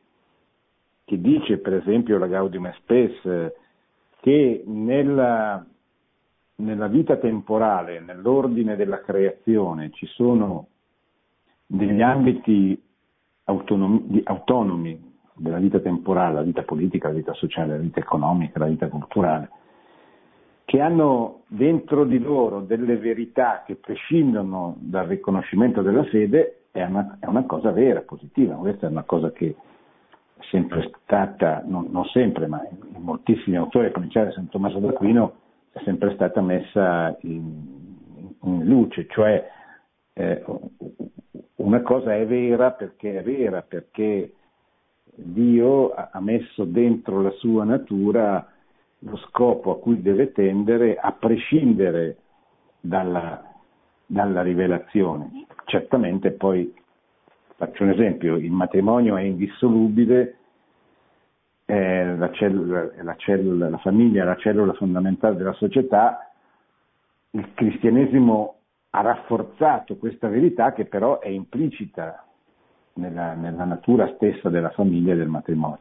che 1.05 1.21
dice 1.21 1.59
per 1.59 1.75
esempio 1.75 2.17
la 2.17 2.25
Gaudium 2.25 2.73
Spes 2.77 3.51
che 4.21 4.63
nella, 4.65 5.63
nella 6.55 6.87
vita 6.87 7.17
temporale, 7.17 7.99
nell'ordine 7.99 8.75
della 8.75 9.01
creazione, 9.01 9.91
ci 9.91 10.07
sono 10.07 10.69
degli 11.67 12.01
ambiti 12.01 12.81
autonomi, 13.43 14.21
autonomi 14.23 15.13
della 15.35 15.57
vita 15.57 15.79
temporale, 15.79 16.35
la 16.35 16.41
vita 16.41 16.63
politica, 16.63 17.09
la 17.09 17.15
vita 17.15 17.33
sociale, 17.33 17.75
la 17.75 17.81
vita 17.81 17.99
economica, 17.99 18.59
la 18.59 18.67
vita 18.67 18.87
culturale, 18.87 19.49
che 20.65 20.79
hanno 20.79 21.41
dentro 21.47 22.05
di 22.05 22.19
loro 22.19 22.61
delle 22.61 22.97
verità 22.97 23.63
che 23.65 23.75
prescindono 23.75 24.75
dal 24.79 25.05
riconoscimento 25.05 25.81
della 25.81 26.03
fede, 26.05 26.61
è 26.71 26.83
una, 26.83 27.17
è 27.19 27.27
una 27.27 27.45
cosa 27.45 27.71
vera, 27.71 28.01
positiva, 28.01 28.55
questa 28.55 28.87
è 28.87 28.89
una 28.89 29.03
cosa 29.03 29.31
che 29.31 29.55
sempre 30.49 30.91
stata, 31.03 31.63
non, 31.65 31.87
non 31.91 32.05
sempre, 32.05 32.47
ma 32.47 32.61
in, 32.69 33.01
moltissimi 33.01 33.55
autori, 33.55 33.87
a 33.87 33.91
cominciare 33.91 34.27
da 34.27 34.33
San 34.33 34.49
Tommaso 34.49 34.79
d'Aquino, 34.79 35.33
è 35.71 35.81
sempre 35.83 36.13
stata 36.13 36.41
messa 36.41 37.15
in, 37.21 37.85
in 38.41 38.65
luce, 38.65 39.05
cioè 39.09 39.47
eh, 40.13 40.43
una 41.57 41.81
cosa 41.81 42.15
è 42.15 42.25
vera 42.25 42.71
perché 42.71 43.19
è 43.19 43.23
vera, 43.23 43.61
perché 43.61 44.33
Dio 45.15 45.93
ha 45.93 46.19
messo 46.19 46.65
dentro 46.65 47.21
la 47.21 47.31
sua 47.31 47.63
natura 47.63 48.47
lo 48.99 49.17
scopo 49.17 49.71
a 49.71 49.79
cui 49.79 50.01
deve 50.01 50.31
tendere 50.31 50.97
a 50.97 51.11
prescindere 51.11 52.17
dalla, 52.79 53.43
dalla 54.05 54.41
rivelazione. 54.41 55.45
Certamente 55.65 56.31
poi, 56.31 56.73
faccio 57.55 57.83
un 57.83 57.89
esempio, 57.91 58.35
il 58.35 58.51
matrimonio 58.51 59.15
è 59.15 59.21
indissolubile, 59.21 60.37
è 61.65 62.03
la, 62.03 62.31
cellula, 62.31 62.89
la, 63.01 63.15
cellula, 63.15 63.69
la 63.69 63.77
famiglia 63.77 64.23
è 64.23 64.25
la 64.25 64.37
cellula 64.37 64.73
fondamentale 64.73 65.35
della 65.35 65.53
società, 65.53 66.31
il 67.31 67.53
cristianesimo 67.53 68.55
ha 68.91 69.01
rafforzato 69.01 69.97
questa 69.97 70.27
verità 70.29 70.73
che 70.73 70.85
però 70.85 71.19
è 71.19 71.27
implicita 71.27 72.24
nella, 72.95 73.33
nella 73.33 73.65
natura 73.65 74.13
stessa 74.15 74.49
della 74.49 74.71
famiglia 74.71 75.13
e 75.13 75.17
del 75.17 75.27
matrimonio. 75.27 75.79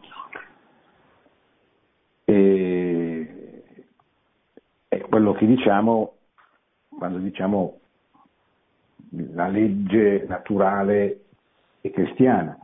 E, 2.25 3.62
è 4.89 5.01
quello 5.01 5.33
che 5.33 5.47
diciamo 5.47 6.15
quando 6.97 7.19
diciamo 7.19 7.81
la 9.33 9.49
legge 9.49 10.25
naturale 10.27 11.25
e 11.81 11.91
cristiana. 11.91 12.59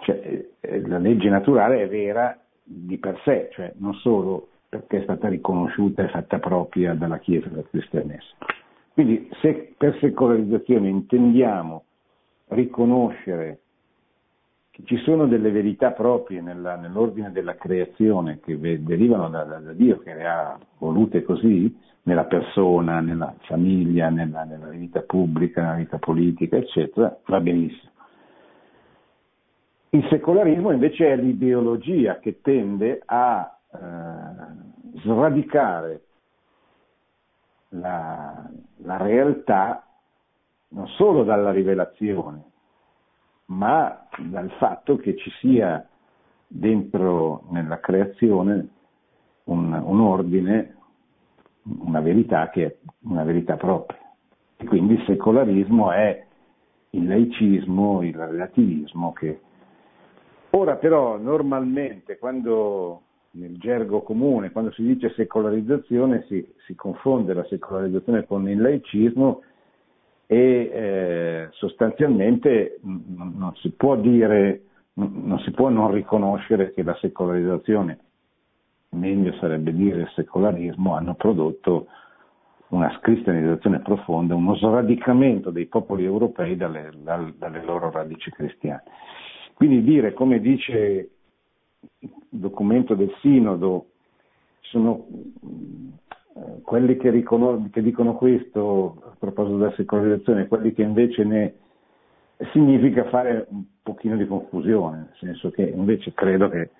Cioè, 0.00 0.46
eh, 0.60 0.86
la 0.86 0.98
legge 0.98 1.28
naturale 1.28 1.82
è 1.82 1.88
vera 1.88 2.38
di 2.62 2.98
per 2.98 3.20
sé, 3.24 3.50
cioè 3.52 3.72
non 3.76 3.94
solo 3.94 4.48
perché 4.68 4.98
è 4.98 5.02
stata 5.02 5.28
riconosciuta 5.28 6.02
e 6.02 6.08
fatta 6.08 6.38
propria 6.38 6.94
dalla 6.94 7.18
Chiesa 7.18 7.48
del 7.48 7.66
cristianesimo. 7.68 8.38
Quindi 8.92 9.28
se 9.40 9.74
per 9.76 9.96
secolarizzazione 10.00 10.88
intendiamo 10.88 11.83
riconoscere 12.54 13.58
che 14.70 14.82
ci 14.86 14.96
sono 15.04 15.26
delle 15.26 15.50
verità 15.52 15.92
proprie 15.92 16.40
nella, 16.40 16.74
nell'ordine 16.74 17.30
della 17.30 17.54
creazione 17.54 18.40
che 18.40 18.58
derivano 18.58 19.28
da, 19.28 19.44
da, 19.44 19.58
da, 19.58 19.72
Dio, 19.72 19.98
che 19.98 20.14
le 20.14 20.26
ha 20.26 20.58
volute 20.78 21.22
così, 21.22 21.72
nella 22.02 22.24
persona, 22.24 23.00
nella 23.00 23.34
famiglia, 23.42 24.10
nella, 24.10 24.42
nella 24.42 24.68
vita 24.68 25.02
pubblica, 25.02 25.62
nella 25.62 25.76
vita 25.76 25.98
politica, 25.98 26.56
eccetera, 26.56 27.16
va 27.24 27.40
benissimo. 27.40 27.92
Il 29.90 30.04
secolarismo 30.10 30.72
invece 30.72 31.12
è 31.12 31.16
l'ideologia 31.16 32.18
che 32.18 32.40
tende 32.40 33.00
a 33.04 33.58
eh, 33.72 33.78
sradicare 35.02 36.02
la, 37.68 38.50
la 38.78 38.96
realtà 38.96 39.83
non 40.74 40.88
solo 40.88 41.24
dalla 41.24 41.52
rivelazione, 41.52 42.42
ma 43.46 44.06
dal 44.18 44.50
fatto 44.58 44.96
che 44.96 45.16
ci 45.16 45.30
sia 45.40 45.86
dentro 46.46 47.44
nella 47.50 47.78
creazione 47.80 48.68
un, 49.44 49.72
un 49.72 50.00
ordine, 50.00 50.76
una 51.62 52.00
verità 52.00 52.50
che 52.50 52.66
è 52.66 52.76
una 53.04 53.24
verità 53.24 53.56
propria. 53.56 53.98
E 54.56 54.64
quindi 54.66 54.94
il 54.94 55.04
secolarismo 55.06 55.92
è 55.92 56.26
il 56.90 57.06
laicismo, 57.06 58.02
il 58.02 58.14
relativismo 58.14 59.12
che 59.12 59.40
Ora 60.56 60.76
però 60.76 61.18
normalmente 61.18 62.16
quando 62.16 63.02
nel 63.32 63.58
gergo 63.58 64.02
comune, 64.02 64.52
quando 64.52 64.70
si 64.70 64.82
dice 64.84 65.12
secolarizzazione, 65.14 66.24
si, 66.28 66.46
si 66.64 66.76
confonde 66.76 67.34
la 67.34 67.44
secolarizzazione 67.46 68.24
con 68.24 68.48
il 68.48 68.60
laicismo 68.60 69.42
e 70.26 70.70
eh, 70.72 71.48
sostanzialmente 71.52 72.78
non, 72.82 73.34
non, 73.36 73.54
si 73.56 73.70
può 73.70 73.96
dire, 73.96 74.62
non 74.94 75.38
si 75.40 75.50
può 75.50 75.68
non 75.68 75.92
riconoscere 75.92 76.72
che 76.72 76.82
la 76.82 76.96
secolarizzazione, 77.00 77.98
meglio 78.90 79.32
sarebbe 79.34 79.74
dire 79.74 80.02
il 80.02 80.12
secolarismo, 80.14 80.94
hanno 80.94 81.14
prodotto 81.14 81.86
una 82.68 82.98
cristianizzazione 83.00 83.80
profonda, 83.80 84.34
uno 84.34 84.56
sradicamento 84.56 85.50
dei 85.50 85.66
popoli 85.66 86.04
europei 86.04 86.56
dalle, 86.56 86.90
dalle 87.02 87.62
loro 87.64 87.90
radici 87.90 88.30
cristiane. 88.30 88.82
Quindi 89.54 89.82
dire, 89.82 90.12
come 90.12 90.40
dice 90.40 91.10
il 91.98 92.10
documento 92.28 92.94
del 92.94 93.14
Sinodo, 93.20 93.86
sono 94.60 95.06
quelli 96.62 96.96
che, 96.96 97.10
riconos- 97.10 97.70
che, 97.70 97.82
dicono 97.82 98.14
questo 98.14 99.02
a 99.04 99.16
proposito 99.18 99.58
della 99.58 99.74
secolarizzazione, 99.74 100.48
quelli 100.48 100.72
che 100.72 100.82
invece 100.82 101.24
ne 101.24 101.54
significa 102.52 103.04
fare 103.04 103.46
un 103.50 103.64
pochino 103.82 104.16
di 104.16 104.26
confusione, 104.26 104.96
nel 104.96 105.14
senso 105.18 105.50
che 105.50 105.62
invece 105.62 106.12
credo 106.12 106.48
che, 106.48 106.70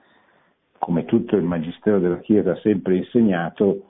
come 0.78 1.04
tutto 1.04 1.36
il 1.36 1.44
Magistero 1.44 2.00
della 2.00 2.18
Chiesa 2.18 2.52
ha 2.52 2.60
sempre 2.60 2.96
insegnato, 2.96 3.82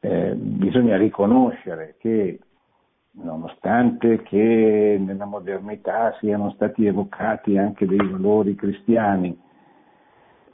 eh, 0.00 0.34
bisogna 0.34 0.96
riconoscere 0.96 1.96
che 1.98 2.38
nonostante 3.16 4.22
che 4.22 4.96
nella 5.00 5.24
modernità 5.24 6.16
siano 6.20 6.50
stati 6.52 6.86
evocati 6.86 7.56
anche 7.56 7.86
dei 7.86 7.98
valori 7.98 8.54
cristiani, 8.54 9.36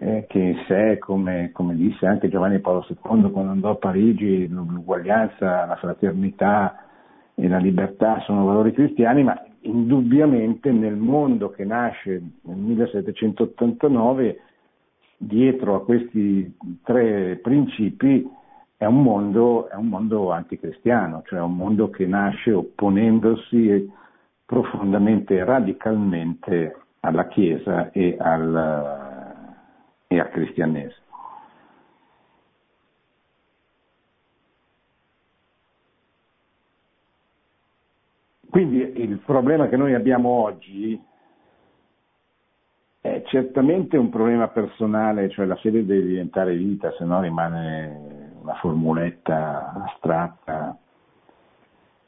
eh, 0.02 0.24
che 0.28 0.38
in 0.38 0.56
sé, 0.66 0.96
come, 0.98 1.50
come, 1.52 1.74
disse 1.76 2.06
anche 2.06 2.30
Giovanni 2.30 2.58
Paolo 2.58 2.86
II 2.88 2.96
quando 3.30 3.50
andò 3.50 3.70
a 3.70 3.74
Parigi, 3.74 4.48
l'uguaglianza, 4.48 5.66
la 5.66 5.76
fraternità 5.76 6.86
e 7.34 7.46
la 7.46 7.58
libertà 7.58 8.18
sono 8.20 8.46
valori 8.46 8.72
cristiani, 8.72 9.22
ma 9.22 9.38
indubbiamente 9.60 10.70
nel 10.72 10.96
mondo 10.96 11.50
che 11.50 11.64
nasce 11.64 12.22
nel 12.42 12.56
1789, 12.56 14.40
dietro 15.18 15.74
a 15.74 15.84
questi 15.84 16.56
tre 16.82 17.38
principi 17.42 18.26
è 18.78 18.86
un 18.86 19.02
mondo, 19.02 19.68
è 19.68 19.74
un 19.74 19.88
mondo 19.88 20.32
anticristiano, 20.32 21.22
cioè 21.26 21.40
un 21.40 21.56
mondo 21.56 21.90
che 21.90 22.06
nasce 22.06 22.52
opponendosi 22.52 23.92
profondamente, 24.46 25.44
radicalmente 25.44 26.74
alla 27.00 27.28
Chiesa 27.28 27.90
e 27.90 28.16
al, 28.18 29.09
e 30.30 30.36
al 30.36 30.44
cristianesimo. 30.44 31.08
Quindi 38.48 39.00
il 39.00 39.18
problema 39.18 39.68
che 39.68 39.76
noi 39.76 39.94
abbiamo 39.94 40.28
oggi 40.28 41.00
è 43.00 43.22
certamente 43.26 43.96
un 43.96 44.10
problema 44.10 44.48
personale, 44.48 45.30
cioè 45.30 45.46
la 45.46 45.56
fede 45.56 45.86
deve 45.86 46.06
diventare 46.06 46.56
vita, 46.56 46.92
se 46.98 47.04
no 47.04 47.20
rimane 47.20 48.32
una 48.40 48.54
formuletta 48.54 49.72
astratta, 49.86 50.76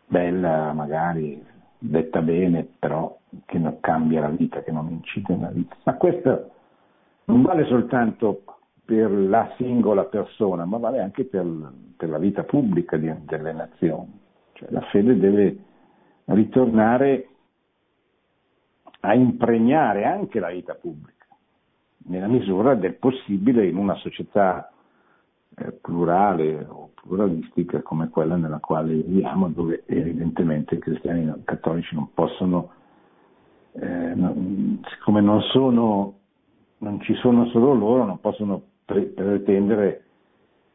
bella 0.07 0.73
magari, 0.73 1.43
detta 1.79 2.21
bene, 2.21 2.69
però 2.79 3.17
che 3.47 3.59
non 3.59 3.79
cambia 3.81 4.21
la 4.21 4.29
vita, 4.29 4.63
che 4.63 4.73
non 4.73 4.89
incide 4.91 5.37
la 5.37 5.49
vita. 5.49 5.77
Ma 5.85 5.95
questo 5.95 6.51
non 7.33 7.43
vale 7.43 7.65
soltanto 7.65 8.43
per 8.85 9.11
la 9.11 9.51
singola 9.57 10.05
persona, 10.05 10.67
ma 10.67 10.77
vale 10.77 11.01
anche 11.01 11.25
per, 11.25 11.47
per 11.97 12.11
la 12.11 12.19
vita 12.19 12.43
pubblica 12.43 12.99
di, 12.99 13.11
delle 13.25 13.53
nazioni. 13.53 14.21
Cioè, 14.53 14.69
la 14.71 14.83
fede 14.91 15.19
deve 15.19 15.57
ritornare 16.27 17.29
a 19.01 19.15
impregnare 19.15 20.05
anche 20.05 20.39
la 20.39 20.51
vita 20.51 20.75
pubblica, 20.75 21.27
nella 22.09 22.29
misura 22.29 22.75
del 22.75 22.95
possibile 22.97 23.67
in 23.67 23.77
una 23.77 23.95
società 23.97 24.71
eh, 25.57 25.73
plurale 25.73 26.67
o 26.69 26.91
pluralistica 26.95 27.81
come 27.81 28.11
quella 28.11 28.37
nella 28.37 28.61
quale 28.61 28.93
viviamo, 28.93 29.49
dove 29.49 29.85
evidentemente 29.87 30.75
i 30.75 30.79
cristiani 30.79 31.33
cattolici 31.45 31.95
non 31.95 32.13
possono, 32.13 32.71
eh, 33.73 34.15
non, 34.15 34.83
siccome 34.89 35.21
non, 35.23 35.41
sono, 35.41 36.21
non 36.83 37.01
ci 37.01 37.15
sono 37.15 37.47
solo 37.47 37.75
loro, 37.75 38.05
non 38.05 38.21
possono 38.21 38.63
pre- 38.85 39.07
pretendere 39.07 40.05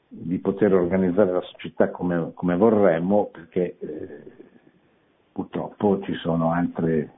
di 0.08 0.38
poter 0.40 0.74
organizzare 0.74 1.32
la 1.32 1.42
società 1.42 1.92
come, 1.92 2.32
come 2.34 2.56
vorremmo, 2.56 3.30
perché 3.32 3.78
eh, 3.80 4.24
purtroppo 5.32 6.02
ci 6.04 6.14
sono 6.16 6.52
altre, 6.52 7.12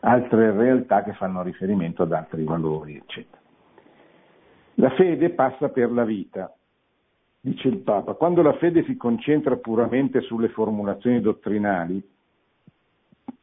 altre 0.00 0.52
realtà 0.52 1.02
che 1.02 1.12
fanno 1.12 1.42
riferimento 1.42 2.02
ad 2.02 2.12
altri 2.12 2.42
valori, 2.42 2.96
eccetera. 2.96 3.38
La 4.74 4.90
fede 4.90 5.30
passa 5.30 5.68
per 5.68 5.92
la 5.92 6.04
vita, 6.04 6.54
Dice 7.42 7.68
il 7.68 7.78
Papa, 7.78 8.12
quando 8.12 8.42
la 8.42 8.52
fede 8.58 8.84
si 8.84 8.98
concentra 8.98 9.56
puramente 9.56 10.20
sulle 10.20 10.50
formulazioni 10.50 11.22
dottrinali, 11.22 12.06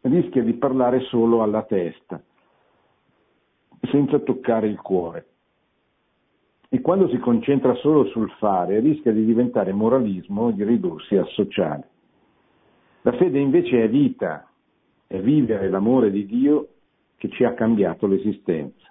rischia 0.02 0.44
di 0.44 0.54
parlare 0.54 1.00
solo 1.06 1.42
alla 1.42 1.64
testa, 1.64 2.22
senza 3.92 4.20
toccare 4.20 4.68
il 4.68 4.80
cuore. 4.80 5.26
E 6.70 6.82
quando 6.82 7.08
si 7.10 7.18
concentra 7.18 7.74
solo 7.76 8.06
sul 8.06 8.30
fare, 8.32 8.80
rischia 8.80 9.12
di 9.12 9.24
diventare 9.24 9.72
moralismo 9.72 10.50
e 10.50 10.54
di 10.54 10.64
ridursi 10.64 11.16
al 11.16 11.28
sociale. 11.30 11.90
La 13.02 13.14
fede 13.14 13.40
invece 13.40 13.84
è 13.84 13.90
vita, 13.90 14.50
è 15.08 15.20
vivere 15.20 15.70
l'amore 15.70 16.12
di 16.12 16.26
Dio 16.26 16.68
che 17.16 17.30
ci 17.30 17.46
ha 17.46 17.54
cambiato 17.54 18.06
l'esistenza. 18.06 18.86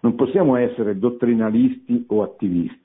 Non 0.00 0.14
possiamo 0.14 0.56
essere 0.56 0.98
dottrinalisti 0.98 2.04
o 2.08 2.22
attivisti 2.22 2.84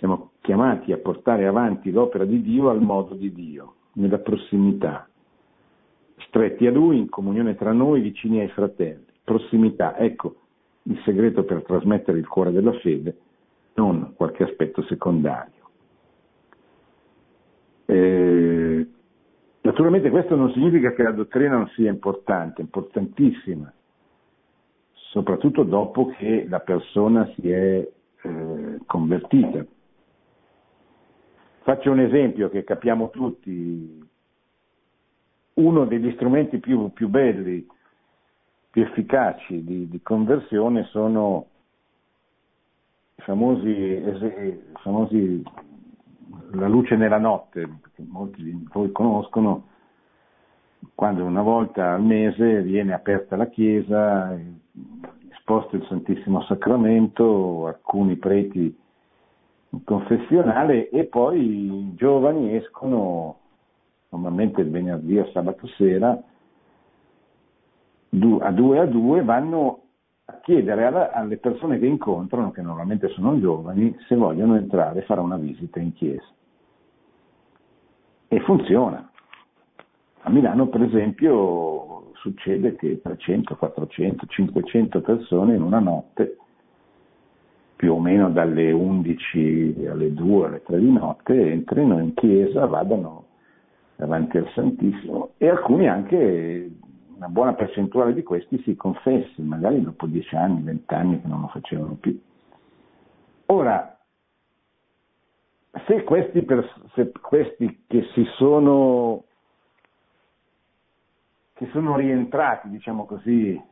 siamo 0.00 0.30
chiamati 0.40 0.92
a 0.92 0.96
portare 0.96 1.46
avanti 1.46 1.90
l'opera 1.90 2.24
di 2.24 2.40
Dio 2.40 2.70
al 2.70 2.80
modo 2.80 3.14
di 3.14 3.30
Dio, 3.34 3.74
nella 3.92 4.18
prossimità, 4.18 5.06
stretti 6.26 6.66
a 6.66 6.70
Lui, 6.70 6.96
in 6.96 7.10
comunione 7.10 7.54
tra 7.54 7.72
noi, 7.72 8.00
vicini 8.00 8.40
ai 8.40 8.48
fratelli. 8.48 9.09
Prossimità, 9.30 9.96
ecco 9.96 10.34
il 10.82 11.00
segreto 11.04 11.44
per 11.44 11.62
trasmettere 11.62 12.18
il 12.18 12.26
cuore 12.26 12.50
della 12.50 12.72
fede, 12.80 13.16
non 13.74 14.14
qualche 14.16 14.42
aspetto 14.42 14.82
secondario. 14.82 15.68
Eh, 17.84 18.88
naturalmente 19.60 20.10
questo 20.10 20.34
non 20.34 20.50
significa 20.50 20.92
che 20.94 21.04
la 21.04 21.12
dottrina 21.12 21.58
non 21.58 21.68
sia 21.76 21.90
importante, 21.90 22.60
importantissima, 22.60 23.72
soprattutto 24.94 25.62
dopo 25.62 26.06
che 26.06 26.46
la 26.48 26.58
persona 26.58 27.30
si 27.36 27.48
è 27.52 27.88
eh, 28.22 28.78
convertita. 28.84 29.64
Faccio 31.62 31.90
un 31.92 32.00
esempio 32.00 32.48
che 32.48 32.64
capiamo 32.64 33.10
tutti, 33.10 34.08
uno 35.54 35.84
degli 35.84 36.10
strumenti 36.14 36.58
più, 36.58 36.92
più 36.92 37.06
belli, 37.06 37.64
più 38.70 38.82
efficaci 38.82 39.64
di, 39.64 39.88
di 39.88 40.00
conversione 40.00 40.84
sono 40.84 41.46
i 43.16 43.22
famosi, 43.22 44.02
famosi 44.82 45.42
la 46.52 46.68
luce 46.68 46.96
nella 46.96 47.18
notte, 47.18 47.68
che 47.94 48.04
molti 48.08 48.42
di 48.42 48.66
voi 48.72 48.92
conoscono, 48.92 49.66
quando 50.94 51.24
una 51.24 51.42
volta 51.42 51.92
al 51.92 52.02
mese 52.02 52.62
viene 52.62 52.92
aperta 52.92 53.36
la 53.36 53.48
chiesa, 53.48 54.38
esposto 55.30 55.76
il 55.76 55.84
Santissimo 55.86 56.42
Sacramento, 56.42 57.66
alcuni 57.66 58.16
preti 58.16 58.78
in 59.72 59.84
confessionale 59.84 60.88
e 60.90 61.04
poi 61.04 61.40
i 61.40 61.94
giovani 61.96 62.56
escono 62.56 63.38
normalmente 64.10 64.60
il 64.60 64.70
venerdì 64.70 65.18
o 65.18 65.30
sabato 65.32 65.66
sera 65.76 66.20
a 68.40 68.50
due 68.50 68.78
a 68.78 68.86
due 68.86 69.22
vanno 69.22 69.82
a 70.24 70.40
chiedere 70.42 70.86
alle 70.86 71.38
persone 71.38 71.78
che 71.78 71.86
incontrano, 71.86 72.50
che 72.50 72.62
normalmente 72.62 73.08
sono 73.08 73.38
giovani, 73.40 73.96
se 74.06 74.14
vogliono 74.14 74.56
entrare 74.56 75.00
e 75.00 75.02
fare 75.02 75.20
una 75.20 75.36
visita 75.36 75.80
in 75.80 75.92
chiesa. 75.94 76.26
E 78.28 78.40
funziona. 78.40 79.10
A 80.22 80.30
Milano, 80.30 80.68
per 80.68 80.82
esempio, 80.82 82.12
succede 82.14 82.76
che 82.76 83.00
300, 83.00 83.56
400, 83.56 84.26
500 84.26 85.00
persone 85.00 85.56
in 85.56 85.62
una 85.62 85.80
notte, 85.80 86.36
più 87.74 87.94
o 87.94 87.98
meno 87.98 88.30
dalle 88.30 88.70
11 88.70 89.86
alle 89.88 90.12
2, 90.12 90.46
alle 90.46 90.62
3 90.62 90.78
di 90.78 90.92
notte, 90.92 91.50
entrino 91.50 91.98
in 91.98 92.12
chiesa, 92.14 92.66
vadano 92.66 93.24
davanti 93.96 94.36
al 94.36 94.50
Santissimo 94.54 95.30
e 95.38 95.48
alcuni 95.48 95.88
anche, 95.88 96.70
una 97.20 97.28
buona 97.28 97.52
percentuale 97.52 98.14
di 98.14 98.22
questi 98.22 98.62
si 98.62 98.74
confessi, 98.74 99.42
magari 99.42 99.82
dopo 99.82 100.06
10 100.06 100.36
anni, 100.36 100.62
20 100.62 100.94
anni 100.94 101.20
che 101.20 101.28
non 101.28 101.42
lo 101.42 101.48
facevano 101.48 101.92
più. 102.00 102.18
Ora, 103.46 103.98
se 105.86 106.02
questi, 106.04 106.46
se 106.94 107.12
questi 107.20 107.84
che 107.86 108.04
si 108.14 108.24
sono, 108.38 109.24
che 111.52 111.68
sono 111.72 111.96
rientrati, 111.96 112.70
diciamo 112.70 113.04
così, 113.04 113.62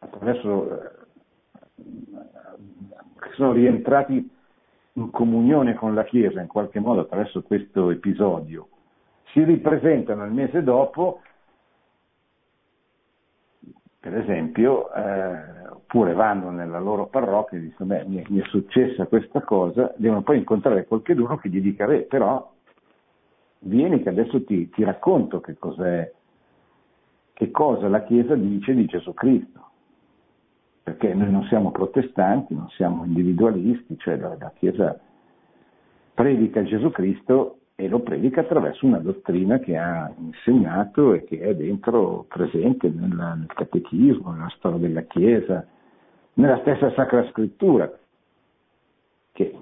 attraverso, 0.00 0.82
eh, 0.82 0.90
che 3.18 3.30
sono 3.36 3.52
rientrati 3.52 4.30
in 4.92 5.10
comunione 5.10 5.74
con 5.74 5.94
la 5.94 6.04
Chiesa 6.04 6.42
in 6.42 6.48
qualche 6.48 6.80
modo 6.80 7.00
attraverso 7.00 7.42
questo 7.42 7.88
episodio, 7.88 8.68
si 9.32 9.42
ripresentano 9.42 10.24
il 10.24 10.32
mese 10.32 10.62
dopo, 10.62 11.22
per 14.00 14.16
esempio, 14.16 14.90
eh, 14.94 15.68
oppure 15.68 16.14
vanno 16.14 16.50
nella 16.50 16.80
loro 16.80 17.06
parrocchia 17.08 17.58
e 17.58 17.60
dicono, 17.60 17.94
beh, 17.94 18.04
mi 18.06 18.16
è, 18.16 18.24
mi 18.30 18.40
è 18.40 18.44
successa 18.46 19.06
questa 19.06 19.42
cosa, 19.42 19.92
devono 19.96 20.22
poi 20.22 20.38
incontrare 20.38 20.86
qualcuno 20.86 21.36
che 21.36 21.50
gli 21.50 21.60
dica, 21.60 21.84
beh, 21.86 22.06
però 22.08 22.50
vieni 23.60 24.02
che 24.02 24.08
adesso 24.08 24.42
ti, 24.44 24.70
ti 24.70 24.84
racconto 24.84 25.40
che, 25.40 25.58
cos'è, 25.58 26.10
che 27.34 27.50
cosa 27.50 27.88
la 27.88 28.02
Chiesa 28.04 28.34
dice 28.34 28.74
di 28.74 28.86
Gesù 28.86 29.12
Cristo. 29.12 29.58
Perché 30.82 31.12
noi 31.12 31.30
non 31.30 31.44
siamo 31.44 31.70
protestanti, 31.70 32.54
non 32.54 32.70
siamo 32.70 33.04
individualisti, 33.04 33.98
cioè 33.98 34.16
la, 34.16 34.34
la 34.38 34.52
Chiesa 34.56 34.98
predica 36.14 36.62
Gesù 36.62 36.90
Cristo 36.90 37.59
e 37.80 37.88
lo 37.88 38.00
predica 38.00 38.42
attraverso 38.42 38.84
una 38.84 38.98
dottrina 38.98 39.58
che 39.58 39.74
ha 39.74 40.12
insegnato 40.18 41.14
e 41.14 41.24
che 41.24 41.40
è 41.40 41.54
dentro 41.54 42.26
presente 42.28 42.90
nella, 42.90 43.32
nel 43.32 43.46
catechismo, 43.46 44.32
nella 44.32 44.52
storia 44.54 44.76
della 44.76 45.00
Chiesa, 45.02 45.66
nella 46.34 46.58
stessa 46.58 46.92
Sacra 46.92 47.26
Scrittura, 47.30 47.90
che, 49.32 49.58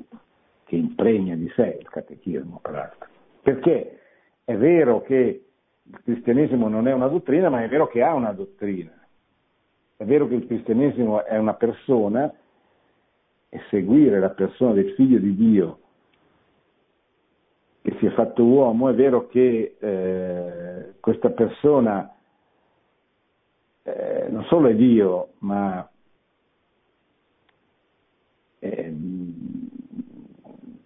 che 0.65 0.77
impregna 0.77 1.37
di 1.37 1.49
sé 1.55 1.79
il 1.79 1.89
catechismo, 1.89 2.59
peraltro. 2.61 3.07
Perché 3.41 4.01
è 4.43 4.57
vero 4.57 5.01
che 5.03 5.45
il 5.85 6.01
cristianesimo 6.03 6.69
non 6.69 6.89
è 6.89 6.93
una 6.93 7.07
dottrina, 7.07 7.49
ma 7.49 7.63
è 7.63 7.69
vero 7.69 7.87
che 7.87 8.03
ha 8.03 8.15
una 8.15 8.33
dottrina. 8.33 8.91
È 9.97 10.05
vero 10.05 10.27
che 10.27 10.35
il 10.35 10.47
cristianesimo 10.47 11.25
è 11.25 11.39
una 11.39 11.55
persona 11.55 12.33
e 13.49 13.61
seguire 13.71 14.19
la 14.19 14.31
persona 14.31 14.73
del 14.73 14.91
figlio 14.95 15.21
di 15.21 15.37
Dio 15.37 15.79
che 17.83 17.97
si 17.99 18.07
è 18.07 18.11
fatto 18.11 18.45
uomo, 18.45 18.89
è 18.89 18.95
vero 18.95 19.27
che 19.29 19.77
eh, 19.79 20.95
questa 21.01 21.31
persona 21.31 22.13
eh, 23.83 24.27
non 24.29 24.45
solo 24.45 24.69
è 24.69 24.75
Dio, 24.75 25.31
ma 25.39 25.89
eh, 28.59 28.95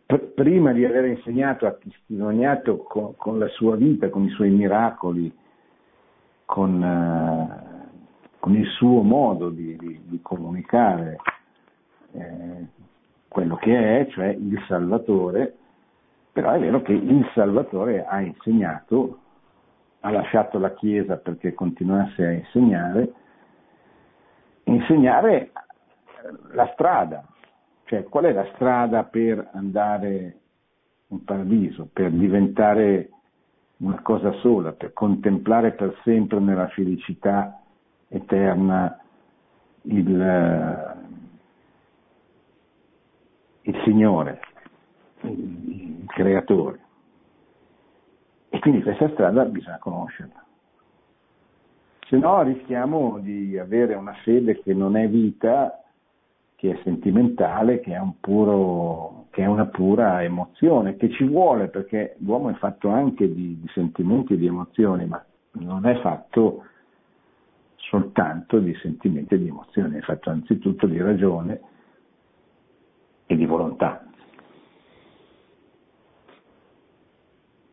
pr- 0.06 0.32
prima 0.34 0.72
di 0.72 0.84
aver 0.84 1.06
insegnato, 1.06 1.66
ha 1.66 1.72
testimoniato 1.72 2.78
con, 2.78 3.16
con, 3.16 3.38
la 3.38 3.48
sua 3.48 3.76
vita, 3.76 4.08
con 4.08 4.24
i 4.24 4.30
suoi 4.30 4.50
miracoli, 4.50 5.32
con, 6.44 6.82
uh, 6.82 8.38
con 8.38 8.54
il 8.54 8.66
suo 8.66 9.02
modo 9.02 9.48
di, 9.48 9.76
di, 9.76 10.00
di 10.04 10.20
comunicare 10.20 11.18
eh, 12.12 12.66
quello 13.28 13.56
che 13.56 14.00
è, 14.00 14.06
cioè 14.10 14.26
il 14.28 14.62
Salvatore, 14.68 15.56
però 16.32 16.52
è 16.52 16.58
vero 16.58 16.80
che 16.80 16.92
il 16.92 17.30
Salvatore 17.34 18.04
ha 18.04 18.20
insegnato, 18.20 19.18
ha 20.00 20.10
lasciato 20.10 20.58
la 20.58 20.72
Chiesa 20.72 21.16
perché 21.16 21.52
continuasse 21.52 22.24
a 22.24 22.32
insegnare, 22.32 23.12
insegnare 24.64 25.52
la 26.52 26.70
strada, 26.72 27.24
cioè, 27.84 28.04
qual 28.04 28.24
è 28.24 28.32
la 28.32 28.48
strada 28.54 29.04
per 29.04 29.50
andare 29.52 30.38
in 31.08 31.22
paradiso, 31.24 31.88
per 31.92 32.10
diventare 32.10 33.10
una 33.78 34.00
cosa 34.00 34.32
sola, 34.40 34.72
per 34.72 34.92
contemplare 34.94 35.72
per 35.72 35.94
sempre 36.02 36.38
nella 36.38 36.68
felicità 36.68 37.60
eterna 38.08 38.98
il, 39.82 40.96
il 43.62 43.80
Signore, 43.84 44.40
Creatore. 46.12 46.80
E 48.50 48.58
quindi 48.58 48.82
questa 48.82 49.08
strada 49.10 49.44
bisogna 49.44 49.78
conoscerla. 49.78 50.44
Se 52.06 52.16
no 52.18 52.42
rischiamo 52.42 53.18
di 53.18 53.58
avere 53.58 53.94
una 53.94 54.12
fede 54.22 54.60
che 54.60 54.74
non 54.74 54.96
è 54.96 55.08
vita 55.08 55.82
che 56.62 56.70
è 56.70 56.80
sentimentale, 56.84 57.80
che 57.80 57.92
è, 57.92 57.98
un 57.98 58.20
puro, 58.20 59.26
che 59.30 59.42
è, 59.42 59.46
una 59.46 59.66
pura 59.66 60.22
emozione, 60.22 60.96
che 60.96 61.10
ci 61.10 61.24
vuole 61.24 61.66
perché 61.66 62.14
l'uomo 62.18 62.50
è 62.50 62.54
fatto 62.54 62.88
anche 62.88 63.26
di, 63.32 63.58
di 63.58 63.68
sentimenti 63.74 64.34
e 64.34 64.36
di 64.36 64.46
emozioni, 64.46 65.06
ma 65.06 65.24
non 65.54 65.86
è 65.86 65.98
fatto 66.00 66.66
soltanto 67.76 68.60
di 68.60 68.74
sentimenti 68.76 69.34
e 69.34 69.38
di 69.38 69.48
emozioni, 69.48 69.96
è 69.96 70.02
fatto 70.02 70.30
anzitutto 70.30 70.86
di 70.86 71.00
ragione 71.00 71.60
e 73.26 73.34
di 73.34 73.44
volontà. 73.44 74.04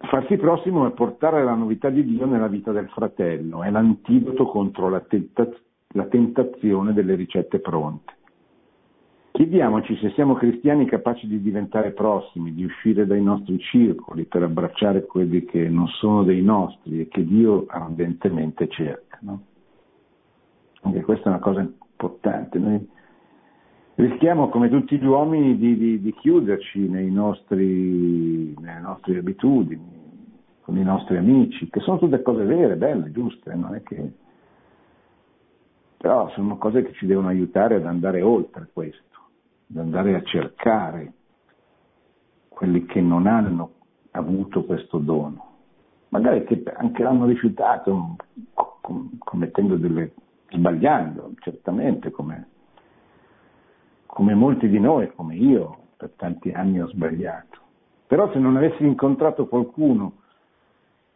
Farsi 0.10 0.38
prossimo 0.38 0.88
è 0.88 0.92
portare 0.92 1.44
la 1.44 1.54
novità 1.54 1.92
di 1.92 2.04
Dio 2.04 2.26
nella 2.26 2.48
vita 2.48 2.72
del 2.72 2.90
fratello, 2.90 3.62
è 3.62 3.70
l'antidoto 3.70 4.48
contro 4.48 4.90
la, 4.90 5.02
tentaz- 5.02 5.62
la 5.90 6.06
tentazione 6.06 6.94
delle 6.94 7.14
ricette 7.14 7.60
pronte. 7.60 8.14
Chiediamoci 9.30 9.96
se 9.98 10.10
siamo 10.16 10.34
cristiani 10.34 10.86
capaci 10.86 11.28
di 11.28 11.40
diventare 11.40 11.92
prossimi, 11.92 12.56
di 12.56 12.64
uscire 12.64 13.06
dai 13.06 13.22
nostri 13.22 13.60
circoli 13.60 14.26
per 14.26 14.42
abbracciare 14.42 15.06
quelli 15.06 15.46
che 15.46 15.70
non 15.70 15.86
sono 15.86 16.24
dei 16.24 16.42
nostri 16.42 17.02
e 17.02 17.08
che 17.08 17.24
Dio 17.24 17.66
ardentemente 17.68 18.68
cerca. 18.68 19.20
No? 19.22 19.44
Anche 20.82 21.02
questa 21.02 21.26
è 21.26 21.30
una 21.30 21.40
cosa 21.40 21.60
importante. 21.60 22.58
Noi 22.58 22.90
rischiamo 23.94 24.50
come 24.50 24.70
tutti 24.70 24.98
gli 24.98 25.06
uomini 25.06 25.56
di, 25.56 25.78
di, 25.78 26.02
di 26.02 26.14
chiuderci 26.16 26.90
nostri, 27.12 28.56
nelle 28.58 28.80
nostre 28.80 29.20
abitudini, 29.20 29.99
con 30.70 30.78
i 30.78 30.84
nostri 30.84 31.18
amici, 31.18 31.68
che 31.68 31.80
sono 31.80 31.98
tutte 31.98 32.22
cose 32.22 32.44
vere, 32.44 32.76
belle, 32.76 33.12
giuste, 33.12 33.56
non 33.56 33.74
è 33.74 33.82
che... 33.82 34.14
però 35.98 36.30
sono 36.30 36.60
cose 36.60 36.84
che 36.84 36.94
ci 36.94 37.08
devono 37.08 37.28
aiutare 37.30 37.78
ad 37.78 37.88
andare 37.88 38.22
oltre 38.22 38.70
questo, 38.72 39.18
ad 39.72 39.78
andare 39.78 40.14
a 40.14 40.22
cercare 40.22 41.14
quelli 42.50 42.86
che 42.86 43.02
non 43.02 43.26
hanno 43.26 43.72
avuto 44.12 44.64
questo 44.64 45.00
dono, 45.00 45.56
magari 46.10 46.44
che 46.44 46.62
anche 46.78 47.02
l'hanno 47.02 47.26
rifiutato 47.26 48.16
commettendo 49.18 49.76
delle 49.76 50.14
sbagliando, 50.52 51.32
certamente 51.40 52.12
come 52.12 52.48
come 54.06 54.34
molti 54.34 54.68
di 54.68 54.80
noi, 54.80 55.12
come 55.16 55.36
io, 55.36 55.78
per 55.96 56.12
tanti 56.16 56.50
anni 56.50 56.82
ho 56.82 56.88
sbagliato. 56.88 57.58
Però 58.08 58.32
se 58.32 58.40
non 58.40 58.58
avessi 58.58 58.84
incontrato 58.84 59.48
qualcuno 59.48 60.19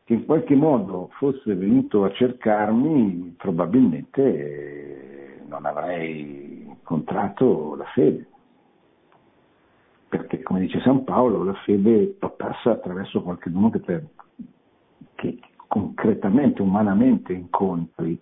che 0.06 0.14
in 0.14 0.26
qualche 0.26 0.56
modo 0.56 1.10
fosse 1.14 1.56
venuto 1.56 2.04
a 2.04 2.12
cercarmi, 2.12 3.36
probabilmente 3.38 4.22
eh, 4.22 5.41
non 5.47 5.66
avrei 5.66 6.66
incontrato 6.68 7.76
la 7.76 7.86
fede. 7.86 8.28
Perché, 10.10 10.43
come 10.43 10.60
dice 10.60 10.82
San 10.82 11.04
Paolo, 11.06 11.43
la 11.43 11.54
fede 11.66 12.16
passa 12.36 12.72
attraverso 12.72 13.24
qualcuno 13.24 13.70
che, 13.70 13.80
per, 13.80 14.06
che 15.16 15.39
concretamente, 15.68 16.62
umanamente 16.62 17.34
incontri 17.34 18.20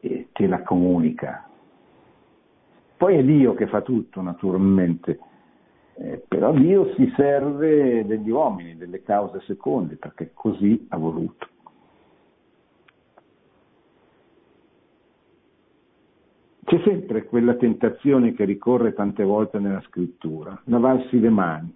e 0.00 0.28
te 0.32 0.46
la 0.46 0.62
comunica. 0.62 1.46
Poi 2.96 3.16
è 3.16 3.24
Dio 3.24 3.52
che 3.54 3.66
fa 3.66 3.82
tutto, 3.82 4.22
naturalmente, 4.22 5.18
eh, 5.98 6.22
però 6.28 6.52
Dio 6.52 6.92
si 6.94 7.10
serve 7.16 8.04
degli 8.04 8.30
uomini, 8.30 8.76
delle 8.76 9.02
cause 9.02 9.40
seconde, 9.46 9.96
perché 9.96 10.30
così 10.34 10.86
ha 10.90 10.98
voluto. 10.98 11.48
C'è 16.64 16.82
sempre 16.84 17.24
quella 17.24 17.54
tentazione 17.54 18.34
che 18.34 18.44
ricorre 18.44 18.92
tante 18.92 19.22
volte 19.22 19.58
nella 19.58 19.80
scrittura, 19.82 20.60
lavarsi 20.64 21.18
le 21.18 21.30
mani. 21.30 21.74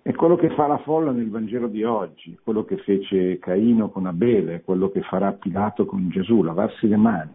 È 0.00 0.12
quello 0.14 0.34
che 0.34 0.50
fa 0.50 0.66
la 0.66 0.78
folla 0.78 1.12
nel 1.12 1.30
Vangelo 1.30 1.68
di 1.68 1.84
oggi, 1.84 2.36
quello 2.42 2.64
che 2.64 2.78
fece 2.78 3.38
Caino 3.38 3.90
con 3.90 4.06
Abele, 4.06 4.62
quello 4.62 4.90
che 4.90 5.02
farà 5.02 5.32
Pilato 5.32 5.84
con 5.84 6.08
Gesù, 6.08 6.42
lavarsi 6.42 6.88
le 6.88 6.96
mani. 6.96 7.30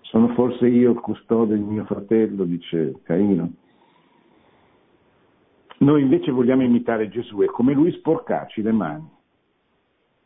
Sono 0.00 0.28
forse 0.34 0.66
io 0.66 0.90
il 0.90 1.00
custode 1.00 1.54
di 1.54 1.62
mio 1.62 1.84
fratello, 1.84 2.44
dice 2.44 2.96
Caino. 3.04 3.52
Noi 5.78 6.02
invece 6.02 6.32
vogliamo 6.32 6.64
imitare 6.64 7.08
Gesù 7.08 7.42
e 7.42 7.46
come 7.46 7.72
lui 7.72 7.92
sporcarci 7.92 8.62
le 8.62 8.72
mani. 8.72 9.08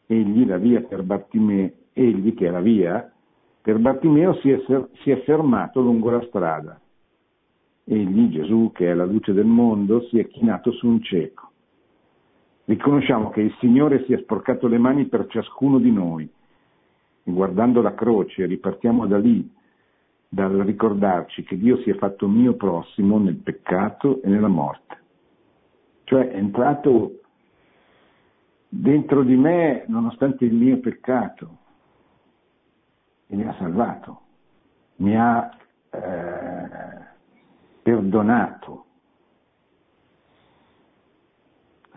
Egli, 0.07 0.46
la 0.46 0.57
via 0.57 0.80
per 0.80 1.03
Bartimeo, 1.03 1.70
egli 1.92 2.34
che 2.34 2.48
la 2.48 2.61
via, 2.61 3.12
per 3.61 3.78
Bartimeo 3.78 4.34
si 4.36 4.50
è, 4.50 4.62
si 5.03 5.11
è 5.11 5.22
fermato 5.24 5.82
lungo 5.82 6.11
la 6.11 6.22
strada. 6.22 6.80
Egli, 7.84 8.30
Gesù, 8.30 8.70
che 8.72 8.90
è 8.90 8.94
la 8.94 9.05
luce 9.05 9.34
del 9.34 9.44
mondo, 9.44 10.03
si 10.09 10.18
è 10.18 10.26
chinato 10.26 10.72
su 10.72 10.86
un 10.86 11.03
cieco. 11.03 11.50
Riconosciamo 12.64 13.28
che 13.28 13.42
il 13.42 13.55
Signore 13.59 14.05
si 14.07 14.14
è 14.14 14.18
sporcato 14.18 14.68
le 14.68 14.78
mani 14.78 15.07
per 15.07 15.26
ciascuno 15.26 15.78
di 15.78 15.90
noi. 15.90 16.24
E 17.24 17.30
guardando 17.30 17.82
la 17.82 17.94
croce, 17.94 18.46
ripartiamo 18.46 19.07
da 19.07 19.18
lì, 19.18 19.46
dal 20.28 20.57
ricordarci 20.61 21.42
che 21.42 21.59
Dio 21.59 21.76
si 21.78 21.90
è 21.90 21.94
fatto 21.94 22.26
mio 22.26 22.55
prossimo 22.55 23.18
nel 23.18 23.36
peccato 23.36 24.22
e 24.22 24.28
nella 24.28 24.48
morte. 24.48 25.00
Cioè 26.12 26.28
è 26.28 26.36
entrato 26.36 27.20
dentro 28.68 29.22
di 29.22 29.34
me 29.34 29.86
nonostante 29.86 30.44
il 30.44 30.52
mio 30.52 30.78
peccato 30.78 31.56
e 33.28 33.34
mi 33.34 33.48
ha 33.48 33.54
salvato, 33.58 34.20
mi 34.96 35.16
ha 35.16 35.56
eh, 35.88 36.68
perdonato, 37.80 38.84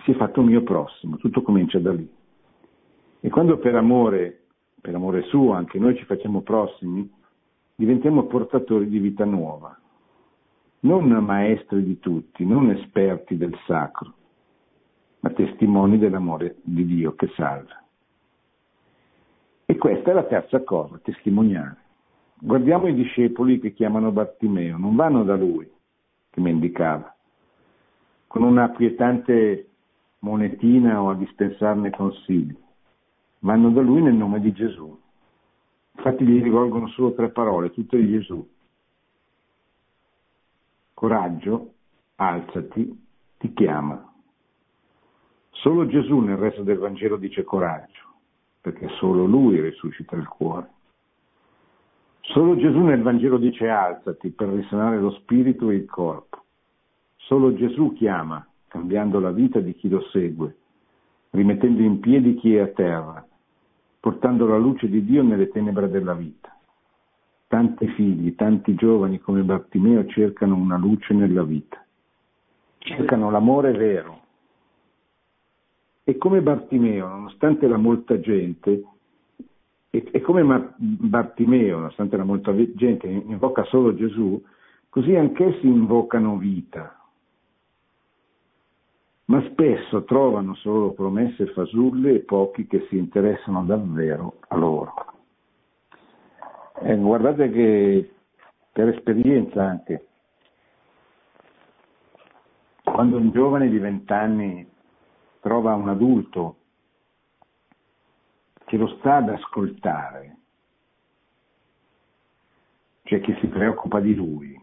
si 0.05 0.11
è 0.11 0.15
fatto 0.15 0.41
mio 0.41 0.63
prossimo, 0.63 1.17
tutto 1.17 1.41
comincia 1.41 1.79
da 1.79 1.91
lì. 1.91 2.09
E 3.19 3.29
quando 3.29 3.57
per 3.57 3.75
amore, 3.75 4.43
per 4.79 4.95
amore 4.95 5.23
suo, 5.23 5.51
anche 5.51 5.77
noi 5.77 5.97
ci 5.97 6.05
facciamo 6.05 6.39
prossimi, 6.39 7.13
diventiamo 7.75 8.27
portatori 8.27 8.87
di 8.87 8.99
vita 8.99 9.25
nuova, 9.25 9.77
non 10.85 11.07
maestri 11.07 11.83
di 11.83 11.99
tutti, 11.99 12.45
non 12.45 12.69
esperti 12.69 13.37
del 13.37 13.57
sacro, 13.65 14.13
ma 15.21 15.31
testimoni 15.31 15.97
dell'amore 15.97 16.57
di 16.61 16.85
Dio 16.85 17.15
che 17.15 17.27
salva. 17.35 17.83
E 19.65 19.77
questa 19.77 20.11
è 20.11 20.13
la 20.13 20.25
terza 20.25 20.63
cosa, 20.63 20.99
testimoniare. 21.01 21.77
Guardiamo 22.39 22.87
i 22.87 22.93
discepoli 22.93 23.59
che 23.59 23.73
chiamano 23.73 24.11
Bartimeo, 24.11 24.77
non 24.77 24.95
vanno 24.95 25.23
da 25.23 25.35
lui, 25.35 25.67
che 26.29 26.39
mendicava, 26.39 27.15
con 28.27 28.43
una 28.43 28.69
quietante 28.69 29.69
monetina 30.19 31.01
o 31.01 31.09
a 31.09 31.15
dispensarne 31.15 31.89
consigli, 31.89 32.55
vanno 33.39 33.71
da 33.71 33.81
lui 33.81 34.03
nel 34.03 34.13
nome 34.13 34.39
di 34.39 34.51
Gesù. 34.51 34.95
Infatti 35.95 36.25
gli 36.25 36.43
rivolgono 36.43 36.87
solo 36.89 37.15
tre 37.15 37.29
parole, 37.29 37.71
tutte 37.71 37.97
di 37.97 38.11
Gesù. 38.11 38.47
Coraggio, 40.95 41.73
alzati, 42.15 43.05
ti 43.37 43.53
chiama. 43.53 44.13
Solo 45.51 45.85
Gesù 45.87 46.19
nel 46.19 46.37
resto 46.37 46.63
del 46.63 46.77
Vangelo 46.77 47.17
dice 47.17 47.43
coraggio, 47.43 48.13
perché 48.61 48.87
solo 48.97 49.25
Lui 49.25 49.59
risuscita 49.59 50.15
il 50.15 50.25
cuore. 50.25 50.69
Solo 52.21 52.55
Gesù 52.55 52.79
nel 52.79 53.01
Vangelo 53.01 53.37
dice 53.37 53.67
alzati 53.67 54.29
per 54.29 54.47
risanare 54.47 54.97
lo 54.97 55.11
spirito 55.11 55.69
e 55.69 55.75
il 55.75 55.85
corpo. 55.85 56.45
Solo 57.17 57.53
Gesù 57.53 57.91
chiama, 57.91 58.47
cambiando 58.69 59.19
la 59.19 59.31
vita 59.31 59.59
di 59.59 59.75
chi 59.75 59.89
lo 59.89 60.01
segue, 60.11 60.55
rimettendo 61.31 61.81
in 61.81 61.99
piedi 61.99 62.35
chi 62.35 62.55
è 62.55 62.61
a 62.61 62.67
terra, 62.67 63.27
portando 63.99 64.47
la 64.47 64.57
luce 64.57 64.87
di 64.87 65.03
Dio 65.03 65.23
nelle 65.23 65.49
tenebre 65.49 65.89
della 65.89 66.13
vita. 66.13 66.54
Tanti 67.55 67.87
figli, 67.87 68.35
tanti 68.35 68.75
giovani 68.75 69.21
come 69.21 69.41
Bartimeo 69.41 70.05
cercano 70.07 70.57
una 70.57 70.75
luce 70.75 71.13
nella 71.13 71.43
vita, 71.43 71.81
cercano 72.79 73.31
l'amore 73.31 73.71
vero. 73.71 74.19
E 76.03 76.17
come 76.17 76.41
Bartimeo, 76.41 77.07
nonostante 77.07 77.65
la 77.69 77.77
molta 77.77 78.19
gente, 78.19 78.83
e, 79.89 80.19
come 80.19 80.43
Bartimeo, 80.75 81.77
nonostante 81.77 82.17
la 82.17 82.25
molta 82.25 82.53
gente 82.73 83.07
invoca 83.07 83.63
solo 83.63 83.95
Gesù, 83.95 84.43
così 84.89 85.15
anch'essi 85.15 85.65
invocano 85.65 86.37
vita, 86.37 86.99
ma 89.27 89.41
spesso 89.49 90.03
trovano 90.03 90.55
solo 90.55 90.91
promesse 90.91 91.45
fasulle 91.53 92.15
e 92.15 92.19
pochi 92.19 92.67
che 92.67 92.85
si 92.89 92.97
interessano 92.97 93.63
davvero 93.63 94.39
a 94.49 94.57
loro. 94.57 95.13
Eh, 96.81 96.95
guardate 96.97 97.49
che 97.49 98.13
per 98.71 98.89
esperienza 98.89 99.63
anche, 99.63 100.07
quando 102.83 103.17
un 103.17 103.31
giovane 103.31 103.69
di 103.69 103.77
vent'anni 103.77 104.69
trova 105.39 105.75
un 105.75 105.89
adulto 105.89 106.57
che 108.65 108.77
lo 108.77 108.87
sta 108.97 109.17
ad 109.17 109.29
ascoltare, 109.29 110.37
cioè 113.03 113.21
che 113.21 113.37
si 113.39 113.47
preoccupa 113.47 113.99
di 113.99 114.15
lui, 114.15 114.59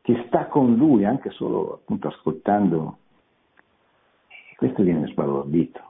che 0.00 0.24
sta 0.26 0.46
con 0.46 0.74
lui 0.74 1.04
anche 1.04 1.30
solo 1.30 1.74
appunto 1.74 2.08
ascoltando 2.08 2.98
questo 4.62 4.84
viene 4.84 5.08
sbalordito. 5.08 5.80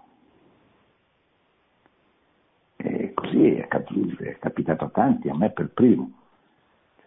E 2.77 3.13
così 3.33 3.55
è, 3.55 3.67
è 3.67 4.39
capitato 4.39 4.85
a 4.85 4.89
tanti, 4.91 5.29
a 5.29 5.35
me 5.35 5.51
per 5.51 5.71
primo. 5.71 6.11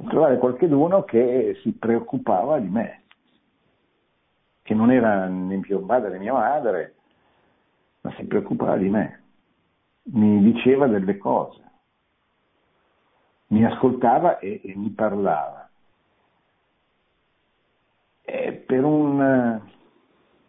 Trovare 0.07 0.38
qualcuno 0.38 1.03
che 1.03 1.57
si 1.61 1.71
preoccupava 1.71 2.59
di 2.59 2.67
me, 2.67 3.03
che 4.61 4.73
non 4.73 4.91
era 4.91 5.28
né 5.28 5.57
mio 5.57 5.80
padre 5.86 6.11
né 6.11 6.19
mia 6.19 6.34
madre, 6.34 6.95
ma 8.01 8.13
si 8.15 8.26
preoccupava 8.26 8.76
di 8.76 8.89
me, 8.89 9.23
mi 10.03 10.41
diceva 10.41 10.88
delle 10.88 11.17
cose, 11.17 11.61
mi 13.47 13.63
ascoltava 13.63 14.39
e, 14.39 14.59
e 14.63 14.73
mi 14.76 14.89
parlava. 14.89 15.69
E 18.21 18.51
per 18.51 18.84
un 18.84 19.61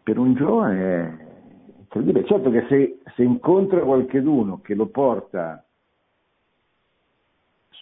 per 0.03 0.19
un 0.19 0.35
giovane 0.35 0.81
è 0.81 1.79
incredibile. 1.79 2.27
Certo 2.27 2.51
che 2.51 2.67
se, 2.69 3.01
se 3.15 3.23
incontra 3.23 3.81
qualcuno 3.81 4.61
che 4.61 4.75
lo 4.75 4.87
porta 4.87 5.66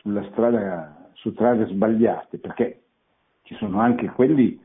sulla 0.04 0.22
strada, 0.30 1.08
su 1.14 1.30
strade 1.30 1.64
sbagliate, 1.66 2.36
perché 2.36 2.82
ci 3.44 3.54
sono 3.54 3.80
anche 3.80 4.06
quelli 4.10 4.62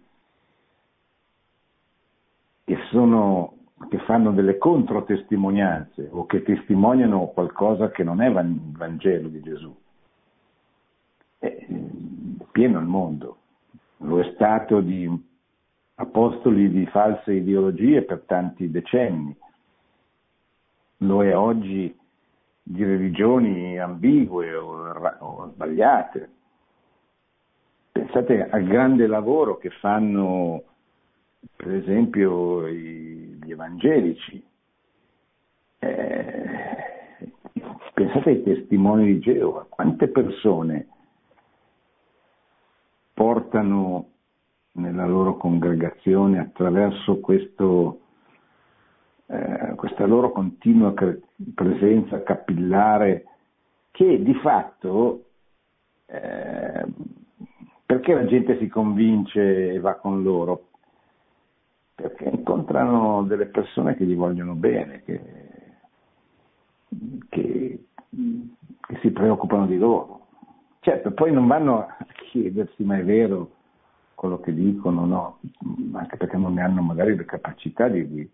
che, 2.66 2.78
sono, 2.92 3.56
che 3.90 4.00
fanno 4.00 4.34
delle 4.34 4.58
controtestimonianze 4.58 6.10
o 6.12 6.26
che 6.26 6.44
testimoniano 6.44 7.28
qualcosa 7.28 7.90
che 7.90 8.04
non 8.04 8.22
è 8.22 8.28
il 8.28 8.60
Vangelo 8.76 9.30
di 9.30 9.40
Gesù. 9.40 9.74
È 11.40 11.68
pieno 12.52 12.80
il 12.80 12.86
mondo, 12.86 13.38
lo 13.98 14.20
è 14.20 14.30
stato 14.34 14.82
di 14.82 15.10
apostoli 15.96 16.70
di 16.70 16.86
false 16.88 17.32
ideologie 17.32 18.02
per 18.02 18.24
tanti 18.26 18.70
decenni, 18.70 19.34
lo 20.98 21.24
è 21.24 21.34
oggi 21.34 21.98
di 22.72 22.84
religioni 22.84 23.80
ambigue 23.80 24.53
o, 24.53 24.93
o 25.20 25.51
sbagliate. 25.53 26.30
Pensate 27.91 28.47
al 28.47 28.63
grande 28.63 29.07
lavoro 29.07 29.57
che 29.57 29.72
fanno 29.72 30.61
per 31.55 31.74
esempio 31.74 32.70
gli 32.70 33.51
evangelici. 33.51 34.45
Eh, 35.80 37.32
pensate 37.91 38.30
ai 38.30 38.43
testimoni 38.43 39.05
di 39.05 39.20
Geova, 39.20 39.65
quante 39.67 40.07
persone 40.07 40.88
portano 43.15 44.09
nella 44.74 45.07
loro 45.07 45.38
congregazione 45.38 46.38
attraverso 46.38 47.20
questo, 47.20 48.01
eh, 49.32 49.75
questa 49.75 50.05
loro 50.05 50.32
continua 50.32 50.93
cre- 50.93 51.21
presenza 51.53 52.23
capillare 52.23 53.25
che 53.91 54.23
di 54.23 54.34
fatto 54.36 55.25
eh, 56.07 56.86
perché 57.86 58.13
la 58.13 58.25
gente 58.25 58.57
si 58.57 58.67
convince 58.67 59.73
e 59.73 59.80
va 59.80 59.95
con 59.95 60.23
loro? 60.23 60.69
Perché 61.93 62.30
incontrano 62.30 63.23
delle 63.23 63.47
persone 63.47 63.95
che 63.95 64.05
gli 64.05 64.15
vogliono 64.15 64.53
bene, 64.53 65.03
che, 65.03 65.21
che, 67.30 67.84
che 68.09 68.99
si 69.01 69.11
preoccupano 69.11 69.67
di 69.67 69.77
loro. 69.77 70.27
Certo, 70.80 71.11
poi 71.11 71.32
non 71.32 71.45
vanno 71.45 71.80
a 71.80 71.97
chiedersi 72.32 72.84
ma 72.84 72.97
è 72.97 73.03
vero 73.03 73.51
quello 74.15 74.39
che 74.39 74.53
dicono, 74.53 75.05
no, 75.05 75.39
anche 75.93 76.17
perché 76.17 76.38
non 76.38 76.53
ne 76.53 76.61
hanno 76.61 76.82
magari 76.82 77.15
le 77.15 77.25
capacità 77.25 77.88
di, 77.88 78.07
di 78.07 78.30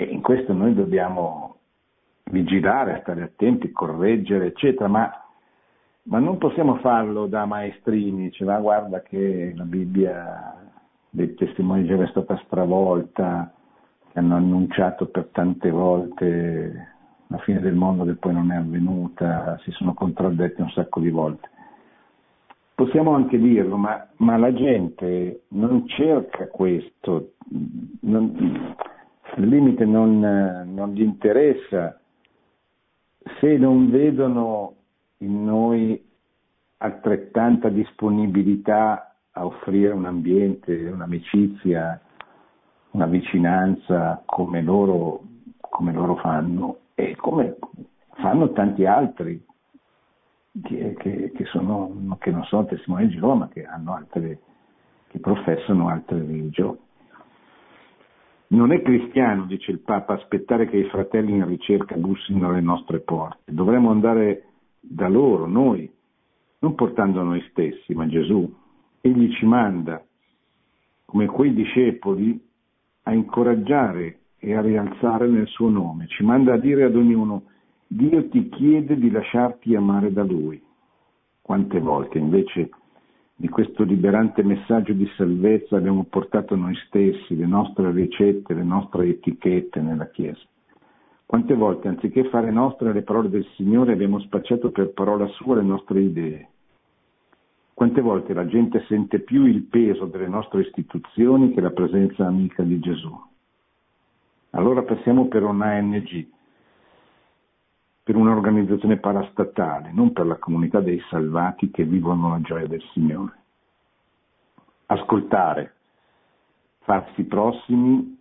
e 0.00 0.04
in 0.04 0.22
questo 0.22 0.54
noi 0.54 0.72
dobbiamo 0.72 1.56
vigilare, 2.30 3.00
stare 3.02 3.22
attenti, 3.22 3.70
correggere, 3.70 4.46
eccetera, 4.46 4.88
ma, 4.88 5.10
ma 6.04 6.18
non 6.18 6.38
possiamo 6.38 6.76
farlo 6.76 7.26
da 7.26 7.44
maestrini, 7.44 8.32
cioè, 8.32 8.46
ma 8.46 8.58
guarda 8.60 9.02
che 9.02 9.52
la 9.54 9.64
Bibbia 9.64 10.56
dei 11.10 11.34
testimoni 11.34 11.82
di 11.82 11.88
Geova 11.88 12.04
è 12.04 12.08
stata 12.08 12.40
stravolta, 12.46 13.52
che 14.10 14.18
hanno 14.18 14.36
annunciato 14.36 15.06
per 15.06 15.28
tante 15.32 15.70
volte 15.70 16.88
la 17.26 17.38
fine 17.38 17.60
del 17.60 17.74
mondo 17.74 18.04
che 18.04 18.14
poi 18.14 18.32
non 18.32 18.50
è 18.52 18.56
avvenuta, 18.56 19.58
si 19.64 19.70
sono 19.72 19.92
contraddetti 19.92 20.62
un 20.62 20.70
sacco 20.70 21.00
di 21.00 21.10
volte. 21.10 21.48
Possiamo 22.74 23.14
anche 23.14 23.38
dirlo, 23.38 23.76
ma, 23.76 24.08
ma 24.16 24.38
la 24.38 24.54
gente 24.54 25.42
non 25.48 25.86
cerca 25.86 26.46
questo, 26.46 27.32
non, 28.00 28.74
il 29.36 29.48
limite 29.48 29.84
non, 29.84 30.18
non 30.18 30.92
gli 30.92 31.02
interessa 31.02 31.98
se 33.38 33.56
non 33.56 33.90
vedono 33.90 34.74
in 35.18 35.44
noi 35.44 36.08
altrettanta 36.78 37.68
disponibilità 37.68 39.14
a 39.32 39.44
offrire 39.44 39.92
un 39.92 40.06
ambiente, 40.06 40.74
un'amicizia, 40.88 42.00
una 42.92 43.06
vicinanza 43.06 44.22
come 44.24 44.62
loro, 44.62 45.22
come 45.60 45.92
loro 45.92 46.16
fanno 46.16 46.78
e 46.94 47.14
come 47.16 47.56
fanno 48.14 48.52
tanti 48.52 48.84
altri 48.84 49.44
che, 50.62 50.94
che, 50.98 51.32
che, 51.34 51.44
sono, 51.46 52.16
che 52.18 52.30
non 52.30 52.44
sono 52.44 52.64
testimoni 52.66 53.06
di 53.06 53.14
Geova, 53.14 53.34
ma 53.34 53.48
che, 53.48 53.64
altre, 53.64 54.40
che 55.08 55.18
professano 55.20 55.88
altre 55.88 56.18
religioni. 56.18 56.78
Non 58.52 58.72
è 58.72 58.82
cristiano, 58.82 59.44
dice 59.44 59.70
il 59.70 59.78
Papa, 59.78 60.14
aspettare 60.14 60.68
che 60.68 60.76
i 60.76 60.88
fratelli 60.88 61.36
in 61.36 61.46
ricerca 61.46 61.94
bussino 61.94 62.48
alle 62.48 62.60
nostre 62.60 62.98
porte. 62.98 63.52
Dovremmo 63.52 63.90
andare 63.90 64.46
da 64.80 65.08
loro, 65.08 65.46
noi, 65.46 65.88
non 66.58 66.74
portando 66.74 67.22
noi 67.22 67.40
stessi, 67.50 67.94
ma 67.94 68.08
Gesù. 68.08 68.52
Egli 69.00 69.32
ci 69.34 69.46
manda, 69.46 70.04
come 71.04 71.26
quei 71.26 71.54
discepoli, 71.54 72.40
a 73.04 73.12
incoraggiare 73.12 74.18
e 74.36 74.56
a 74.56 74.60
rialzare 74.60 75.28
nel 75.28 75.46
suo 75.46 75.68
nome. 75.68 76.08
Ci 76.08 76.24
manda 76.24 76.54
a 76.54 76.58
dire 76.58 76.82
ad 76.82 76.96
ognuno, 76.96 77.44
Dio 77.86 78.28
ti 78.30 78.48
chiede 78.48 78.96
di 78.96 79.12
lasciarti 79.12 79.76
amare 79.76 80.12
da 80.12 80.24
Lui. 80.24 80.60
Quante 81.40 81.78
volte 81.78 82.18
invece 82.18 82.70
di 83.40 83.48
questo 83.48 83.84
liberante 83.84 84.42
messaggio 84.42 84.92
di 84.92 85.10
salvezza 85.16 85.74
abbiamo 85.74 86.04
portato 86.04 86.54
noi 86.56 86.74
stessi, 86.86 87.34
le 87.34 87.46
nostre 87.46 87.90
ricette, 87.90 88.52
le 88.52 88.62
nostre 88.62 89.08
etichette 89.08 89.80
nella 89.80 90.10
Chiesa. 90.10 90.42
Quante 91.24 91.54
volte, 91.54 91.88
anziché 91.88 92.28
fare 92.28 92.50
nostre 92.50 92.92
le 92.92 93.00
parole 93.00 93.30
del 93.30 93.46
Signore, 93.56 93.94
abbiamo 93.94 94.20
spacciato 94.20 94.70
per 94.70 94.90
parola 94.90 95.26
sua 95.28 95.56
le 95.56 95.62
nostre 95.62 96.02
idee. 96.02 96.48
Quante 97.72 98.02
volte 98.02 98.34
la 98.34 98.44
gente 98.44 98.84
sente 98.88 99.20
più 99.20 99.46
il 99.46 99.62
peso 99.62 100.04
delle 100.04 100.28
nostre 100.28 100.60
istituzioni 100.60 101.54
che 101.54 101.62
la 101.62 101.70
presenza 101.70 102.26
amica 102.26 102.62
di 102.62 102.78
Gesù. 102.78 103.10
Allora 104.50 104.82
passiamo 104.82 105.28
per 105.28 105.44
un 105.44 105.62
ANG, 105.62 106.26
per 108.10 108.18
un'organizzazione 108.18 108.96
parastatale, 108.96 109.92
non 109.92 110.12
per 110.12 110.26
la 110.26 110.34
comunità 110.34 110.80
dei 110.80 111.00
salvati 111.08 111.70
che 111.70 111.84
vivono 111.84 112.30
la 112.30 112.40
gioia 112.40 112.66
del 112.66 112.82
Signore. 112.92 113.38
Ascoltare, 114.86 115.74
farsi 116.80 117.22
prossimi, 117.22 118.20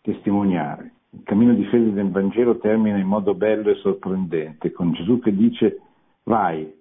testimoniare. 0.00 0.92
Il 1.10 1.22
cammino 1.24 1.52
di 1.52 1.66
fede 1.66 1.92
del 1.92 2.10
Vangelo 2.10 2.56
termina 2.60 2.96
in 2.96 3.06
modo 3.06 3.34
bello 3.34 3.68
e 3.68 3.74
sorprendente, 3.74 4.72
con 4.72 4.92
Gesù 4.92 5.18
che 5.18 5.36
dice 5.36 5.82
vai, 6.22 6.74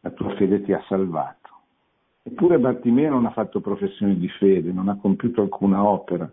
la 0.00 0.10
tua 0.12 0.34
fede 0.36 0.62
ti 0.62 0.72
ha 0.72 0.82
salvato. 0.88 1.50
Eppure 2.22 2.58
Bartimeo 2.58 3.10
non 3.10 3.26
ha 3.26 3.32
fatto 3.32 3.60
professione 3.60 4.16
di 4.16 4.30
fede, 4.30 4.72
non 4.72 4.88
ha 4.88 4.96
compiuto 4.96 5.42
alcuna 5.42 5.84
opera, 5.84 6.26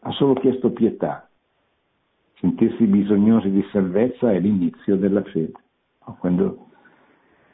ha 0.00 0.10
solo 0.10 0.34
chiesto 0.34 0.72
pietà 0.72 1.28
sentirsi 2.42 2.86
bisognosi 2.86 3.50
di 3.50 3.64
salvezza 3.70 4.32
è 4.32 4.40
l'inizio 4.40 4.96
della 4.96 5.22
fede. 5.22 5.52
Quando, 6.18 6.66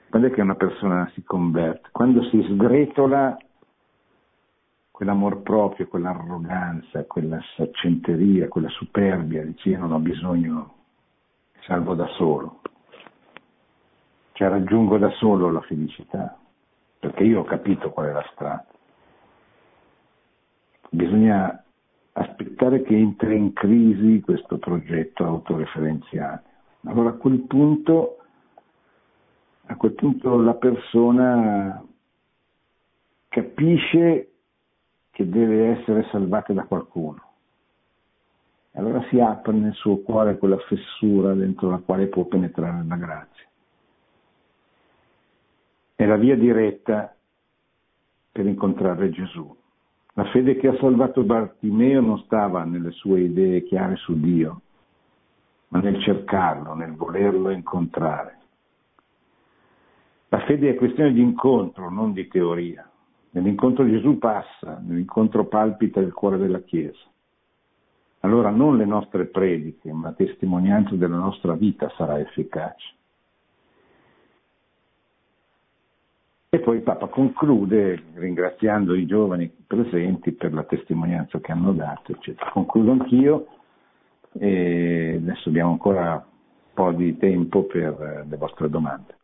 quando 0.08 0.28
è 0.28 0.30
che 0.30 0.40
una 0.40 0.54
persona 0.54 1.08
si 1.12 1.22
converte? 1.22 1.90
Quando 1.92 2.22
si 2.24 2.42
sgretola 2.42 3.36
quell'amor 4.90 5.42
proprio, 5.42 5.86
quell'arroganza, 5.88 7.04
quella 7.04 7.38
saccenteria, 7.54 8.48
quella 8.48 8.70
superbia, 8.70 9.44
dice 9.44 9.68
io 9.68 9.78
non 9.78 9.92
ho 9.92 9.98
bisogno, 9.98 10.74
salvo 11.60 11.94
da 11.94 12.06
solo, 12.16 12.62
cioè 14.32 14.48
raggiungo 14.48 14.96
da 14.96 15.10
solo 15.10 15.50
la 15.50 15.60
felicità, 15.60 16.38
perché 16.98 17.24
io 17.24 17.40
ho 17.40 17.44
capito 17.44 17.90
qual 17.90 18.06
è 18.06 18.12
la 18.12 18.26
strada. 18.32 18.66
Bisogna 20.88 21.62
aspettare 22.18 22.82
che 22.82 22.96
entri 22.96 23.36
in 23.36 23.52
crisi 23.52 24.20
questo 24.20 24.58
progetto 24.58 25.24
autoreferenziale. 25.24 26.42
Allora 26.84 27.10
a 27.10 27.14
quel 27.14 27.40
punto, 27.40 28.18
a 29.66 29.76
quel 29.76 29.92
punto 29.92 30.40
la 30.40 30.54
persona 30.54 31.84
capisce 33.28 34.32
che 35.10 35.28
deve 35.28 35.78
essere 35.78 36.06
salvata 36.10 36.52
da 36.52 36.64
qualcuno. 36.64 37.22
Allora 38.72 39.02
si 39.08 39.18
apre 39.20 39.52
nel 39.52 39.74
suo 39.74 39.98
cuore 39.98 40.38
quella 40.38 40.58
fessura 40.58 41.34
dentro 41.34 41.70
la 41.70 41.78
quale 41.78 42.06
può 42.06 42.24
penetrare 42.24 42.84
la 42.86 42.96
grazia. 42.96 43.46
È 45.94 46.04
la 46.04 46.16
via 46.16 46.36
diretta 46.36 47.12
per 48.30 48.46
incontrare 48.46 49.10
Gesù. 49.10 49.57
La 50.18 50.24
fede 50.30 50.56
che 50.56 50.66
ha 50.66 50.76
salvato 50.78 51.22
Bartimeo 51.22 52.00
non 52.00 52.18
stava 52.24 52.64
nelle 52.64 52.90
sue 52.90 53.20
idee 53.20 53.62
chiare 53.62 53.94
su 53.94 54.18
Dio, 54.18 54.62
ma 55.68 55.78
nel 55.78 56.02
cercarlo, 56.02 56.74
nel 56.74 56.96
volerlo 56.96 57.50
incontrare. 57.50 58.38
La 60.30 60.40
fede 60.40 60.70
è 60.70 60.74
questione 60.74 61.12
di 61.12 61.20
incontro, 61.20 61.88
non 61.88 62.12
di 62.12 62.26
teoria. 62.26 62.90
Nell'incontro 63.30 63.88
Gesù 63.88 64.18
passa, 64.18 64.82
nell'incontro 64.84 65.44
palpita 65.46 66.00
il 66.00 66.12
cuore 66.12 66.36
della 66.36 66.62
Chiesa. 66.62 67.06
Allora 68.22 68.50
non 68.50 68.76
le 68.76 68.86
nostre 68.86 69.26
prediche, 69.26 69.92
ma 69.92 70.10
testimonianza 70.14 70.96
della 70.96 71.16
nostra 71.16 71.54
vita 71.54 71.92
sarà 71.96 72.18
efficace. 72.18 72.96
E 76.50 76.60
poi 76.60 76.76
il 76.76 76.82
Papa 76.82 77.08
conclude 77.08 78.04
ringraziando 78.14 78.94
i 78.94 79.04
giovani 79.04 79.52
presenti 79.66 80.32
per 80.32 80.54
la 80.54 80.62
testimonianza 80.62 81.40
che 81.40 81.52
hanno 81.52 81.74
dato, 81.74 82.12
eccetera. 82.12 82.50
Concludo 82.52 82.92
anch'io 82.92 83.46
e 84.32 85.18
adesso 85.20 85.50
abbiamo 85.50 85.72
ancora 85.72 86.14
un 86.14 86.72
po' 86.72 86.92
di 86.92 87.18
tempo 87.18 87.64
per 87.64 88.24
le 88.26 88.36
vostre 88.38 88.70
domande. 88.70 89.16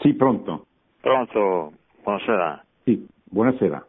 Sì, 0.00 0.12
pronto. 0.14 0.66
Pronto, 1.02 1.72
buonasera. 2.04 2.64
Sì, 2.84 3.04
buonasera. 3.24 3.84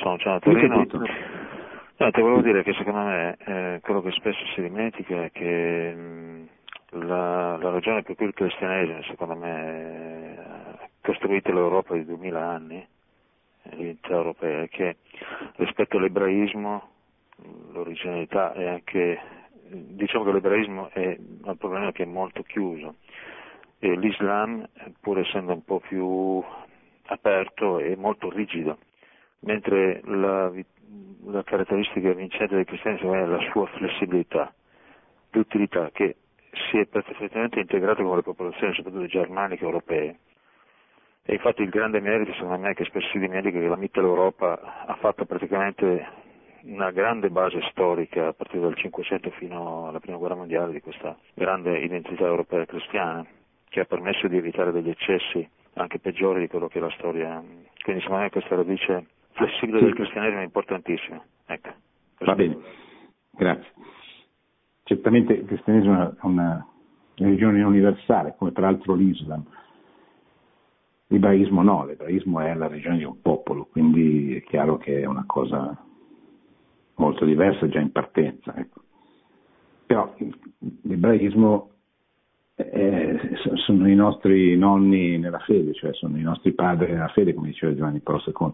Sono 0.00 0.16
Gianni 0.16 0.40
Torino. 0.40 0.86
No, 1.96 2.10
ti 2.10 2.20
volevo 2.22 2.40
dire 2.40 2.62
che 2.62 2.72
secondo 2.72 3.00
me 3.00 3.36
eh, 3.36 3.80
quello 3.82 4.00
che 4.00 4.10
spesso 4.12 4.42
si 4.54 4.62
dimentica 4.62 5.24
è 5.24 5.30
che 5.30 5.92
mh, 5.94 6.48
la, 7.06 7.58
la, 7.58 7.68
ragione 7.68 8.02
per 8.02 8.16
cui 8.16 8.24
il 8.24 8.32
cristianesimo, 8.32 9.02
secondo 9.02 9.34
me, 9.36 10.38
ha 10.38 10.88
costruito 11.02 11.52
l'Europa 11.52 11.92
di 11.92 12.06
2000 12.06 12.40
anni, 12.40 12.86
l'unità 13.72 14.14
europea, 14.14 14.62
è 14.62 14.68
che 14.70 14.96
rispetto 15.56 15.98
all'ebraismo, 15.98 16.88
l'originalità 17.72 18.54
è 18.54 18.68
anche, 18.68 19.20
diciamo 19.68 20.24
che 20.24 20.32
l'ebraismo 20.32 20.88
è 20.94 21.14
un 21.42 21.56
problema 21.58 21.92
che 21.92 22.04
è 22.04 22.06
molto 22.06 22.42
chiuso 22.42 22.94
l'Islam, 23.88 24.66
pur 25.00 25.18
essendo 25.18 25.52
un 25.52 25.64
po' 25.64 25.80
più 25.80 26.42
aperto, 27.06 27.78
è 27.78 27.94
molto 27.96 28.30
rigido, 28.30 28.78
mentre 29.40 30.00
la, 30.04 30.50
la 31.26 31.42
caratteristica 31.42 32.12
vincente 32.12 32.54
del 32.54 32.64
cristianesimo 32.64 33.14
è 33.14 33.24
la 33.24 33.40
sua 33.50 33.66
flessibilità, 33.66 34.52
l'utilità 35.30 35.90
che 35.92 36.16
si 36.70 36.78
è 36.78 36.86
perfettamente 36.86 37.60
integrata 37.60 38.02
con 38.02 38.16
le 38.16 38.22
popolazioni, 38.22 38.74
soprattutto 38.74 39.06
germaniche 39.06 39.64
e 39.64 39.66
europee. 39.66 40.18
E 41.26 41.34
infatti 41.34 41.62
il 41.62 41.70
grande 41.70 42.00
merito, 42.00 42.32
secondo 42.34 42.58
me, 42.58 42.74
che 42.74 42.84
spesso 42.84 43.08
si 43.08 43.18
dimentica 43.18 43.58
che 43.58 43.66
la 43.66 43.76
Mitteleuropa 43.76 44.84
ha 44.86 44.94
fatto 44.96 45.24
praticamente 45.24 46.06
una 46.64 46.90
grande 46.90 47.30
base 47.30 47.60
storica 47.70 48.28
a 48.28 48.32
partire 48.32 48.62
dal 48.62 48.76
Cinquecento 48.76 49.30
fino 49.30 49.88
alla 49.88 50.00
Prima 50.00 50.18
Guerra 50.18 50.34
Mondiale 50.34 50.72
di 50.72 50.80
questa 50.80 51.16
grande 51.34 51.78
identità 51.78 52.24
europea 52.24 52.64
cristiana 52.66 53.26
che 53.68 53.80
ha 53.80 53.84
permesso 53.84 54.28
di 54.28 54.36
evitare 54.36 54.72
degli 54.72 54.88
eccessi 54.90 55.48
anche 55.74 55.98
peggiori 55.98 56.40
di 56.40 56.48
quello 56.48 56.68
che 56.68 56.78
è 56.78 56.80
la 56.80 56.92
storia. 56.96 57.42
Quindi 57.82 58.02
secondo 58.02 58.22
me 58.22 58.30
questa 58.30 58.54
radice 58.54 59.06
flessibile 59.32 59.78
sì. 59.78 59.84
del 59.84 59.94
cristianesimo 59.94 60.40
è 60.40 60.44
importantissima. 60.44 61.22
Ecco, 61.46 61.70
Va 62.18 62.34
bene, 62.34 62.58
grazie. 63.30 63.72
Certamente 64.84 65.32
il 65.32 65.46
cristianesimo 65.46 66.10
è 66.10 66.14
una 66.22 66.66
religione 67.16 67.62
universale, 67.62 68.34
come 68.36 68.52
peraltro 68.52 68.94
l'Islam. 68.94 69.44
L'ebraismo 71.08 71.62
no, 71.62 71.84
l'ebraismo 71.84 72.40
è 72.40 72.54
la 72.54 72.66
religione 72.66 72.98
di 72.98 73.04
un 73.04 73.20
popolo, 73.20 73.66
quindi 73.70 74.36
è 74.36 74.42
chiaro 74.42 74.78
che 74.78 75.00
è 75.00 75.04
una 75.04 75.24
cosa 75.26 75.76
molto 76.96 77.24
diversa 77.24 77.68
già 77.68 77.80
in 77.80 77.92
partenza. 77.92 78.54
Ecco. 78.56 78.80
Però 79.86 80.14
l'ebraismo 80.82 81.73
eh, 82.56 83.18
sono 83.66 83.88
i 83.88 83.94
nostri 83.94 84.56
nonni 84.56 85.18
nella 85.18 85.40
fede, 85.40 85.74
cioè 85.74 85.92
sono 85.94 86.16
i 86.16 86.22
nostri 86.22 86.52
padri 86.52 86.92
nella 86.92 87.08
fede, 87.08 87.34
come 87.34 87.48
diceva 87.48 87.74
Giovanni 87.74 88.00
Paolo 88.00 88.22
II. 88.26 88.52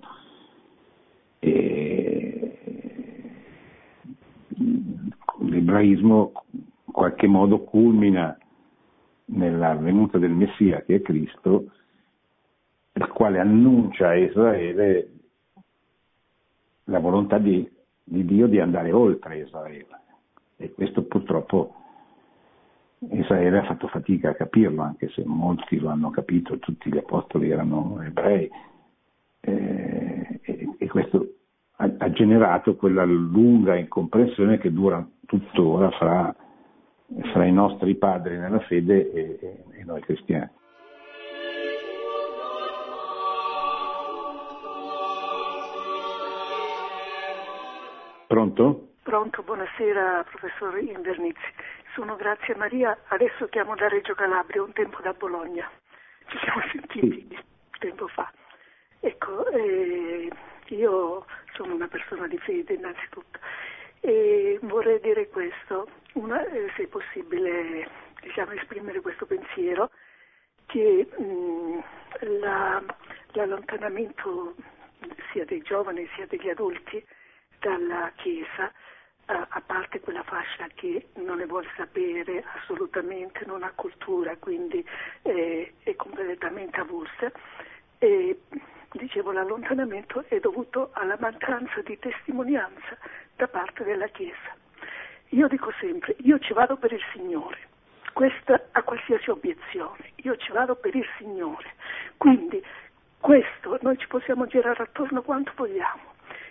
E 1.38 2.58
l'ebraismo 5.40 6.32
in 6.52 6.92
qualche 6.92 7.26
modo 7.26 7.60
culmina 7.60 8.36
nella 9.26 9.74
venuta 9.74 10.18
del 10.18 10.32
Messia, 10.32 10.82
che 10.82 10.96
è 10.96 11.02
Cristo, 11.02 11.70
il 12.92 13.08
quale 13.08 13.38
annuncia 13.38 14.08
a 14.08 14.16
Israele 14.16 15.12
la 16.84 16.98
volontà 16.98 17.38
di, 17.38 17.68
di 18.02 18.24
Dio 18.24 18.46
di 18.46 18.58
andare 18.58 18.92
oltre 18.92 19.38
Israele. 19.38 19.86
E 20.56 20.72
questo 20.72 21.04
purtroppo 21.04 21.79
Israele 23.08 23.58
ha 23.58 23.64
fatto 23.64 23.88
fatica 23.88 24.30
a 24.30 24.34
capirlo, 24.34 24.82
anche 24.82 25.08
se 25.10 25.22
molti 25.24 25.78
lo 25.78 25.88
hanno 25.88 26.10
capito, 26.10 26.58
tutti 26.58 26.92
gli 26.92 26.98
apostoli 26.98 27.50
erano 27.50 27.98
ebrei, 28.02 28.50
eh, 29.40 30.40
e, 30.42 30.68
e, 30.78 30.86
questo 30.88 31.34
ha, 31.76 31.90
ha, 31.96 32.10
generato 32.10 32.76
quella 32.76 33.04
lunga 33.04 33.74
incomprensione 33.74 34.58
che 34.58 34.70
dura 34.70 35.06
tuttora 35.24 35.90
fra, 35.92 36.34
fra 37.32 37.44
i 37.46 37.52
nostri 37.52 37.94
padri 37.94 38.36
nella 38.36 38.60
fede 38.60 39.10
e, 39.10 39.64
e 39.70 39.84
noi 39.84 40.02
cristiani. 40.02 40.50
Pronto? 48.26 48.88
Pronto, 49.02 49.42
buonasera 49.42 50.24
professor 50.30 50.78
Invernizzi. 50.78 51.40
Sono 51.94 52.14
Grazia 52.14 52.56
Maria, 52.56 52.96
adesso 53.08 53.48
chiamo 53.48 53.74
da 53.74 53.88
Reggio 53.88 54.14
Calabria, 54.14 54.62
un 54.62 54.72
tempo 54.72 55.00
da 55.02 55.12
Bologna. 55.12 55.68
Ci 56.28 56.38
siamo 56.38 56.62
sentiti 56.70 57.26
sì. 57.28 57.38
tempo 57.80 58.06
fa. 58.06 58.30
Ecco, 59.00 59.46
eh, 59.48 60.30
io 60.68 61.26
sono 61.54 61.74
una 61.74 61.88
persona 61.88 62.28
di 62.28 62.38
fede 62.38 62.74
innanzitutto 62.74 63.40
e 64.00 64.58
vorrei 64.62 65.00
dire 65.00 65.28
questo, 65.28 65.88
una, 66.14 66.46
eh, 66.46 66.70
se 66.76 66.84
è 66.84 66.86
possibile 66.86 67.88
diciamo, 68.20 68.52
esprimere 68.52 69.00
questo 69.00 69.26
pensiero, 69.26 69.90
che 70.66 71.08
mh, 71.16 71.82
la, 72.38 72.82
l'allontanamento 73.32 74.54
sia 75.32 75.44
dei 75.44 75.62
giovani 75.62 76.08
sia 76.14 76.26
degli 76.26 76.48
adulti 76.48 77.04
dalla 77.58 78.12
Chiesa 78.14 78.72
a 79.30 79.62
parte 79.64 80.00
quella 80.00 80.22
fascia 80.24 80.66
che 80.74 81.08
non 81.14 81.38
ne 81.38 81.46
vuole 81.46 81.68
sapere 81.76 82.44
assolutamente, 82.56 83.44
non 83.46 83.62
ha 83.62 83.72
cultura, 83.74 84.36
quindi 84.36 84.84
eh, 85.22 85.74
è 85.82 85.94
completamente 85.94 86.80
avulsa. 86.80 87.30
E, 87.98 88.40
dicevo, 88.92 89.30
l'allontanamento 89.30 90.24
è 90.26 90.40
dovuto 90.40 90.90
alla 90.94 91.16
mancanza 91.20 91.80
di 91.82 91.98
testimonianza 91.98 92.98
da 93.36 93.46
parte 93.46 93.84
della 93.84 94.08
Chiesa. 94.08 94.56
Io 95.28 95.46
dico 95.46 95.72
sempre, 95.78 96.16
io 96.18 96.38
ci 96.40 96.52
vado 96.52 96.76
per 96.76 96.92
il 96.92 97.02
Signore, 97.12 97.58
questa 98.12 98.60
a 98.72 98.82
qualsiasi 98.82 99.30
obiezione, 99.30 100.10
io 100.16 100.36
ci 100.36 100.50
vado 100.50 100.74
per 100.74 100.96
il 100.96 101.06
Signore. 101.18 101.74
Quindi 102.16 102.60
questo 103.20 103.78
noi 103.82 103.96
ci 103.96 104.08
possiamo 104.08 104.46
girare 104.46 104.82
attorno 104.82 105.22
quanto 105.22 105.52
vogliamo 105.54 106.09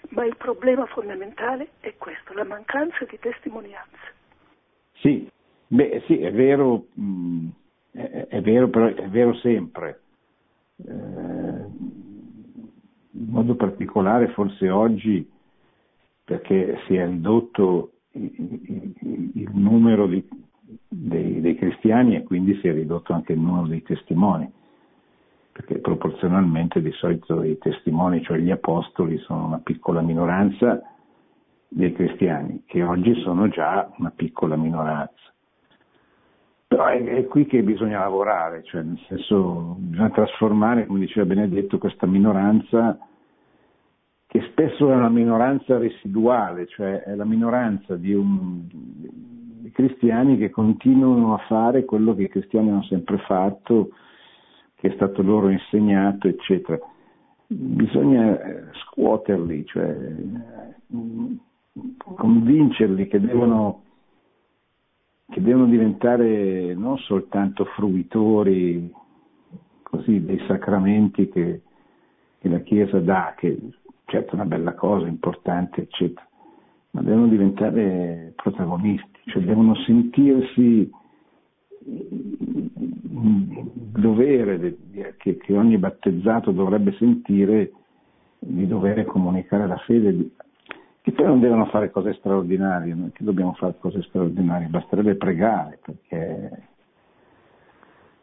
ma 0.10 0.26
il 0.26 0.36
problema 0.38 0.86
fondamentale 0.88 1.70
è 1.80 1.96
questo, 1.98 2.34
la 2.34 2.44
mancanza 2.44 3.06
di 3.06 3.18
testimonianza. 3.20 3.98
Sì, 4.94 5.30
beh, 5.68 6.04
sì 6.08 6.20
è 6.20 6.32
vero, 6.32 6.86
mh, 6.94 7.04
mm, 7.04 7.48
è, 7.92 8.28
è, 8.30 8.42
vero, 8.42 8.70
però 8.70 8.88
è 8.88 9.08
vero 9.10 9.34
sempre. 9.36 10.02
Eh, 10.78 11.68
in 13.12 13.28
modo 13.28 13.56
particolare 13.56 14.30
forse 14.30 14.70
oggi 14.70 15.30
perché 16.24 16.80
si 16.86 16.96
è 16.96 17.06
ridotto 17.06 17.92
il, 18.12 18.32
il, 19.02 19.32
il 19.34 19.50
numero 19.54 20.08
di, 20.08 20.26
dei, 20.88 21.42
dei 21.42 21.56
cristiani 21.56 22.16
e 22.16 22.24
quindi 22.24 22.56
si 22.60 22.68
è 22.68 22.74
ridotto 22.74 23.14
anche 23.14 23.34
il 23.34 23.40
numero 23.40 23.68
dei 23.68 23.82
testimoni 23.82 24.50
perché 25.60 25.80
proporzionalmente 25.80 26.82
di 26.82 26.92
solito 26.94 27.44
i 27.44 27.58
testimoni, 27.58 28.24
cioè 28.24 28.38
gli 28.38 28.50
apostoli, 28.50 29.18
sono 29.18 29.46
una 29.46 29.60
piccola 29.60 30.00
minoranza 30.00 30.82
dei 31.68 31.92
cristiani, 31.92 32.64
che 32.66 32.82
oggi 32.82 33.14
sono 33.24 33.50
già 33.50 33.92
una 33.98 34.14
piccola 34.16 34.56
minoranza. 34.56 35.34
Però 36.66 36.86
è, 36.86 37.04
è 37.04 37.26
qui 37.26 37.46
che 37.46 37.62
bisogna 37.62 38.00
lavorare, 38.00 38.64
cioè 38.64 38.84
nel 38.84 39.00
senso 39.10 39.76
bisogna 39.80 40.12
trasformare, 40.12 40.86
come 40.86 41.00
diceva 41.00 41.26
Benedetto, 41.26 41.78
questa 41.78 42.08
minoranza 42.08 42.98
che 44.28 44.42
spesso 44.52 44.90
è 44.90 44.96
una 44.96 45.10
minoranza 45.10 45.78
residuale, 45.78 46.68
cioè 46.68 47.02
è 47.02 47.16
la 47.16 47.26
minoranza 47.26 47.98
di, 47.98 48.14
un, 48.14 48.62
di 48.66 49.72
cristiani 49.72 50.38
che 50.38 50.52
continuano 50.52 51.34
a 51.34 51.40
fare 51.48 51.84
quello 51.84 52.16
che 52.16 52.24
i 52.24 52.30
cristiani 52.30 52.70
hanno 52.70 52.84
sempre 52.84 53.18
fatto, 53.18 53.90
che 54.80 54.88
è 54.88 54.94
stato 54.96 55.22
loro 55.22 55.50
insegnato, 55.50 56.28
eccetera. 56.28 56.80
Bisogna 57.48 58.42
eh, 58.42 58.64
scuoterli, 58.86 59.66
cioè 59.66 59.98
mm, 60.96 61.36
convincerli 62.16 63.08
che 63.08 63.20
devono, 63.20 63.82
che 65.30 65.42
devono 65.42 65.66
diventare 65.66 66.74
non 66.76 66.98
soltanto 67.00 67.66
fruitori 67.66 68.90
così, 69.84 70.24
dei 70.24 70.42
sacramenti 70.48 71.28
che, 71.28 71.62
che 72.40 72.48
la 72.48 72.60
Chiesa 72.60 73.00
dà, 73.00 73.34
che 73.36 73.58
certo 74.06 74.32
è 74.32 74.36
una 74.36 74.46
bella 74.46 74.76
cosa, 74.76 75.08
importante, 75.08 75.82
eccetera, 75.82 76.26
ma 76.92 77.02
devono 77.02 77.28
diventare 77.28 78.32
protagonisti, 78.36 79.20
cioè 79.26 79.44
devono 79.44 79.76
sentirsi 79.76 80.90
dovere 84.00 84.78
che, 85.18 85.38
che, 85.38 85.58
ogni 85.58 85.78
battezzato 85.78 86.52
dovrebbe 86.52 86.94
sentire 86.98 87.72
di 88.40 88.68
dover 88.68 89.06
comunicare 89.06 89.68
la 89.68 89.78
fede, 89.78 90.32
che 91.02 91.12
poi 91.12 91.26
non 91.26 91.40
devono 91.40 91.66
fare 91.66 91.92
cose 91.92 92.14
straordinarie, 92.14 92.94
non 92.94 93.08
è 93.08 93.12
che 93.12 93.24
dobbiamo 93.24 93.54
fare 93.54 93.76
cose 93.80 94.02
straordinarie, 94.04 94.68
basterebbe 94.68 95.16
pregare 95.16 95.80
perché, 95.84 96.68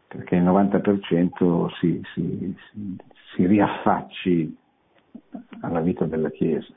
perché 0.07 0.35
il 0.35 0.43
90% 0.43 1.67
si, 1.79 2.01
si, 2.13 2.55
si, 2.71 2.97
si 3.33 3.45
riaffacci 3.45 4.57
alla 5.61 5.81
vita 5.81 6.05
della 6.05 6.29
Chiesa. 6.29 6.73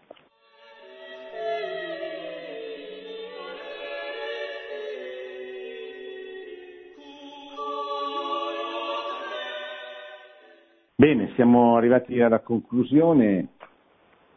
Bene, 11.00 11.32
siamo 11.34 11.76
arrivati 11.76 12.20
alla 12.20 12.40
conclusione, 12.40 13.52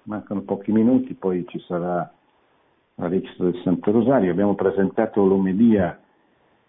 mancano 0.04 0.44
pochi 0.44 0.72
minuti, 0.72 1.14
poi 1.14 1.46
ci 1.50 1.60
sarà 1.68 2.10
la 2.96 3.08
recita 3.10 3.44
del 3.44 3.62
Santo 3.66 3.92
Rosario. 3.92 4.32
Abbiamo 4.32 4.56
presentato 4.56 5.26
l'omelia 5.26 6.00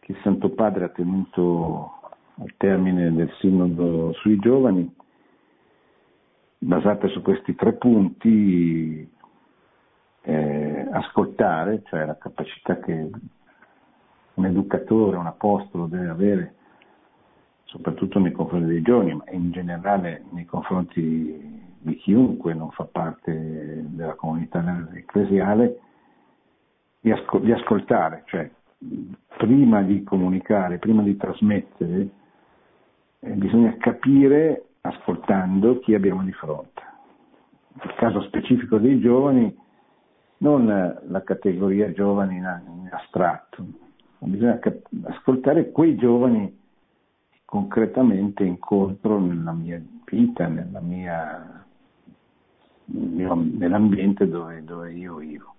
che 0.01 0.11
il 0.11 0.18
Santo 0.24 0.49
Padre 0.51 0.86
ha 0.86 0.88
tenuto 0.88 1.92
al 2.38 2.53
termine 2.57 3.14
del 3.14 3.30
Sinodo 3.38 4.12
sui 4.14 4.36
giovani, 4.40 4.92
basata 6.59 7.07
su 7.07 7.22
questi 7.22 7.55
tre 7.55 7.74
punti, 7.74 9.09
eh, 10.22 10.88
ascoltare, 10.90 11.82
cioè 11.84 12.05
la 12.05 12.18
capacità 12.18 12.80
che 12.80 13.11
un 14.34 14.45
educatore, 14.45 15.18
un 15.18 15.26
apostolo 15.26 15.86
deve 15.86 16.09
avere 16.09 16.55
soprattutto 17.75 18.20
nei 18.20 18.31
confronti 18.31 18.68
dei 18.68 18.83
giovani, 18.83 19.14
ma 19.14 19.25
in 19.33 19.51
generale 19.51 20.22
nei 20.31 20.45
confronti 20.45 21.62
di 21.81 21.97
chiunque 21.97 22.55
non 22.55 22.70
fa 22.70 22.85
parte 22.85 23.85
della 23.89 24.14
comunità 24.14 24.62
ecclesiale, 24.95 25.81
di, 27.01 27.11
ascol- 27.11 27.43
di 27.43 27.51
ascoltare, 27.51 28.22
cioè 28.27 28.49
prima 29.37 29.83
di 29.83 30.05
comunicare, 30.05 30.79
prima 30.79 31.03
di 31.03 31.16
trasmettere, 31.16 32.09
eh, 33.18 33.31
bisogna 33.31 33.77
capire, 33.79 34.66
ascoltando, 34.83 35.81
chi 35.81 35.95
abbiamo 35.95 36.22
di 36.22 36.33
fronte. 36.33 36.83
Nel 37.72 37.95
caso 37.97 38.20
specifico 38.22 38.79
dei 38.79 39.01
giovani, 39.01 39.53
non 40.39 40.66
la 41.09 41.22
categoria 41.25 41.91
giovani 41.91 42.37
in, 42.37 42.62
in 42.66 42.89
astratto, 42.93 43.66
bisogna 44.20 44.59
cap- 44.61 44.87
ascoltare 45.07 45.72
quei 45.72 45.97
giovani 45.97 46.62
concretamente 47.55 48.43
incontro 48.43 49.21
nella 49.21 49.53
mia 49.53 49.81
vita, 50.07 50.49
nella 50.49 50.81
mia, 50.81 51.65
nell'ambiente 52.87 54.29
dove, 54.29 54.65
dove 54.65 54.93
io 54.93 55.15
vivo. 55.19 55.55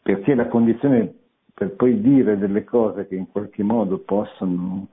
Perché 0.00 0.34
la 0.34 0.48
condizione 0.48 1.14
per 1.52 1.74
poi 1.76 2.00
dire 2.00 2.38
delle 2.38 2.64
cose 2.64 3.06
che 3.06 3.16
in 3.16 3.30
qualche 3.30 3.62
modo 3.62 3.98
possano 3.98 4.88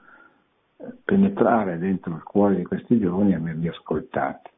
eh, 0.76 0.93
penetrare 1.06 1.78
dentro 1.78 2.14
il 2.16 2.24
cuore 2.24 2.58
di 2.58 2.66
questi 2.66 3.00
giovani 3.00 3.32
è 3.32 3.36
averli 3.36 3.70
ascoltati. 3.70 4.50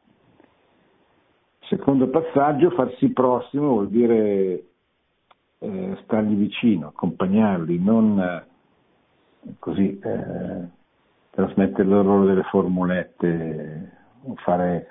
Secondo 1.69 2.09
passaggio, 2.09 2.71
farsi 2.71 3.09
prossimo 3.09 3.67
vuol 3.67 3.89
dire 3.89 4.63
eh, 5.59 5.97
stargli 6.01 6.33
vicino, 6.33 6.87
accompagnarli, 6.87 7.77
non 7.77 8.49
così 9.59 9.99
eh, 9.99 10.67
trasmettere 11.29 11.87
loro 11.87 12.25
delle 12.25 12.43
formulette, 12.43 13.91
fare 14.43 14.87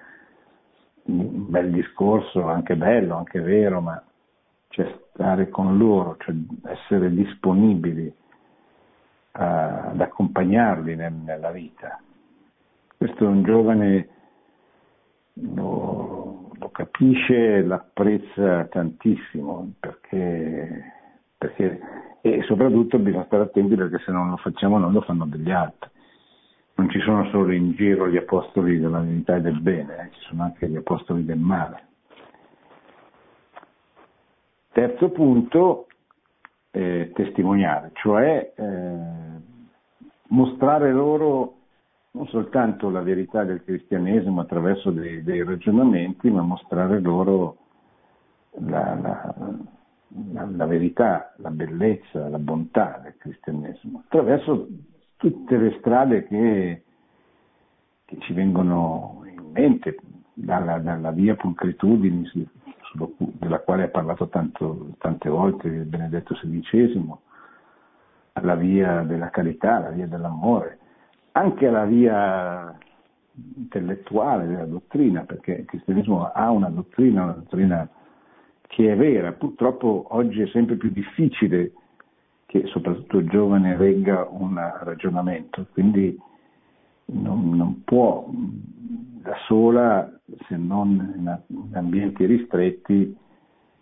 un 1.04 1.50
bel 1.50 1.70
discorso, 1.70 2.46
anche 2.46 2.76
bello, 2.76 3.16
anche 3.16 3.40
vero, 3.40 3.80
ma 3.80 4.02
cioè 4.68 4.94
stare 5.10 5.48
con 5.48 5.76
loro, 5.76 6.16
cioè 6.18 6.34
essere 6.66 7.12
disponibili 7.12 8.12
a, 9.32 9.90
ad 9.90 10.00
accompagnarli 10.00 10.94
nel, 10.94 11.12
nella 11.12 11.50
vita. 11.50 12.00
Questo 12.96 13.24
è 13.24 13.28
un 13.28 13.42
giovane 13.42 14.08
lo, 15.34 16.50
lo 16.52 16.68
capisce 16.70 17.62
l'apprezza 17.62 18.64
tantissimo 18.66 19.72
perché, 19.80 20.92
perché 21.40 21.80
e 22.20 22.42
soprattutto 22.42 22.98
bisogna 22.98 23.24
stare 23.24 23.44
attenti 23.44 23.74
perché 23.74 23.98
se 24.04 24.12
non 24.12 24.28
lo 24.28 24.36
facciamo 24.36 24.76
noi 24.76 24.92
lo 24.92 25.00
fanno 25.00 25.24
degli 25.24 25.50
altri. 25.50 25.88
Non 26.74 26.90
ci 26.90 27.00
sono 27.00 27.24
solo 27.30 27.52
in 27.52 27.72
giro 27.72 28.08
gli 28.08 28.18
apostoli 28.18 28.78
della 28.78 29.00
verità 29.00 29.36
e 29.36 29.40
del 29.40 29.58
bene, 29.60 29.96
eh, 29.96 30.10
ci 30.12 30.20
sono 30.28 30.42
anche 30.42 30.68
gli 30.68 30.76
apostoli 30.76 31.24
del 31.24 31.38
male. 31.38 31.88
Terzo 34.72 35.10
punto, 35.10 35.86
eh, 36.70 37.10
testimoniare, 37.14 37.90
cioè 37.94 38.52
eh, 38.54 38.98
mostrare 40.28 40.92
loro 40.92 41.54
non 42.12 42.26
soltanto 42.28 42.90
la 42.90 43.02
verità 43.02 43.44
del 43.44 43.62
cristianesimo 43.64 44.42
attraverso 44.42 44.90
dei, 44.90 45.22
dei 45.22 45.42
ragionamenti, 45.42 46.28
ma 46.30 46.42
mostrare 46.42 47.00
loro 47.00 47.56
la, 48.58 48.94
la 49.00 49.34
la, 50.32 50.48
la, 50.50 50.66
verità, 50.66 51.32
la 51.36 51.50
bellezza, 51.50 52.28
la 52.28 52.38
bontà 52.38 53.00
del 53.02 53.16
cristianesimo, 53.16 54.02
attraverso 54.04 54.68
tutte 55.16 55.56
le 55.56 55.76
strade 55.78 56.26
che, 56.26 56.82
che 58.04 58.16
ci 58.20 58.32
vengono 58.32 59.22
in 59.26 59.50
mente, 59.52 59.96
dalla, 60.32 60.78
dalla 60.78 61.10
via 61.10 61.36
pulcritudini, 61.36 62.28
della 63.16 63.60
quale 63.60 63.84
ha 63.84 63.88
parlato 63.88 64.28
tanto, 64.28 64.94
tante 64.98 65.28
volte 65.28 65.68
il 65.68 65.84
Benedetto 65.84 66.34
XVI, 66.34 67.14
alla 68.32 68.54
via 68.54 69.02
della 69.02 69.30
carità, 69.30 69.76
alla 69.76 69.90
via 69.90 70.06
dell'amore, 70.06 70.78
anche 71.32 71.66
alla 71.66 71.84
via 71.84 72.76
intellettuale 73.56 74.46
della 74.46 74.66
dottrina, 74.66 75.22
perché 75.22 75.52
il 75.52 75.64
cristianesimo 75.66 76.30
ha 76.32 76.50
una 76.50 76.68
dottrina, 76.68 77.24
una 77.24 77.32
dottrina 77.32 77.88
che 78.70 78.92
è 78.92 78.96
vera. 78.96 79.32
Purtroppo 79.32 80.06
oggi 80.10 80.42
è 80.42 80.46
sempre 80.48 80.76
più 80.76 80.90
difficile 80.90 81.72
che 82.46 82.66
soprattutto 82.66 83.18
il 83.18 83.28
giovane 83.28 83.76
regga 83.76 84.26
un 84.30 84.56
ragionamento, 84.82 85.66
quindi 85.72 86.16
non, 87.06 87.50
non 87.56 87.82
può 87.84 88.28
da 88.28 89.34
sola, 89.46 90.10
se 90.48 90.56
non 90.56 91.14
in 91.16 91.38
ambienti 91.72 92.24
ristretti, 92.24 93.16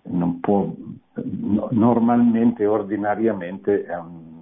non 0.05 0.41
può, 0.41 0.71
normalmente, 1.71 2.65
ordinariamente 2.67 3.87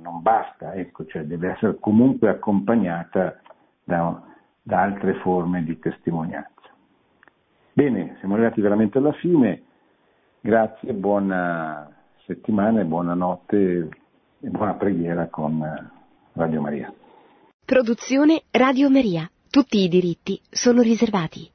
non 0.00 0.22
basta, 0.22 0.74
ecco, 0.74 1.06
cioè 1.06 1.24
deve 1.24 1.50
essere 1.50 1.76
comunque 1.80 2.28
accompagnata 2.28 3.40
da, 3.82 4.22
da 4.62 4.80
altre 4.80 5.14
forme 5.14 5.64
di 5.64 5.76
testimonianza. 5.80 6.50
Bene, 7.72 8.16
siamo 8.20 8.34
arrivati 8.34 8.60
veramente 8.60 8.98
alla 8.98 9.12
fine. 9.12 9.62
Grazie, 10.46 10.92
buona 10.92 11.90
settimana 12.24 12.80
e 12.80 12.84
buonanotte 12.84 13.88
e 14.38 14.48
buona 14.48 14.74
preghiera 14.74 15.26
con 15.26 15.60
Radio 16.34 16.60
Maria. 16.60 16.94
Produzione 17.64 18.44
Radio 18.52 18.88
Maria. 18.88 19.28
Tutti 19.50 19.78
i 19.78 19.88
diritti 19.88 20.40
sono 20.48 20.82
riservati. 20.82 21.50